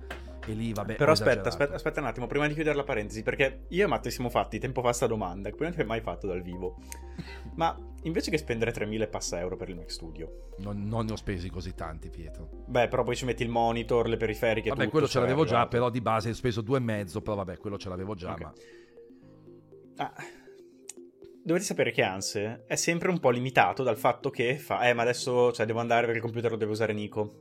e 0.52 0.54
lì 0.54 0.72
vabbè. 0.72 0.94
Però 0.96 1.12
aspetta, 1.12 1.48
aspetta, 1.48 1.74
aspetta 1.74 2.00
un 2.00 2.06
attimo, 2.06 2.26
prima 2.26 2.46
di 2.46 2.54
chiudere 2.54 2.76
la 2.76 2.84
parentesi, 2.84 3.22
perché 3.22 3.64
io 3.68 3.84
e 3.84 3.88
Matte 3.88 4.10
siamo 4.10 4.28
fatti 4.30 4.58
tempo 4.58 4.80
fa 4.82 4.92
sta 4.92 5.06
domanda, 5.06 5.48
che 5.50 5.56
poi 5.56 5.66
non 5.66 5.74
ti 5.74 5.80
hai 5.82 5.86
mai 5.86 6.00
fatto 6.00 6.26
dal 6.26 6.42
vivo. 6.42 6.76
Ma 7.56 7.76
invece 8.02 8.30
che 8.30 8.38
spendere 8.38 8.72
3.000 8.72 9.00
e 9.02 9.06
passa 9.08 9.38
euro 9.40 9.56
per 9.56 9.68
il 9.70 9.76
Mac 9.76 9.90
Studio, 9.90 10.50
Non, 10.58 10.86
non 10.86 11.06
ne 11.06 11.12
ho 11.12 11.16
spesi 11.16 11.48
così 11.50 11.74
tanti, 11.74 12.08
Pietro. 12.10 12.48
beh, 12.66 12.88
però 12.88 13.02
poi 13.02 13.16
ci 13.16 13.24
metti 13.24 13.42
il 13.42 13.48
monitor, 13.48 14.08
le 14.08 14.16
periferiche, 14.16 14.68
Vabbè, 14.68 14.80
tutto, 14.80 14.90
quello 14.92 15.06
ce 15.06 15.12
sarai 15.12 15.28
l'avevo 15.28 15.44
già, 15.46 15.54
arrivato. 15.56 15.76
però 15.76 15.90
di 15.90 16.00
base 16.00 16.30
ho 16.30 16.34
speso 16.34 16.60
due 16.60 16.76
e 16.78 16.80
mezzo, 16.80 17.20
però 17.22 17.36
vabbè, 17.36 17.56
quello 17.58 17.78
ce 17.78 17.88
l'avevo 17.88 18.14
già, 18.14 18.32
Ok. 18.32 18.40
ma... 18.40 18.52
Ah, 19.98 20.12
dovete 21.42 21.64
sapere 21.64 21.90
che 21.90 22.02
Anse 22.02 22.64
è 22.66 22.74
sempre 22.76 23.08
un 23.08 23.18
po' 23.18 23.30
limitato 23.30 23.82
dal 23.82 23.96
fatto 23.96 24.28
che 24.30 24.58
fa, 24.58 24.86
eh, 24.88 24.92
ma 24.92 25.02
adesso 25.02 25.52
cioè, 25.52 25.64
devo 25.66 25.80
andare 25.80 26.02
perché 26.02 26.16
il 26.18 26.22
computer 26.24 26.50
lo 26.50 26.56
deve 26.56 26.72
usare 26.72 26.92
Nico. 26.92 27.40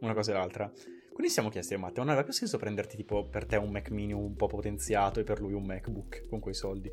Una 0.00 0.12
cosa 0.14 0.32
e 0.32 0.34
l'altra. 0.34 0.70
Quindi 1.16 1.32
siamo 1.32 1.48
chiesti 1.48 1.72
a 1.72 1.78
Matteo, 1.78 2.02
non 2.02 2.08
aveva 2.08 2.24
più 2.24 2.34
senso 2.34 2.58
prenderti 2.58 2.94
tipo 2.94 3.24
per 3.24 3.46
te 3.46 3.56
un 3.56 3.70
Mac 3.70 3.88
mini 3.88 4.12
un 4.12 4.36
po' 4.36 4.48
potenziato 4.48 5.18
e 5.18 5.24
per 5.24 5.40
lui 5.40 5.54
un 5.54 5.64
MacBook 5.64 6.28
con 6.28 6.40
quei 6.40 6.52
soldi? 6.52 6.92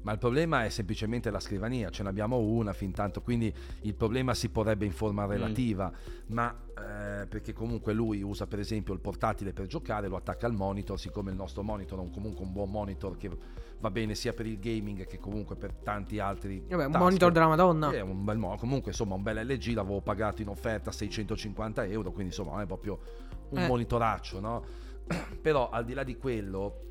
Ma 0.00 0.12
il 0.12 0.18
problema 0.18 0.64
è 0.64 0.70
semplicemente 0.70 1.30
la 1.30 1.38
scrivania, 1.38 1.90
ce 1.90 2.02
n'abbiamo 2.02 2.38
una 2.38 2.72
fin 2.72 2.92
tanto, 2.92 3.20
quindi 3.20 3.52
il 3.82 3.94
problema 3.94 4.32
si 4.32 4.48
porrebbe 4.48 4.86
in 4.86 4.92
forma 4.92 5.26
relativa, 5.26 5.92
ma 6.28 6.50
eh, 6.78 7.26
perché 7.26 7.52
comunque 7.52 7.92
lui 7.92 8.22
usa 8.22 8.46
per 8.46 8.58
esempio 8.58 8.94
il 8.94 9.00
portatile 9.00 9.52
per 9.52 9.66
giocare, 9.66 10.08
lo 10.08 10.16
attacca 10.16 10.46
al 10.46 10.54
monitor, 10.54 10.98
siccome 10.98 11.30
il 11.30 11.36
nostro 11.36 11.62
monitor 11.62 11.98
è 11.98 12.00
un- 12.00 12.10
comunque 12.10 12.42
un 12.42 12.52
buon 12.52 12.70
monitor 12.70 13.18
che 13.18 13.28
va 13.78 13.90
bene 13.90 14.14
sia 14.14 14.32
per 14.32 14.46
il 14.46 14.58
gaming 14.58 15.06
che 15.06 15.18
comunque 15.18 15.56
per 15.56 15.72
tanti 15.74 16.18
altri... 16.18 16.64
Vabbè, 16.68 16.86
un 16.86 16.92
task. 16.92 17.04
monitor 17.04 17.32
della 17.32 17.46
Madonna. 17.48 17.90
È 17.90 18.00
un 18.00 18.24
bel 18.24 18.38
mo- 18.38 18.56
comunque 18.56 18.90
insomma 18.90 19.14
un 19.14 19.22
bel 19.22 19.46
LG 19.46 19.74
l'avevo 19.74 20.00
pagato 20.00 20.42
in 20.42 20.48
offerta 20.48 20.90
a 20.90 20.92
650 20.92 21.84
euro, 21.84 22.10
quindi 22.10 22.28
insomma 22.30 22.52
non 22.52 22.60
è 22.62 22.66
proprio 22.66 22.98
un 23.50 23.58
Eh. 23.58 23.66
monitoraccio, 23.66 24.40
no? 24.40 24.64
Però 25.40 25.68
al 25.70 25.84
di 25.84 25.92
là 25.94 26.02
di 26.02 26.16
quello, 26.16 26.84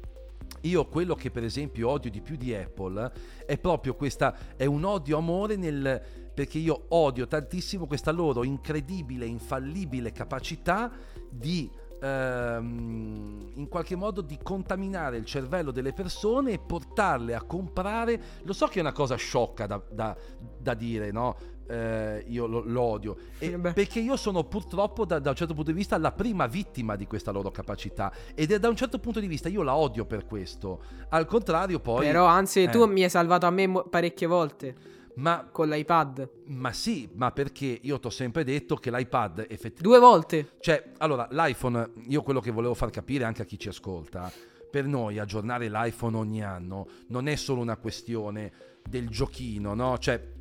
io 0.62 0.86
quello 0.88 1.16
che 1.16 1.32
per 1.32 1.44
esempio 1.44 1.90
odio 1.90 2.12
di 2.12 2.22
più 2.22 2.36
di 2.38 2.54
Apple 2.54 3.12
è 3.46 3.58
proprio 3.58 3.96
questa, 3.96 4.56
è 4.56 4.66
un 4.66 4.84
odio-amore 4.84 5.56
nel... 5.56 6.02
perché 6.34 6.60
io 6.60 6.86
odio 6.90 7.28
tantissimo 7.28 7.88
questa 7.88 8.12
loro 8.12 8.44
incredibile, 8.44 9.26
infallibile 9.26 10.12
capacità 10.12 10.92
di 11.30 11.70
ehm, 12.06 13.52
in 13.56 13.68
qualche 13.68 13.96
modo 13.96 14.22
di 14.22 14.38
contaminare 14.42 15.18
il 15.18 15.26
cervello 15.26 15.72
delle 15.72 15.94
persone 15.94 16.54
e 16.54 16.60
portarle 16.60 17.34
a 17.36 17.44
comprare. 17.44 18.22
Lo 18.44 18.54
so 18.54 18.68
che 18.68 18.80
è 18.80 18.82
una 18.82 18.92
cosa 18.92 19.16
sciocca 19.16 19.66
da, 19.66 19.82
da- 19.90 20.16
da 20.58 20.74
dire, 20.74 21.12
no? 21.12 21.54
eh, 21.68 22.24
io 22.28 22.46
lo, 22.46 22.62
lo 22.64 22.82
odio. 22.82 23.18
E 23.40 23.48
Eh 23.48 23.58
perché 23.58 24.00
io 24.00 24.16
sono 24.16 24.44
purtroppo, 24.44 25.06
da, 25.06 25.20
da 25.20 25.32
un 25.32 25.36
certo 25.36 25.54
punto 25.54 25.72
di 25.72 25.78
vista, 25.78 25.98
la 25.98 26.12
prima 26.12 26.46
vittima 26.48 26.96
di 26.96 27.08
questa 27.08 27.32
loro 27.32 27.52
capacità. 27.52 28.12
Ed 28.36 28.52
è 28.52 28.60
da 28.60 28.70
un 28.70 28.76
certo 28.76 29.00
punto 29.00 29.20
di 29.20 29.28
vista 29.28 29.50
io 29.50 29.64
la 29.64 29.76
odio 29.76 30.06
per 30.06 30.26
questo. 30.26 30.82
Al 31.10 31.26
contrario, 31.26 31.80
poi. 31.80 32.06
Però, 32.06 32.26
anzi, 32.26 32.64
eh. 32.64 32.70
tu 32.70 32.86
mi 32.86 33.04
hai 33.04 33.10
salvato 33.10 33.46
a 33.46 33.50
me 33.50 33.68
mo- 33.68 33.84
parecchie 33.84 34.28
volte 34.28 34.76
Ma, 35.16 35.48
con 35.52 35.70
l'iPad. 35.70 36.30
ma 36.48 36.74
sì, 36.74 37.10
ma 37.14 37.32
perché 37.32 37.80
io 37.82 38.00
ti 38.00 38.08
ho 38.08 38.10
sempre 38.10 38.44
detto 38.44 38.76
che 38.76 38.92
l'iPad 38.92 39.40
effettivamente. 39.40 39.82
Due 39.82 40.00
volte. 40.00 40.50
Cioè, 40.60 40.92
allora, 40.98 41.28
l'iPhone, 41.32 41.92
io 42.08 42.22
quello 42.22 42.42
che 42.42 42.52
volevo 42.52 42.74
far 42.74 42.90
capire 42.90 43.24
anche 43.24 43.42
a 43.42 43.46
chi 43.46 43.58
ci 43.58 43.70
ascolta, 43.70 44.32
per 44.70 44.86
noi 44.86 45.20
aggiornare 45.20 45.70
l'iPhone 45.70 46.18
ogni 46.18 46.44
anno 46.44 46.88
non 47.08 47.28
è 47.28 47.36
solo 47.36 47.62
una 47.62 47.78
questione 47.78 48.52
del 48.88 49.08
giochino, 49.10 49.74
no? 49.74 49.98
Cioè, 49.98 50.34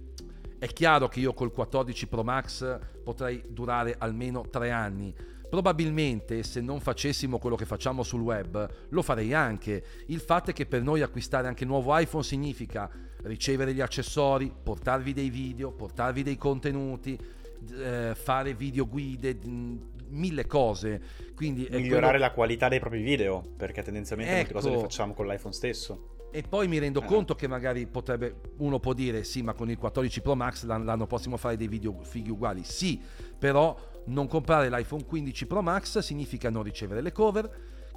è 0.58 0.66
chiaro 0.68 1.08
che 1.08 1.20
io 1.20 1.34
col 1.34 1.52
14 1.52 2.06
Pro 2.06 2.24
Max 2.24 2.78
potrei 3.02 3.42
durare 3.48 3.94
almeno 3.98 4.48
tre 4.48 4.70
anni. 4.70 5.14
Probabilmente 5.48 6.42
se 6.42 6.60
non 6.60 6.80
facessimo 6.80 7.38
quello 7.38 7.54
che 7.54 7.64
facciamo 7.64 8.02
sul 8.02 8.22
web, 8.22 8.68
lo 8.88 9.02
farei 9.02 9.34
anche. 9.34 9.84
Il 10.06 10.20
fatto 10.20 10.50
è 10.50 10.52
che 10.52 10.66
per 10.66 10.82
noi 10.82 11.02
acquistare 11.02 11.46
anche 11.46 11.62
il 11.62 11.68
nuovo 11.68 11.96
iPhone 11.96 12.24
significa 12.24 12.90
ricevere 13.24 13.74
gli 13.74 13.80
accessori, 13.80 14.52
portarvi 14.62 15.12
dei 15.12 15.30
video, 15.30 15.70
portarvi 15.72 16.22
dei 16.22 16.36
contenuti, 16.36 17.18
eh, 17.78 18.12
fare 18.14 18.54
video 18.54 18.86
guide, 18.86 19.38
mille 20.08 20.46
cose. 20.46 21.00
Quindi 21.34 21.66
Migliorare 21.70 22.10
quello- 22.10 22.18
la 22.18 22.32
qualità 22.32 22.68
dei 22.68 22.78
propri 22.80 23.02
video, 23.02 23.42
perché 23.56 23.82
tendenzialmente 23.82 24.34
molte 24.34 24.52
cose 24.52 24.68
le 24.68 24.74
Ecco. 24.74 24.82
facciamo 24.82 25.14
con 25.14 25.26
l'iPhone 25.26 25.52
stesso. 25.54 26.08
E 26.30 26.42
poi 26.42 26.66
mi 26.66 26.78
rendo 26.78 27.00
Eh. 27.00 27.04
conto 27.06 27.34
che 27.36 27.46
magari 27.46 27.86
potrebbe, 27.86 28.40
uno 28.58 28.80
può 28.80 28.92
dire 28.92 29.22
sì, 29.22 29.42
ma 29.42 29.54
con 29.54 29.70
il 29.70 29.78
14 29.78 30.20
Pro 30.20 30.34
Max 30.34 30.64
l'an- 30.64 30.84
l'anno 30.84 31.06
prossimo 31.06 31.36
fare 31.36 31.56
dei 31.56 31.68
video 31.68 31.96
fighi 32.02 32.30
uguali. 32.30 32.64
Sì, 32.64 33.00
però 33.38 33.76
non 34.06 34.26
comprare 34.26 34.68
l'iPhone 34.68 35.04
15 35.04 35.46
Pro 35.46 35.62
Max 35.62 35.98
significa 36.00 36.50
non 36.50 36.64
ricevere 36.64 37.00
le 37.02 37.12
cover, 37.12 37.48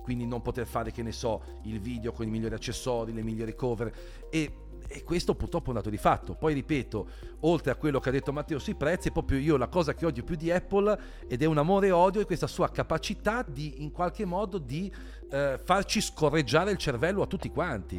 quindi 0.04 0.26
non 0.28 0.42
poter 0.44 0.68
fare, 0.68 0.92
che 0.92 1.02
ne 1.02 1.12
so, 1.12 1.42
il 1.64 1.80
video 1.82 2.12
con 2.14 2.28
i 2.28 2.30
migliori 2.30 2.54
accessori, 2.54 3.12
le 3.12 3.24
migliori 3.24 3.56
cover. 3.56 3.92
E, 4.30 4.52
e 4.88 5.04
questo 5.04 5.36
purtroppo 5.36 5.66
è 5.66 5.70
un 5.70 5.76
dato 5.76 5.90
di 5.90 5.98
fatto. 5.98 6.34
Poi 6.34 6.54
ripeto, 6.54 7.08
oltre 7.42 7.72
a 7.72 7.76
quello 7.76 8.00
che 8.00 8.10
ha 8.10 8.12
detto 8.12 8.32
Matteo 8.32 8.58
sui 8.60 8.76
prezzi, 8.76 9.12
proprio 9.12 9.38
io 9.38 9.58
la 9.58 9.68
cosa 9.68 9.94
che 9.94 10.06
odio 10.06 10.24
più 10.24 10.36
di 10.36 10.50
Apple 10.50 11.00
ed 11.28 11.42
è 11.42 11.46
un 11.46 11.58
amore 11.58 11.88
e 11.88 11.92
odio 11.92 12.22
è 12.22 12.26
questa 12.26 12.48
sua 12.48 12.70
capacità 12.70 13.44
di 13.48 13.84
in 13.84 13.92
qualche 13.92 14.26
modo 14.26 14.58
di 14.58 14.92
eh, 15.30 15.60
farci 15.64 16.02
scorreggiare 16.02 16.72
il 16.72 16.78
cervello 16.78 17.22
a 17.22 17.28
tutti 17.28 17.50
quanti. 17.50 17.98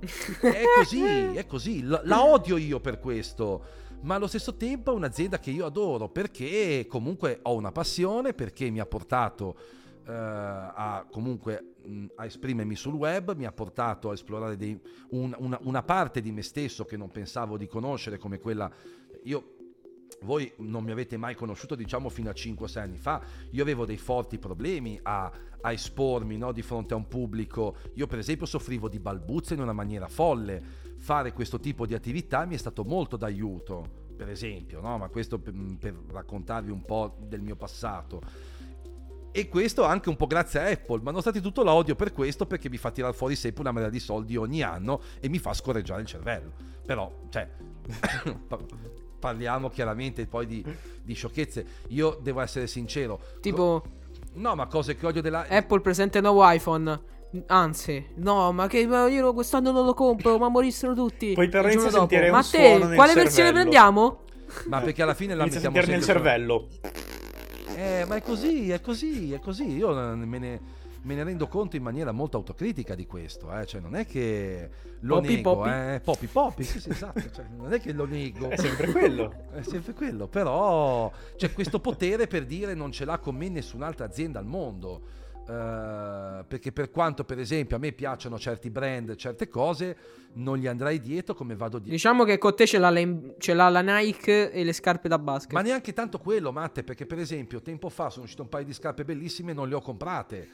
È 0.00 0.62
così, 0.76 1.02
è 1.02 1.46
così. 1.46 1.82
La, 1.82 2.00
la 2.04 2.24
odio 2.24 2.56
io 2.56 2.80
per 2.80 2.98
questo. 2.98 3.88
Ma 4.02 4.14
allo 4.14 4.26
stesso 4.26 4.54
tempo 4.56 4.92
è 4.92 4.94
un'azienda 4.94 5.38
che 5.38 5.50
io 5.50 5.66
adoro 5.66 6.08
perché 6.08 6.86
comunque 6.88 7.40
ho 7.42 7.54
una 7.54 7.70
passione, 7.70 8.32
perché 8.32 8.70
mi 8.70 8.80
ha 8.80 8.86
portato 8.86 9.56
a 10.12 11.06
comunque 11.10 11.74
mh, 11.84 12.06
a 12.16 12.24
esprimermi 12.24 12.74
sul 12.74 12.94
web, 12.94 13.34
mi 13.36 13.46
ha 13.46 13.52
portato 13.52 14.10
a 14.10 14.12
esplorare 14.12 14.56
dei- 14.56 14.80
un- 15.10 15.34
una, 15.38 15.58
una 15.62 15.82
parte 15.82 16.20
di 16.20 16.32
me 16.32 16.42
stesso 16.42 16.84
che 16.84 16.96
non 16.96 17.10
pensavo 17.10 17.56
di 17.56 17.66
conoscere 17.66 18.18
come 18.18 18.38
quella. 18.38 18.70
Io 19.24 19.54
voi 20.22 20.52
non 20.58 20.84
mi 20.84 20.90
avete 20.90 21.16
mai 21.16 21.34
conosciuto 21.34 21.74
diciamo 21.74 22.08
fino 22.08 22.28
a 22.30 22.34
5-6 22.34 22.78
anni 22.78 22.98
fa, 22.98 23.22
io 23.50 23.62
avevo 23.62 23.86
dei 23.86 23.96
forti 23.96 24.38
problemi 24.38 24.98
a, 25.02 25.30
a 25.60 25.72
espormi 25.72 26.36
no, 26.36 26.52
di 26.52 26.62
fronte 26.62 26.94
a 26.94 26.96
un 26.96 27.08
pubblico, 27.08 27.76
io 27.94 28.06
per 28.06 28.18
esempio 28.18 28.46
soffrivo 28.46 28.88
di 28.88 28.98
balbuzia 28.98 29.56
in 29.56 29.62
una 29.62 29.72
maniera 29.72 30.08
folle, 30.08 30.62
fare 30.96 31.32
questo 31.32 31.58
tipo 31.58 31.86
di 31.86 31.94
attività 31.94 32.44
mi 32.44 32.54
è 32.54 32.58
stato 32.58 32.84
molto 32.84 33.16
d'aiuto, 33.16 34.08
per 34.16 34.28
esempio, 34.28 34.80
no? 34.80 34.98
ma 34.98 35.08
questo 35.08 35.38
per, 35.38 35.54
per 35.78 35.96
raccontarvi 36.08 36.70
un 36.70 36.84
po' 36.84 37.16
del 37.26 37.40
mio 37.40 37.56
passato. 37.56 38.20
E 39.32 39.48
questo 39.48 39.84
anche 39.84 40.08
un 40.08 40.16
po' 40.16 40.26
grazie 40.26 40.60
a 40.60 40.66
Apple, 40.70 40.98
ma 40.98 41.10
nonostante 41.10 41.40
tutto 41.40 41.62
la 41.62 41.72
odio 41.72 41.94
per 41.94 42.12
questo 42.12 42.46
perché 42.46 42.68
mi 42.68 42.76
fa 42.78 42.90
tirare 42.90 43.12
fuori 43.12 43.36
sempre 43.36 43.62
una 43.62 43.72
marea 43.72 43.88
di 43.88 44.00
soldi 44.00 44.36
ogni 44.36 44.62
anno 44.62 45.00
e 45.20 45.28
mi 45.28 45.38
fa 45.38 45.52
scorreggiare 45.54 46.00
il 46.00 46.06
cervello. 46.06 46.52
Però, 46.84 47.12
cioè, 47.28 47.48
parliamo 49.20 49.68
chiaramente 49.68 50.26
poi 50.26 50.46
di, 50.46 50.64
di 51.02 51.14
sciocchezze. 51.14 51.66
Io 51.88 52.18
devo 52.20 52.40
essere 52.40 52.66
sincero. 52.66 53.20
Tipo, 53.40 53.82
No, 54.34 54.54
ma 54.54 54.66
cose 54.66 54.96
che 54.96 55.06
odio 55.06 55.22
della... 55.22 55.46
Apple 55.48 55.80
presenta 55.80 56.18
il 56.18 56.24
nuovo 56.24 56.48
iPhone. 56.48 57.00
Anzi, 57.46 58.06
no, 58.16 58.52
ma 58.52 58.66
che 58.66 58.86
ma 58.86 59.08
io 59.08 59.32
quest'anno 59.32 59.70
non 59.70 59.84
lo 59.84 59.94
compro, 59.94 60.38
ma 60.38 60.48
morissero 60.48 60.94
tutti. 60.94 61.32
Poi 61.32 61.46
a 61.46 61.62
dopo. 61.62 61.90
sentire 61.90 62.26
un 62.26 62.30
Ma 62.30 62.42
suono 62.42 62.78
te, 62.78 62.84
nel 62.86 62.94
quale 62.94 63.14
versione 63.14 63.30
cervello. 63.30 63.52
prendiamo? 63.52 64.20
Ma 64.66 64.80
perché 64.80 65.02
alla 65.02 65.14
fine 65.14 65.34
la 65.34 65.42
Inizia 65.44 65.68
a 65.68 65.70
mettiamo 65.70 65.86
sentire 65.86 65.96
nel 65.96 66.04
sempre... 66.04 66.22
cervello. 66.22 66.68
Eh, 67.90 68.04
ma 68.06 68.16
è 68.16 68.22
così, 68.22 68.70
è 68.70 68.80
così, 68.80 69.32
è 69.32 69.38
così. 69.40 69.76
Io 69.76 69.92
me 69.94 70.38
ne, 70.38 70.60
me 71.02 71.14
ne 71.14 71.24
rendo 71.24 71.46
conto 71.48 71.76
in 71.76 71.82
maniera 71.82 72.12
molto 72.12 72.36
autocritica 72.36 72.94
di 72.94 73.06
questo. 73.06 73.50
Eh. 73.58 73.66
Cioè, 73.66 73.80
non 73.80 73.96
è 73.96 74.06
che 74.06 74.68
lo 75.00 75.16
Poppy, 75.16 75.34
nego, 75.36 75.54
poppy. 75.56 75.70
eh. 75.70 76.00
Poppy, 76.02 76.26
poppy, 76.26 76.62
sì, 76.62 76.80
sì, 76.80 76.90
esatto. 76.90 77.30
Cioè, 77.30 77.44
non 77.56 77.72
è 77.72 77.80
che 77.80 77.92
lo 77.92 78.04
nego. 78.06 78.48
È 78.50 78.56
sempre 78.56 78.90
quello. 78.90 79.34
È 79.52 79.62
sempre 79.62 79.92
quello, 79.94 80.26
però 80.28 81.10
c'è 81.36 81.52
questo 81.52 81.80
potere 81.80 82.26
per 82.26 82.44
dire 82.46 82.74
non 82.74 82.92
ce 82.92 83.04
l'ha 83.04 83.18
con 83.18 83.34
me 83.34 83.48
nessun'altra 83.48 84.04
azienda 84.04 84.38
al 84.38 84.46
mondo. 84.46 85.00
Eh, 85.50 86.44
perché 86.46 86.70
per 86.70 86.90
quanto 86.90 87.24
per 87.24 87.40
esempio 87.40 87.74
a 87.74 87.80
me 87.80 87.90
piacciono 87.90 88.38
certi 88.38 88.70
brand, 88.70 89.16
certe 89.16 89.48
cose, 89.48 89.96
non 90.34 90.56
gli 90.58 90.68
andrei 90.68 91.00
dietro 91.00 91.34
come 91.34 91.56
vado 91.56 91.78
dietro. 91.78 91.92
Diciamo 91.92 92.22
che 92.22 92.38
con 92.38 92.54
te 92.54 92.66
ce 92.66 92.78
l'ha, 92.78 92.88
la, 92.88 93.02
ce 93.38 93.54
l'ha 93.54 93.68
la 93.68 93.80
Nike 93.80 94.52
e 94.52 94.62
le 94.62 94.72
scarpe 94.72 95.08
da 95.08 95.18
basket. 95.18 95.52
Ma 95.52 95.62
neanche 95.62 95.92
tanto 95.92 96.18
quello, 96.18 96.52
Matte, 96.52 96.84
perché 96.84 97.04
per 97.04 97.18
esempio 97.18 97.60
tempo 97.62 97.88
fa 97.88 98.10
sono 98.10 98.26
uscito 98.26 98.42
un 98.42 98.48
paio 98.48 98.64
di 98.64 98.72
scarpe 98.72 99.04
bellissime 99.04 99.50
e 99.50 99.54
non 99.54 99.68
le 99.68 99.74
ho 99.74 99.80
comprate. 99.80 100.48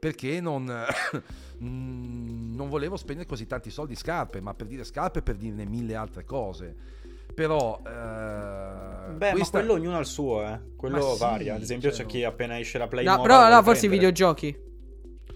Perché 0.00 0.40
non, 0.40 0.64
mm, 1.62 2.54
non 2.56 2.68
volevo 2.68 2.96
spendere 2.96 3.28
così 3.28 3.46
tanti 3.46 3.70
soldi 3.70 3.92
in 3.92 3.98
scarpe, 3.98 4.40
ma 4.40 4.52
per 4.54 4.66
dire 4.66 4.82
scarpe 4.82 5.22
per 5.22 5.36
dirne 5.36 5.64
mille 5.64 5.94
altre 5.94 6.24
cose. 6.24 6.98
Però... 7.34 7.80
eh, 7.86 9.12
Beh, 9.12 9.30
questa- 9.32 9.58
ma 9.58 9.64
quello 9.64 9.80
ognuno 9.80 9.96
ha 9.96 10.00
il 10.00 10.06
suo, 10.06 10.42
eh. 10.42 10.60
Quello 10.76 10.96
Ma 10.98 11.12
sì, 11.14 11.18
varia. 11.18 11.54
Ad 11.54 11.62
esempio, 11.62 11.90
cioè, 11.90 12.04
c'è 12.04 12.06
chi 12.10 12.24
appena 12.24 12.58
esce 12.58 12.78
la 12.78 12.86
Play 12.88 13.04
No, 13.04 13.20
però 13.20 13.46
vuole 13.46 13.62
forse 13.62 13.86
i 13.86 13.88
videogiochi. 13.88 14.56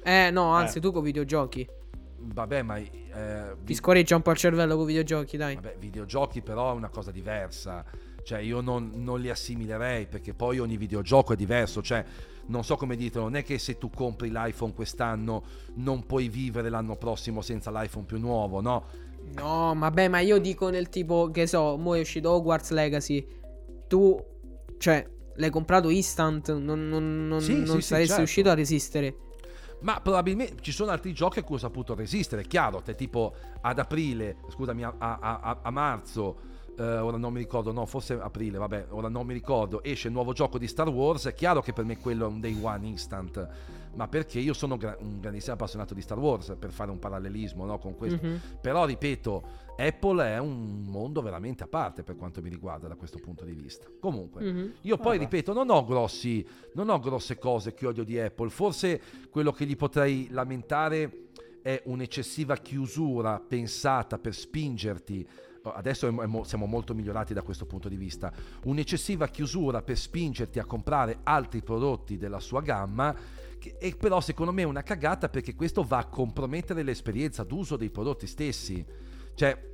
Eh, 0.02 0.30
no, 0.30 0.50
anzi, 0.52 0.78
Eh. 0.78 0.80
tu 0.80 0.92
con 0.92 1.02
videogiochi. 1.02 1.66
Vabbè, 2.26 2.62
ma... 2.62 2.76
eh, 2.78 2.86
Ti 3.10 3.56
vi- 3.62 3.74
scorreggia 3.74 4.16
un 4.16 4.22
po' 4.22 4.30
il 4.30 4.36
cervello 4.36 4.76
con 4.76 4.86
videogiochi, 4.86 5.36
dai. 5.36 5.54
Vabbè, 5.56 5.76
videogiochi 5.78 6.40
però 6.40 6.70
è 6.72 6.74
una 6.74 6.88
cosa 6.88 7.10
diversa. 7.10 7.84
Cioè, 8.22 8.38
io 8.38 8.60
non, 8.62 8.90
non 8.94 9.20
li 9.20 9.28
assimilerei 9.28 10.06
perché 10.06 10.32
poi 10.32 10.58
ogni 10.58 10.78
videogioco 10.78 11.34
è 11.34 11.36
diverso. 11.36 11.82
Cioè, 11.82 12.02
non 12.46 12.64
so 12.64 12.76
come 12.76 12.96
dirtelo, 12.96 13.24
non 13.24 13.36
è 13.36 13.42
che 13.42 13.58
se 13.58 13.76
tu 13.76 13.90
compri 13.90 14.30
l'iPhone 14.30 14.72
quest'anno 14.72 15.42
non 15.74 16.06
puoi 16.06 16.28
vivere 16.28 16.70
l'anno 16.70 16.96
prossimo 16.96 17.42
senza 17.42 17.70
l'iPhone 17.70 18.06
più 18.06 18.18
nuovo, 18.18 18.60
no? 18.62 18.84
No, 19.32 19.74
vabbè, 19.76 20.08
ma 20.08 20.20
io 20.20 20.38
dico 20.38 20.68
nel 20.70 20.88
tipo, 20.88 21.30
che 21.30 21.46
so, 21.46 21.76
mo 21.76 21.94
è 21.96 22.00
uscito 22.00 22.30
Hogwarts 22.30 22.70
Legacy. 22.70 23.26
Tu, 23.88 24.16
cioè, 24.78 25.06
l'hai 25.36 25.50
comprato 25.50 25.88
instant, 25.88 26.52
non, 26.56 26.88
non, 26.88 27.26
non, 27.26 27.40
Sì, 27.40 27.54
non 27.54 27.80
sì, 27.80 27.82
saresti 27.82 28.06
certo. 28.06 28.16
riuscito 28.16 28.50
a 28.50 28.54
resistere. 28.54 29.16
Ma 29.80 30.00
probabilmente 30.00 30.62
ci 30.62 30.72
sono 30.72 30.90
altri 30.92 31.12
giochi 31.12 31.40
a 31.40 31.42
cui 31.42 31.56
ho 31.56 31.58
saputo 31.58 31.94
resistere. 31.94 32.42
È 32.42 32.46
chiaro, 32.46 32.80
te 32.80 32.94
tipo 32.94 33.34
ad 33.60 33.78
aprile, 33.78 34.36
scusami, 34.48 34.82
a, 34.84 34.94
a- 34.96 35.18
a- 35.20 35.58
a 35.62 35.70
marzo, 35.70 36.36
eh, 36.78 36.82
ora 36.98 37.16
non 37.18 37.32
mi 37.32 37.40
ricordo, 37.40 37.70
no, 37.72 37.84
forse 37.86 38.14
aprile, 38.14 38.56
vabbè, 38.58 38.86
ora 38.90 39.08
non 39.08 39.26
mi 39.26 39.34
ricordo, 39.34 39.82
esce 39.82 40.06
il 40.08 40.14
nuovo 40.14 40.32
gioco 40.32 40.58
di 40.58 40.66
Star 40.68 40.88
Wars. 40.88 41.26
È 41.26 41.34
chiaro 41.34 41.60
che 41.60 41.72
per 41.72 41.84
me 41.84 41.98
quello 41.98 42.24
è 42.24 42.28
un 42.28 42.40
day 42.40 42.56
one 42.62 42.86
instant. 42.86 43.46
Ma 43.94 44.08
perché 44.08 44.38
io 44.38 44.52
sono 44.52 44.76
gra- 44.76 44.96
un 45.00 45.20
grandissimo 45.20 45.54
appassionato 45.54 45.94
di 45.94 46.00
Star 46.00 46.18
Wars, 46.18 46.54
per 46.58 46.70
fare 46.72 46.90
un 46.90 46.98
parallelismo 46.98 47.64
no, 47.64 47.78
con 47.78 47.94
questo. 47.94 48.24
Mhm. 48.24 48.40
Però 48.60 48.84
ripeto, 48.84 49.62
Apple 49.76 50.24
è 50.24 50.38
un 50.38 50.82
mondo 50.86 51.20
veramente 51.22 51.62
a 51.64 51.66
parte 51.68 52.02
per 52.02 52.16
quanto 52.16 52.40
mi 52.42 52.48
riguarda 52.48 52.88
da 52.88 52.94
questo 52.96 53.18
punto 53.18 53.44
di 53.44 53.52
vista. 53.52 53.86
Comunque, 54.00 54.42
Mhm. 54.42 54.72
io 54.82 54.96
poi 54.96 55.16
Ah, 55.16 55.20
ripeto, 55.20 55.52
non 55.52 55.70
ho 55.70 55.84
grossi, 55.84 56.46
non 56.74 56.88
ho 56.88 56.98
grosse 56.98 57.38
cose 57.38 57.74
che 57.74 57.86
odio 57.86 58.04
di 58.04 58.18
Apple. 58.18 58.50
Forse 58.50 59.00
quello 59.30 59.52
che 59.52 59.64
gli 59.66 59.76
potrei 59.76 60.28
lamentare 60.30 61.28
è 61.62 61.80
un'eccessiva 61.86 62.56
chiusura 62.56 63.40
pensata 63.40 64.18
per 64.18 64.34
spingerti. 64.34 65.26
Adesso 65.62 66.12
siamo 66.44 66.66
molto 66.66 66.94
migliorati 66.94 67.32
da 67.32 67.40
questo 67.40 67.64
punto 67.64 67.88
di 67.88 67.96
vista. 67.96 68.30
Un'eccessiva 68.64 69.28
chiusura 69.28 69.80
per 69.80 69.96
spingerti 69.96 70.58
a 70.58 70.66
comprare 70.66 71.20
altri 71.22 71.62
prodotti 71.62 72.18
della 72.18 72.38
sua 72.38 72.60
gamma. 72.60 73.16
E 73.78 73.96
però 73.98 74.20
secondo 74.20 74.52
me 74.52 74.62
è 74.62 74.66
una 74.66 74.82
cagata 74.82 75.28
perché 75.28 75.54
questo 75.54 75.82
va 75.82 75.98
a 75.98 76.06
compromettere 76.06 76.82
l'esperienza 76.82 77.44
d'uso 77.44 77.76
dei 77.76 77.90
prodotti 77.90 78.26
stessi. 78.26 78.84
Cioè, 79.34 79.72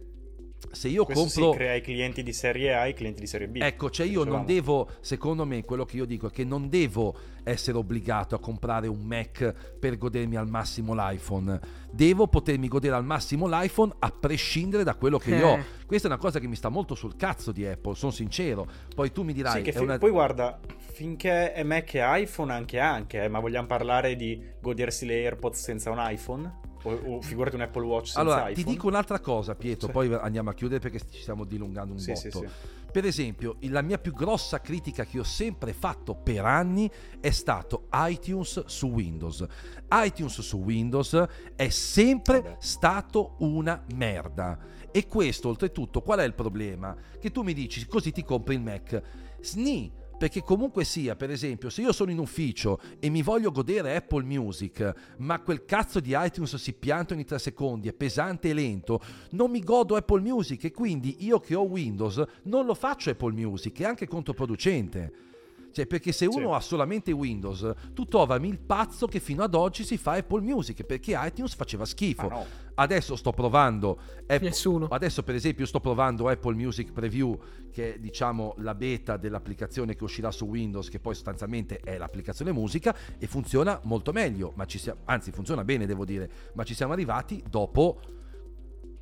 se 0.72 0.88
io 0.88 1.04
Questo 1.04 1.22
compro 1.24 1.50
sì, 1.52 1.56
crea 1.58 1.74
i 1.74 1.80
clienti 1.80 2.22
di 2.22 2.32
serie 2.32 2.74
A 2.74 2.86
e 2.86 2.90
i 2.90 2.94
clienti 2.94 3.20
di 3.20 3.26
serie 3.26 3.48
B. 3.48 3.58
Ecco, 3.60 3.90
cioè 3.90 4.06
io 4.06 4.24
non 4.24 4.44
devo, 4.44 4.88
secondo 5.00 5.44
me, 5.44 5.64
quello 5.64 5.84
che 5.84 5.96
io 5.96 6.04
dico 6.04 6.28
è 6.28 6.30
che 6.30 6.44
non 6.44 6.68
devo 6.68 7.14
essere 7.42 7.78
obbligato 7.78 8.34
a 8.34 8.38
comprare 8.38 8.86
un 8.86 9.00
Mac 9.00 9.76
per 9.78 9.96
godermi 9.96 10.36
al 10.36 10.48
massimo 10.48 10.94
l'iPhone. 10.94 11.58
Devo 11.90 12.28
potermi 12.28 12.68
godere 12.68 12.94
al 12.94 13.04
massimo 13.04 13.46
l'iPhone 13.48 13.92
a 13.98 14.10
prescindere 14.10 14.84
da 14.84 14.94
quello 14.94 15.18
che 15.18 15.34
io 15.34 15.48
ho. 15.48 15.56
Eh. 15.56 15.64
Questa 15.86 16.06
è 16.08 16.10
una 16.10 16.20
cosa 16.20 16.38
che 16.38 16.46
mi 16.46 16.54
sta 16.56 16.68
molto 16.68 16.94
sul 16.94 17.16
cazzo 17.16 17.50
di 17.50 17.66
Apple, 17.66 17.94
sono 17.94 18.12
sincero. 18.12 18.66
Poi 18.94 19.10
tu 19.10 19.22
mi 19.22 19.32
dirai, 19.32 19.56
Sì, 19.56 19.62
che 19.62 19.70
è 19.70 19.74
fi- 19.74 19.82
una- 19.82 19.98
poi 19.98 20.10
guarda, 20.10 20.60
finché 20.92 21.52
è 21.52 21.62
Mac 21.62 21.94
e 21.94 22.00
iPhone 22.20 22.52
anche 22.52 22.78
anche, 22.78 23.22
eh, 23.24 23.28
ma 23.28 23.40
vogliamo 23.40 23.66
parlare 23.66 24.14
di 24.14 24.40
godersi 24.60 25.06
le 25.06 25.14
AirPods 25.14 25.60
senza 25.60 25.90
un 25.90 25.96
iPhone? 25.98 26.68
O, 26.82 26.92
o 26.92 27.20
figurati 27.20 27.56
un 27.56 27.62
Apple 27.62 27.84
Watch 27.84 28.06
senza 28.06 28.20
Allora, 28.20 28.48
iPhone? 28.48 28.54
ti 28.54 28.64
dico 28.64 28.86
un'altra 28.88 29.20
cosa, 29.20 29.54
Pietro, 29.54 29.86
Sì. 29.88 29.92
poi 29.92 30.12
andiamo 30.14 30.50
a 30.50 30.54
chiudere 30.54 30.80
perché 30.80 31.00
ci 31.10 31.20
stiamo 31.20 31.44
dilungando 31.44 31.92
un 31.92 31.98
Sì, 31.98 32.14
sì, 32.16 32.28
botto. 32.30 32.46
sì. 32.46 32.52
Per 32.90 33.04
esempio, 33.04 33.56
la 33.60 33.82
mia 33.82 33.98
più 33.98 34.12
grossa 34.12 34.60
critica 34.60 35.04
che 35.04 35.18
ho 35.20 35.22
sempre 35.24 35.72
fatto 35.72 36.14
per 36.16 36.44
anni 36.44 36.90
è 37.20 37.30
stato 37.30 37.86
iTunes 37.92 38.64
su 38.66 38.88
Windows. 38.88 39.46
iTunes 39.92 40.40
su 40.40 40.56
Windows 40.58 41.24
è 41.54 41.68
sempre 41.68 42.40
Vabbè. 42.40 42.56
stato 42.60 43.34
una 43.38 43.84
merda. 43.94 44.58
E 44.90 45.06
questo, 45.06 45.48
oltretutto, 45.48 46.00
qual 46.02 46.18
è 46.18 46.24
il 46.24 46.34
problema? 46.34 46.96
Che 47.20 47.30
tu 47.30 47.42
mi 47.42 47.52
dici, 47.54 47.86
così 47.86 48.10
ti 48.10 48.24
compri 48.24 48.54
il 48.54 48.60
Mac. 48.60 49.00
Sni, 49.40 49.92
perché 50.20 50.42
comunque 50.42 50.84
sia, 50.84 51.16
per 51.16 51.30
esempio, 51.30 51.70
se 51.70 51.80
io 51.80 51.92
sono 51.92 52.10
in 52.10 52.18
ufficio 52.18 52.78
e 52.98 53.08
mi 53.08 53.22
voglio 53.22 53.50
godere 53.50 53.96
Apple 53.96 54.22
Music, 54.22 55.14
ma 55.16 55.40
quel 55.40 55.64
cazzo 55.64 55.98
di 55.98 56.14
iTunes 56.14 56.56
si 56.56 56.74
pianta 56.74 57.14
ogni 57.14 57.24
tre 57.24 57.38
secondi, 57.38 57.88
è 57.88 57.94
pesante 57.94 58.50
e 58.50 58.52
lento, 58.52 59.00
non 59.30 59.50
mi 59.50 59.60
godo 59.60 59.96
Apple 59.96 60.20
Music 60.20 60.62
e 60.64 60.72
quindi 60.72 61.24
io 61.24 61.40
che 61.40 61.54
ho 61.54 61.62
Windows 61.62 62.22
non 62.42 62.66
lo 62.66 62.74
faccio 62.74 63.08
Apple 63.08 63.32
Music, 63.32 63.80
è 63.80 63.84
anche 63.86 64.06
controproducente. 64.06 65.29
Cioè, 65.72 65.86
perché 65.86 66.10
se 66.12 66.26
uno 66.26 66.48
Sì. 66.48 66.54
ha 66.54 66.60
solamente 66.60 67.12
Windows, 67.12 67.72
tu 67.94 68.06
trovami 68.06 68.48
il 68.48 68.58
pazzo 68.58 69.06
che 69.06 69.20
fino 69.20 69.42
ad 69.42 69.54
oggi 69.54 69.84
si 69.84 69.96
fa 69.96 70.12
Apple 70.12 70.40
Music, 70.40 70.82
perché 70.84 71.14
iTunes 71.16 71.54
faceva 71.54 71.84
schifo. 71.84 72.28
No. 72.28 72.46
Adesso 72.74 73.14
sto 73.14 73.30
provando 73.32 73.98
Apple- 74.22 74.38
Nessuno. 74.40 74.86
Adesso 74.86 75.22
per 75.22 75.34
esempio 75.34 75.66
sto 75.66 75.80
provando 75.80 76.28
Apple 76.28 76.54
Music 76.54 76.92
Preview, 76.92 77.38
che 77.70 77.94
è 77.94 77.98
diciamo 77.98 78.54
la 78.58 78.74
beta 78.74 79.16
dell'applicazione 79.16 79.94
che 79.94 80.02
uscirà 80.02 80.30
su 80.30 80.46
Windows, 80.46 80.88
che 80.88 80.98
poi 80.98 81.14
sostanzialmente 81.14 81.78
è 81.80 81.98
l'applicazione 81.98 82.52
musica 82.52 82.94
e 83.18 83.26
funziona 83.26 83.78
molto 83.84 84.12
meglio, 84.12 84.52
ma 84.56 84.64
ci 84.64 84.78
sia- 84.78 84.96
anzi 85.04 85.30
funziona 85.30 85.62
bene 85.62 85.86
devo 85.86 86.04
dire, 86.04 86.30
ma 86.54 86.64
ci 86.64 86.74
siamo 86.74 86.92
arrivati 86.94 87.42
dopo 87.48 88.00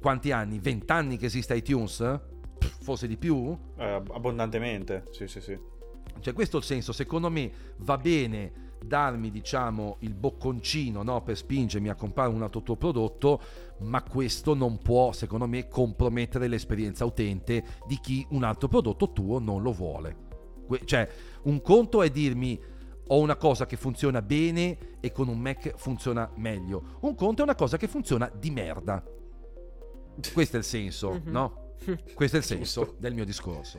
quanti 0.01 0.33
anni? 0.33 0.59
20 0.59 0.93
anni 0.93 1.17
che 1.17 1.27
esiste 1.27 1.55
iTunes? 1.55 1.97
Pff, 2.59 2.83
Forse 2.83 3.07
di 3.07 3.17
più? 3.17 3.57
Eh, 3.77 4.03
abbondantemente, 4.13 5.05
sì, 5.13 5.27
sì, 5.29 5.41
sì. 5.41 5.57
Cioè 6.21 6.33
questo 6.35 6.57
è 6.57 6.61
il 6.61 6.67
senso, 6.67 6.93
secondo 6.93 7.31
me 7.31 7.51
va 7.79 7.97
bene 7.99 8.67
darmi 8.85 9.31
diciamo 9.33 9.97
il 10.01 10.15
bocconcino 10.15 11.03
no, 11.03 11.21
per 11.23 11.37
spingermi 11.37 11.89
a 11.89 11.97
comprare 11.97 12.31
un 12.31 12.43
altro 12.43 12.63
tuo 12.63 12.77
prodotto, 12.77 13.41
ma 13.81 14.03
questo 14.03 14.55
non 14.55 14.79
può 14.79 15.13
secondo 15.13 15.47
me 15.49 15.67
compromettere 15.69 16.47
l'esperienza 16.49 17.05
utente 17.05 17.65
di 17.87 17.99
chi 18.01 18.25
un 18.31 18.45
altro 18.45 18.69
prodotto 18.69 19.13
tuo 19.13 19.39
non 19.41 19.63
lo 19.63 19.73
vuole. 19.73 20.27
Que- 20.67 20.83
cioè 20.85 21.09
un 21.43 21.61
conto 21.61 22.03
è 22.03 22.11
dirmi 22.11 22.61
ho 23.11 23.19
una 23.21 23.37
cosa 23.37 23.65
che 23.67 23.77
funziona 23.77 24.21
bene 24.23 24.97
e 25.01 25.11
con 25.13 25.29
un 25.29 25.39
Mac 25.39 25.75
funziona 25.77 26.31
meglio, 26.37 26.99
un 27.01 27.15
conto 27.15 27.41
è 27.41 27.45
una 27.45 27.55
cosa 27.55 27.77
che 27.79 27.89
funziona 27.89 28.31
di 28.39 28.51
merda. 28.51 29.03
Questo 30.33 30.57
è 30.57 30.59
il 30.59 30.65
senso, 30.65 31.13
Mhm. 31.13 31.31
no? 31.31 31.67
Questo 32.15 32.37
è 32.37 32.41
il 32.41 32.45
senso 32.45 32.95
del 32.99 33.15
mio 33.15 33.25
discorso. 33.25 33.79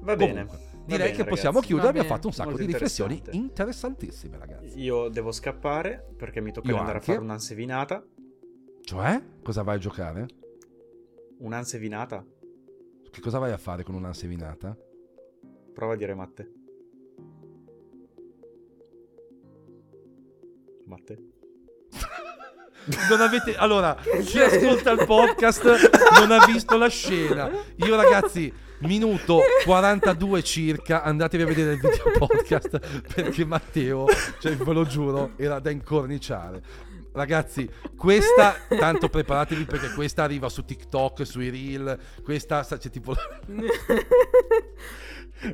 Va 0.00 0.16
bene. 0.16 0.46
Comunque, 0.46 0.58
Va 0.58 0.69
direi 0.86 1.10
bene, 1.10 1.16
che 1.16 1.24
possiamo 1.24 1.54
ragazzi. 1.60 1.66
chiudere, 1.66 1.88
abbiamo 1.88 2.08
fatto 2.08 2.26
un 2.26 2.32
sacco 2.32 2.48
molto 2.50 2.64
di 2.64 2.72
riflessioni 2.72 3.14
interessante. 3.14 3.46
interessantissime, 3.46 4.38
ragazzi. 4.38 4.78
Io 4.80 5.08
devo 5.08 5.32
scappare 5.32 6.12
perché 6.16 6.40
mi 6.40 6.52
tocca 6.52 6.68
Io 6.68 6.76
andare 6.76 6.98
anche. 6.98 7.10
a 7.10 7.14
fare 7.14 7.24
un'ansevinata. 7.24 8.04
Cioè, 8.82 9.22
cosa 9.42 9.62
vai 9.62 9.76
a 9.76 9.78
giocare? 9.78 10.26
Un'ansevinata? 11.38 12.24
Che 13.10 13.20
cosa 13.20 13.38
vai 13.38 13.52
a 13.52 13.58
fare 13.58 13.82
con 13.82 13.94
un'ansevinata? 13.94 14.76
Prova 15.72 15.92
a 15.94 15.96
dire 15.96 16.14
Matte. 16.14 16.52
Matte? 20.86 21.29
Non 23.08 23.20
avete. 23.20 23.54
Allora, 23.56 23.94
chi 24.24 24.38
ascolta 24.40 24.90
il 24.92 25.04
podcast 25.06 25.90
non 26.18 26.30
ha 26.32 26.44
visto 26.46 26.76
la 26.76 26.88
scena. 26.88 27.50
Io, 27.76 27.94
ragazzi, 27.96 28.52
minuto 28.80 29.40
42 29.64 30.42
circa. 30.42 31.02
Andatevi 31.02 31.42
a 31.42 31.46
vedere 31.46 31.72
il 31.72 31.80
video 31.80 32.10
podcast 32.18 32.80
perché 33.14 33.44
Matteo, 33.44 34.06
cioè, 34.40 34.56
ve 34.56 34.72
lo 34.72 34.84
giuro, 34.86 35.32
era 35.36 35.58
da 35.58 35.70
incorniciare. 35.70 36.62
Ragazzi, 37.12 37.68
questa, 37.96 38.54
tanto 38.68 39.08
preparatevi 39.08 39.64
perché 39.64 39.90
questa 39.94 40.22
arriva 40.22 40.48
su 40.48 40.64
TikTok, 40.64 41.26
sui 41.26 41.50
reel. 41.50 41.98
Questa, 42.22 42.64
c'è 42.64 42.88
tipo. 42.88 43.14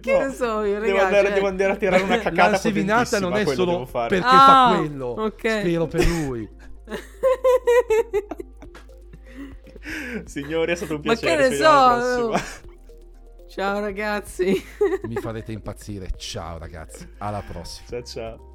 che 0.00 0.12
No, 0.12 0.26
ne 0.26 0.32
so 0.32 0.62
io, 0.64 0.80
devo 0.80 0.96
ragazzi. 0.96 1.14
andare, 1.14 1.32
devo 1.32 1.46
andare 1.46 1.72
a 1.72 1.76
tirare 1.76 2.02
una 2.02 2.18
cacata 2.18 2.50
L'ansevinata 2.50 3.18
non 3.20 3.34
è 3.34 3.44
solo 3.46 3.86
perché 3.86 4.18
Ah, 4.22 4.72
fa 4.72 4.74
quello. 4.78 5.06
ok. 5.06 5.40
Spero 5.60 5.86
per 5.86 6.06
lui. 6.06 6.48
Signori, 10.24 10.72
è 10.72 10.74
stato 10.74 10.94
un 10.94 11.00
Ma 11.04 11.14
piacere. 11.14 11.44
che 11.44 11.48
ne 11.50 11.56
so? 11.56 12.34
Ciao 13.48 13.80
ragazzi. 13.80 14.62
Mi 15.04 15.14
farete 15.16 15.52
impazzire. 15.52 16.10
Ciao 16.16 16.58
ragazzi, 16.58 17.08
alla 17.18 17.42
prossima. 17.42 17.88
Ciao 17.88 18.02
ciao. 18.02 18.54